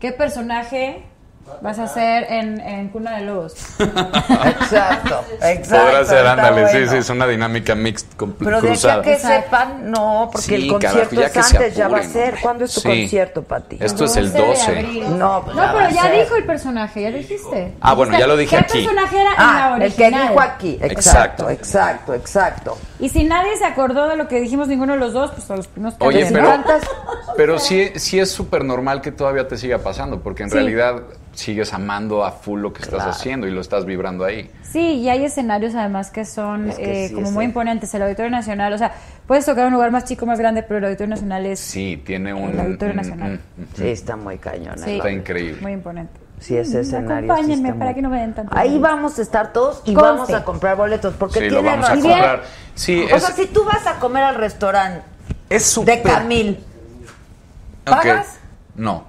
[0.00, 1.04] ¿Qué personaje
[1.60, 3.54] vas a hacer en, en Cuna de Lobos?
[4.44, 5.84] Exacto, exacto.
[5.86, 6.90] Podrá ser, ándale, sí, bueno.
[6.92, 9.02] sí, es una dinámica mixta, Pero cruzada.
[9.02, 9.44] que Exacto.
[9.44, 12.02] sepan, no, porque Sí, el carajo, concierto ya es que se antes, ya va a
[12.02, 12.34] ser.
[12.40, 12.88] ¿Cuándo es tu Sí.
[12.88, 13.78] concierto, Pati?
[13.80, 14.70] Esto es el 12 de 12.
[14.78, 15.18] abril.
[15.18, 16.20] No, pues No, ya va pero ya ser.
[16.24, 17.74] dijo el personaje, ya lo dijiste.
[17.80, 18.84] Ah, bueno, ya lo dije ¿Qué aquí.
[18.84, 20.28] personaje era en Ah, la el que original?
[20.28, 20.78] dijo aquí.
[20.82, 21.48] Exacto.
[21.48, 22.78] Exacto, exacto, exacto.
[22.98, 25.56] Y si nadie se acordó de lo que dijimos ninguno de los dos, pues a
[25.56, 26.48] los primeros que Oye, si pero,
[27.36, 30.54] pero sí, sí es súper normal que todavía te siga pasando, porque en Sí.
[30.54, 31.02] realidad
[31.36, 33.10] sigues amando a full lo que estás Claro.
[33.10, 34.50] haciendo y lo estás vibrando ahí.
[34.62, 37.94] Sí, y hay escenarios además que son Es que eh, sí, como muy el- imponentes.
[37.94, 38.92] El Auditorio Nacional, o sea,
[39.26, 42.32] puedes tocar un lugar más chico, más grande, pero el Auditorio Nacional es Sí, tiene
[42.34, 42.50] un...
[42.50, 43.40] El Auditorio Nacional.
[43.74, 44.78] Sí, está muy cañón.
[44.78, 44.96] Sí.
[44.96, 45.60] Está increíble.
[45.62, 46.20] muy imponente.
[46.38, 47.32] Sí, ese Mm, escenario.
[47.32, 48.54] Acompáñenme para muy- que no me den tanto.
[48.56, 50.02] Ahí vamos a estar todos y Conste.
[50.12, 51.14] vamos a comprar boletos.
[51.14, 52.10] Porque Sí, lo tiene vamos a razón.
[52.10, 52.42] comprar.
[52.74, 55.00] Sí, O es, sea, si tú vas a comer al restaurante
[55.48, 55.96] es súper...
[55.96, 56.58] de Camil.
[57.84, 58.38] ¿pagas?
[58.74, 59.04] No.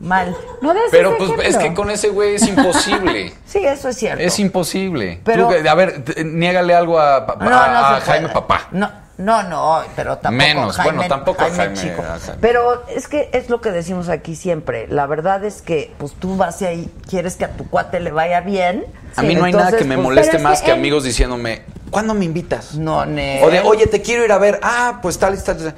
[0.00, 0.36] Mal.
[0.62, 3.32] No des Pero ese pues es que con ese güey es imposible.
[3.46, 4.22] Sí, eso es cierto.
[4.22, 5.20] es imposible.
[5.24, 8.34] Pero- Tú, a ver, niégale algo a, No, no Jaime puede.
[8.34, 8.68] Papá.
[8.72, 10.32] No, no, no, pero tampoco.
[10.46, 12.02] Menos, Jaime, bueno, tampoco Jaime, Jaime, chico.
[12.06, 12.38] Jaime.
[12.40, 14.86] Pero es que es lo que decimos aquí siempre.
[14.88, 18.42] La verdad es que, pues tú vas ahí, quieres que a tu cuate le vaya
[18.42, 18.84] bien.
[19.16, 21.62] A mí no hay nada que me pues, moleste más que que, él- amigos diciéndome,
[21.90, 22.74] ¿cuándo me invitas?
[22.74, 23.42] No, ne.
[23.42, 24.60] O de, oye, te quiero ir a ver.
[24.62, 25.56] Ah, pues tal y tal.
[25.56, 25.74] tal.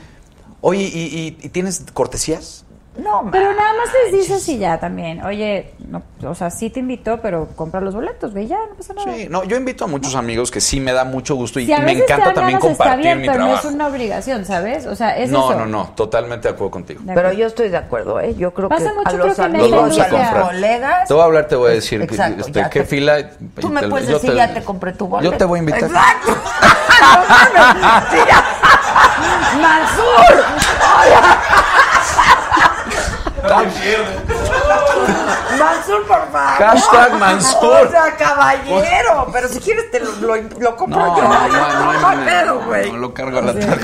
[0.61, 2.65] Oye, ¿y, y- y tienes cortesías?
[3.03, 5.25] No, Pero nada más les dices y ya también.
[5.25, 8.93] Oye, no, o sea, sí te invitó, pero compra los boletos, ve ya, no pasa
[8.95, 9.13] nada.
[9.15, 11.73] Sí, no, yo invito a muchos amigos que sí me da mucho gusto y, Si
[11.73, 13.69] a y me encanta también ganas, está compartir bien, mi pero no trabajo.
[13.69, 14.87] es una obligación, ¿sabes?
[14.87, 15.59] O sea, es no, eso.
[15.61, 17.01] no, no, totalmente de acuerdo contigo.
[17.01, 17.39] De Pero acuerdo.
[17.39, 18.35] yo estoy de acuerdo, ¿eh?
[18.37, 20.43] Yo creo Pasa que mucho, a creo los que en amigos, esta a los industria.
[20.43, 21.09] colegas.
[21.09, 23.31] Te voy a hablar, te voy a decir que- Exacto, este, ya qué te- fila.
[23.61, 25.33] Tú me puedes yo decir, te- ya te compré tu boleto.
[25.33, 25.85] Yo te voy a invitar.
[25.85, 26.37] Exacto.
[27.01, 27.67] No.
[29.61, 30.45] Mansur.
[35.59, 36.59] Mansur, por favor.
[36.59, 37.87] Hashtag Mansur.
[37.87, 39.27] O sea, caballero.
[39.33, 41.23] Pero si quieres, te lo, lo, lo compro No, yo.
[41.23, 42.91] no, no, no güey.
[42.93, 43.77] No lo cargo a la tarjeta.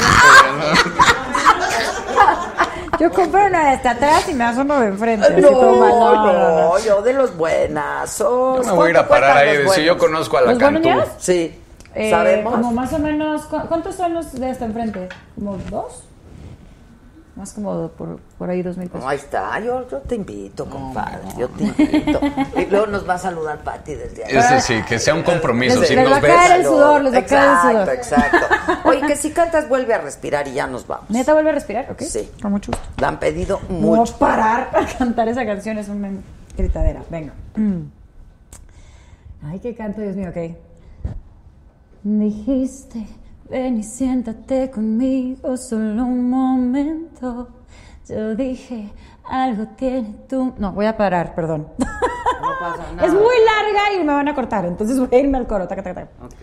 [2.98, 5.28] Yo compro uno de hasta atrás y me das uno de enfrente.
[5.40, 5.60] No, mal.
[5.60, 6.78] no, No, no, no.
[6.78, 8.58] yo de los buenazos.
[8.64, 10.58] Yo me voy a ir a ¿Cuánto parar ahí decir, yo conozco a la ¿Los
[10.58, 10.88] Cantú.
[11.18, 11.60] Sí,
[11.94, 12.52] Eh, sabemos.
[12.54, 15.08] Como más o menos, ¿cu- ¿cuántos son los de hasta enfrente?
[15.34, 16.04] ¿Como dos?
[17.36, 19.02] Más como por, por ahí dos mil pesos.
[19.04, 22.18] No, ahí está, yo, yo te invito, compadre, yo te invito.
[22.56, 24.34] Y luego nos va a saludar Pati desde ahí.
[24.34, 25.78] Ese sí, que sea un compromiso.
[25.80, 27.88] Les- Si les nos va a caer el sudor, les va a caer el sudor.
[27.94, 28.78] Exacto, exacto.
[28.88, 31.10] Oye, que si cantas vuelve a respirar y ya nos vamos.
[31.10, 31.90] ¿Neta vuelve a respirar?
[31.92, 32.00] ¿Ok?
[32.02, 32.30] Sí.
[32.40, 32.88] Con mucho gusto.
[33.02, 34.16] La han pedido No mucho.
[34.16, 36.08] parar a cantar esa canción es una
[36.56, 37.02] gritadera.
[37.10, 37.34] Venga.
[39.44, 40.56] Ay, qué canto, Dios mío, ok.
[42.02, 43.06] Dijiste,
[43.48, 47.48] ven y siéntate conmigo solo un momento.
[48.08, 48.92] Yo dije,
[49.24, 50.54] algo tiene tú.
[50.58, 51.68] No, voy a parar, perdón.
[51.78, 51.86] No
[52.60, 53.06] pasa nada.
[53.06, 55.66] Es muy larga y me van a cortar, entonces voy a irme al coro.
[55.66, 56.24] Taca, taca, taca.
[56.24, 56.42] Ok.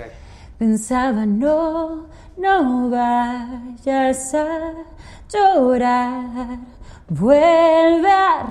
[0.57, 2.07] Pensaba, no,
[2.37, 4.73] no vayas a
[5.31, 6.57] llorar.
[7.09, 8.43] Vuelve a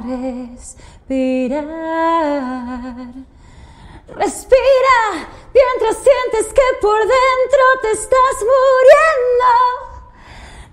[1.72, 3.06] respirar.
[4.08, 9.52] Respira mientras sientes que por dentro te estás muriendo.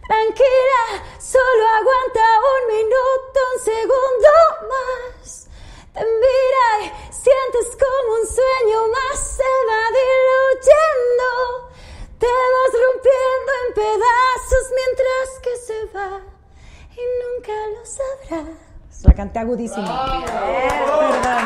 [0.08, 2.26] Tranquila, solo aguanta
[2.58, 4.30] un minuto, un segundo
[4.68, 5.48] más.
[5.94, 11.30] Te mira y sientes como un sueño más se va diluyendo.
[12.18, 16.12] Te vas rompiendo en pedazos mientras que se va
[16.96, 19.04] y nunca lo sabrás.
[19.04, 20.26] La canté agudísima.
[20.26, 21.44] Perdón.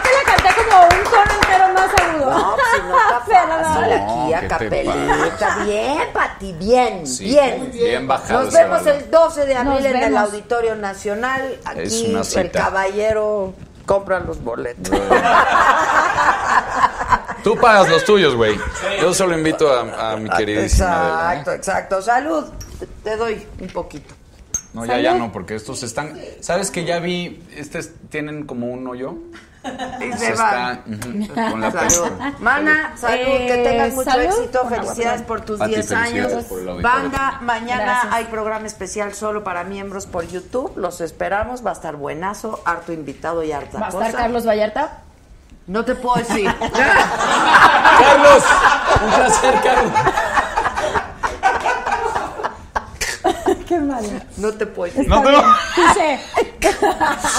[0.00, 2.30] Creo que la canté como un tono entero más agudo.
[2.30, 3.20] No, pues, si no está
[3.74, 5.64] fácil aquí No, a ¿qué te capelita.
[5.64, 7.70] Bien, Pati, bien, Sí, bien.
[7.72, 10.16] bien bajado Nos vemos el 12 de abril en el.
[10.16, 11.58] Auditorio Nacional.
[11.76, 13.54] Es Aquí el caballero
[13.86, 14.98] compra los boletos.
[17.42, 18.58] Tú pagas los tuyos, güey.
[19.00, 21.38] Yo solo invito a, a mi queridísima Adela, ¿eh?
[21.38, 22.02] Exacto, exacto.
[22.02, 22.44] Salud.
[22.78, 24.14] Te- Te doy un poquito.
[24.72, 26.18] No, ya, ya no, porque estos están.
[26.40, 27.42] ¿Sabes que ya vi?
[27.54, 29.14] Estos tienen como un hoyo.
[30.00, 30.82] Y Se se está van.
[30.86, 32.10] ujú, con la Salud.
[32.40, 34.24] Mana, salud, que Eh, tengas mucho salud.
[34.24, 34.68] éxito.
[34.68, 36.82] Felicidades por tus Pati, 10 felicidades años.
[36.82, 38.12] Banda, mañana Gracias.
[38.14, 40.72] hay programa especial solo para miembros por YouTube.
[40.76, 41.64] Los esperamos.
[41.64, 44.06] Va a estar buenazo, harto invitado y harta Va a cosa.
[44.06, 44.98] estar Carlos Vallarta.
[45.66, 46.54] No te puedo decir.
[47.98, 48.44] Carlos,
[49.02, 49.92] un placer, Carlos.
[54.36, 55.08] No te puedo decir.
[55.08, 56.20] No te Dice,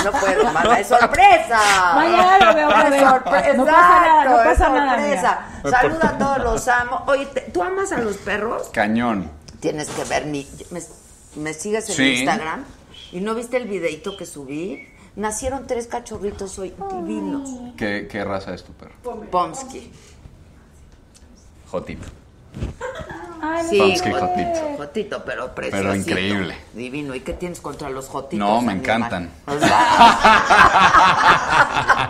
[0.03, 0.79] No puedo, mana.
[0.79, 1.59] Es sorpresa.
[1.95, 3.01] Mañana lo veo otra Es vez.
[3.09, 3.53] sorpresa.
[3.53, 5.79] No pasa nada, no Exacto, es pasa nada, sorpresa.
[5.79, 7.03] Saluda a todos los amo.
[7.07, 8.69] Oye, ¿te- ¿tú amas a los perros?
[8.73, 9.29] Cañón.
[9.59, 10.47] Tienes que ver mi...
[10.71, 10.81] ¿Me,
[11.37, 12.13] me sigues en Sí.
[12.19, 12.63] Instagram?
[13.11, 14.87] ¿Y no viste el videito que subí?
[15.15, 17.49] Nacieron tres cachorritos hoy divinos.
[17.77, 18.93] ¿Qué, qué raza es tu perro?
[19.31, 19.91] Pomsky.
[21.71, 22.07] Jotito.
[23.41, 24.75] Ay, Sí, Jotito.
[24.77, 25.95] Jotito, pero precioso.
[25.95, 26.55] increíble.
[26.73, 27.15] Divino.
[27.15, 28.47] ¿Y qué tienes contra los jotitos?
[28.47, 28.79] No, me animal?
[28.97, 29.31] encantan.
[29.47, 29.89] O sea-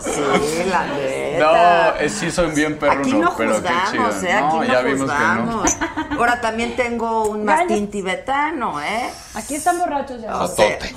[0.00, 1.94] sí, la neta.
[2.02, 4.28] No, sí soy bien perro, Aquí no, pero qué juzgamos, chido.
[4.28, 4.32] ¿eh?
[4.32, 5.74] Aquí no, no, ya vimos juzgamos.
[5.74, 6.18] que no.
[6.20, 9.10] Ahora también tengo un mastín tibetano, ¿eh?
[9.34, 10.32] Aquí están borrachos ya.
[10.32, 10.94] Jotote.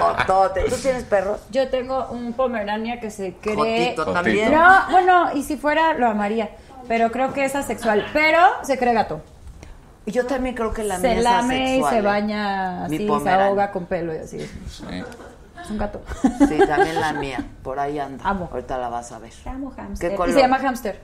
[0.00, 0.60] Jotote.
[0.70, 1.40] ¿Tú tienes perros?
[1.50, 3.54] Yo tengo un Pomerania que se cree.
[3.56, 4.12] Jotito Jotito.
[4.12, 4.52] también.
[4.54, 6.50] No, bueno, y si fuera, lo amaría.
[6.88, 8.06] Pero creo que es asexual.
[8.12, 9.20] Pero se cree gato.
[10.06, 12.02] Y Yo también creo que la mía se es lame y asexual, se ¿eh?
[12.02, 14.38] baña Mi así, se ahoga con pelo y así.
[14.40, 14.84] Sí.
[15.62, 16.02] Es un gato.
[16.46, 17.42] Sí, también la mía.
[17.62, 18.22] Por ahí anda.
[18.28, 18.48] Amo.
[18.52, 19.32] Ahorita la vas a ver.
[19.46, 20.14] Amo hamster.
[20.14, 21.00] ¿Qué Y se llama hamster.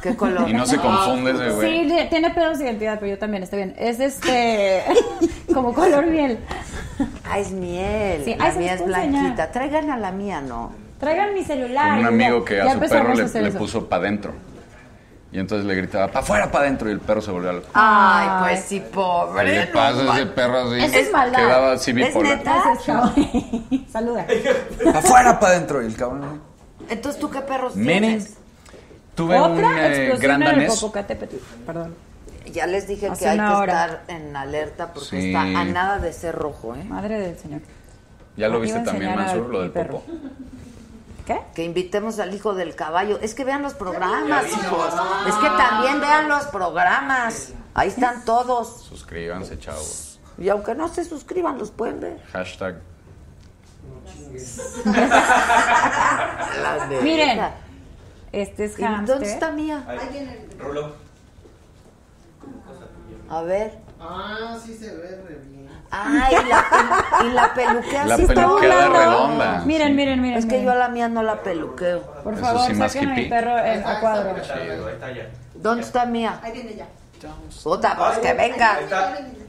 [0.00, 0.48] ¿Qué color?
[0.48, 1.84] Y no se confunde ese Sí, güey.
[1.88, 3.74] le- tiene pedos de identidad, pero yo también, está bien.
[3.76, 4.84] Es este.
[5.52, 6.38] como color miel.
[7.28, 8.22] Ah, es miel.
[8.24, 9.20] Sí, la ay, se mía es puedo enseñar.
[9.22, 9.50] blanquita.
[9.50, 10.72] Traigan a la mía, ¿no?
[11.00, 11.98] Traigan mi celular.
[11.98, 14.32] Un amigo que ya a su perro le, le puso pa' dentro.
[15.32, 16.88] Y entonces le gritaba, pa' afuera, pa' adentro.
[16.88, 17.68] Y el perro se volvió loco.
[17.74, 18.40] Ay, Ay.
[18.42, 19.44] pues sí, pobre.
[19.44, 20.80] ¿Qué le pasa a ese perro así?
[20.82, 21.38] Eso es maldad.
[21.38, 22.36] Quedaba así ¿Es bipolar.
[22.38, 22.62] neta?
[22.72, 22.92] Ese
[23.80, 23.90] es.
[23.92, 24.26] Saluda.
[24.92, 25.82] Pa' afuera, pa' adentro.
[25.82, 26.40] Y el cabrón.
[26.88, 28.02] Entonces, ¿tú qué perros Menem.
[28.18, 28.36] tienes?
[29.14, 30.84] Tuve un Otra eh, explosión gran danés.
[31.66, 31.94] Perdón.
[32.52, 33.84] Ya les dije Hace que hay que hora.
[33.84, 35.26] estar en alerta porque Sí.
[35.28, 36.82] está a nada de ser rojo, ¿eh?
[36.84, 37.60] Madre del señor.
[38.36, 40.00] ¿Ya lo viste también, Mansur, lo del perro.
[40.00, 40.12] popo?
[41.30, 41.40] ¿Qué?
[41.54, 43.20] Que invitemos al hijo del caballo.
[43.20, 44.92] Es que vean los programas, hijos.
[45.28, 47.52] Es que también vean los programas.
[47.72, 48.82] Ahí están todos.
[48.82, 50.18] Suscríbanse, chavos.
[50.38, 52.20] Y aunque no se suscriban, los pueden ver.
[52.32, 52.80] Hashtag.
[57.02, 57.48] Miren.
[58.32, 59.06] Este es ¿Y hamster.
[59.06, 59.86] ¿Dónde está mía?
[60.58, 60.96] Rulo.
[63.28, 63.78] A ver.
[64.00, 65.16] Ah, sí se ve
[65.90, 66.22] bien.
[66.22, 68.98] Ay, la, y la peluquea La sí está peluqueada volando.
[68.98, 69.62] redonda.
[69.66, 69.94] Miren, sí.
[69.94, 70.38] miren, miren.
[70.38, 70.64] Es que miren.
[70.66, 72.02] yo a la mía no la peluqueo.
[72.22, 74.30] Por Eso favor, sí, saquen a mi perro en, a cuadro.
[74.30, 74.40] Ahí
[74.92, 75.28] está ya.
[75.54, 76.38] ¿Dónde está mía?
[76.42, 76.86] Ahí viene ya.
[77.62, 78.78] Puta, pues que venga.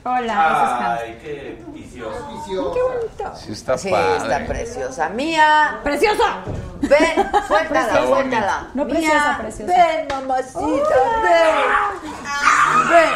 [0.03, 0.97] Hola.
[0.99, 2.27] Ay, qué vicioso.
[2.33, 3.35] Viciosa.
[3.35, 4.17] Sí está Sí, padre.
[4.17, 5.09] está preciosa.
[5.09, 6.37] Mía, ¡Preciosa!
[6.81, 8.67] ven, suéltala, Está suéltala.
[8.73, 9.73] No, Mía, preciosa, preciosa.
[9.73, 12.89] Ven, mamacita, ven.
[12.89, 13.09] Ven.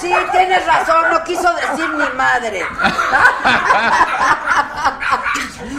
[0.00, 2.64] Sí, tienes razón, no quiso decir mi madre.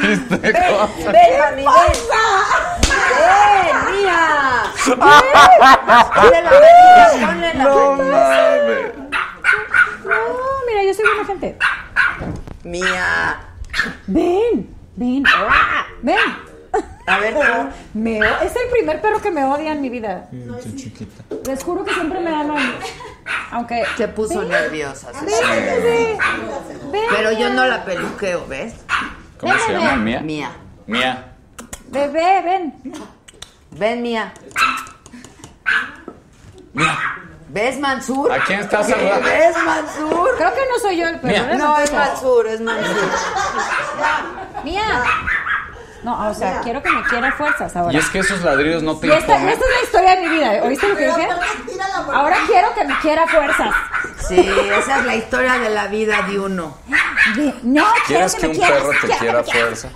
[0.01, 1.11] Este Ven, cosa.
[1.11, 1.97] ven, mami, ven.
[3.19, 4.63] Ven, mía.
[4.85, 8.93] Ponle la manita, ponle la No mames.
[10.03, 10.15] No,
[10.67, 11.57] mira, yo soy buena gente.
[12.63, 13.37] Mía.
[14.07, 15.23] Ven, ven.
[16.01, 16.52] Ven.
[17.05, 17.41] A ver, tú.
[17.93, 20.29] Me es el primer perro que me odia en mi vida.
[21.45, 22.75] Les juro que siempre me aman.
[23.51, 23.83] Aunque.
[23.97, 25.11] Se puso Ven, nerviosa.
[25.13, 26.17] se Ven.
[27.09, 28.75] Pero yo no la peluqueo, ¿ves?
[29.39, 29.95] ¿Cómo se llama?
[29.97, 30.21] ¿Mía?
[30.21, 30.51] Mía.
[30.87, 31.25] Mía.
[31.89, 32.73] Bebé, ven.
[33.71, 34.33] Ven, Mía.
[37.49, 38.31] ¿Ves, Mansur?
[38.31, 39.29] ¿A quién estás ¿Qué saludando?
[39.29, 40.29] ¿Ves, Mansur?
[40.37, 41.43] Creo que no soy yo el perro.
[41.45, 41.53] Mía.
[41.53, 41.57] ¿eh?
[41.57, 42.95] No, es Mansur, es Mansur.
[44.63, 45.03] Mía.
[46.03, 47.93] No, o sea, quiero que me quiera fuerzas ahora.
[47.93, 50.29] Y es que esos ladridos no te Y esta, esta es la historia de mi
[50.29, 50.51] vida.
[50.63, 51.29] ¿Oíste lo que Pero dije?
[52.11, 53.73] Ahora quiero que me quiera fuerzas.
[54.27, 54.49] Sí,
[54.79, 56.77] esa es la historia de la vida de uno.
[57.35, 59.65] De- no, ¿Quieres que me un perro te quiero que quiera a me quiera.
[59.67, 59.89] fuerza?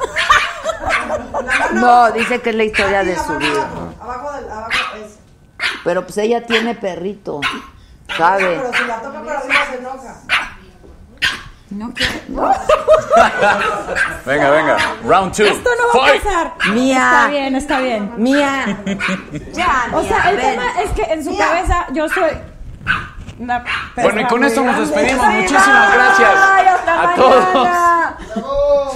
[1.74, 3.61] No, dice que es la historia de su vida.
[3.61, 4.72] Abajo, abajo del, abajo
[5.03, 5.18] es.
[5.84, 7.42] Pero pues ella tiene perrito,
[8.18, 8.58] ¿sabe?
[8.61, 10.16] Pero si la toca para arriba se enoja.
[11.70, 12.14] No quiero.
[14.26, 14.78] Venga, venga.
[15.04, 15.46] Round two.
[15.46, 16.54] Esto no va a pasar.
[16.74, 16.98] Mía.
[16.98, 18.12] Está bien, está bien.
[18.18, 18.78] Mía.
[19.54, 20.52] Ya, O sea, Mía, el ven.
[20.52, 22.32] tema es que en su cabeza yo soy
[23.40, 23.64] una
[23.96, 25.26] Bueno, y con esto nos despedimos.
[25.26, 27.54] Ay, Muchísimas gracias hasta a todos.
[27.54, 28.18] mañana.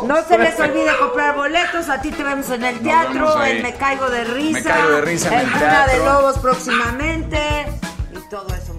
[0.06, 1.90] No se les olvide comprar boletos.
[1.90, 3.44] A ti te vemos en el teatro.
[3.44, 4.60] En Me Caigo de Risa.
[4.60, 5.98] Me Caigo de Risa en el Cuna de.
[6.06, 7.40] Lobos próximamente.
[8.14, 8.71] Y todo eso.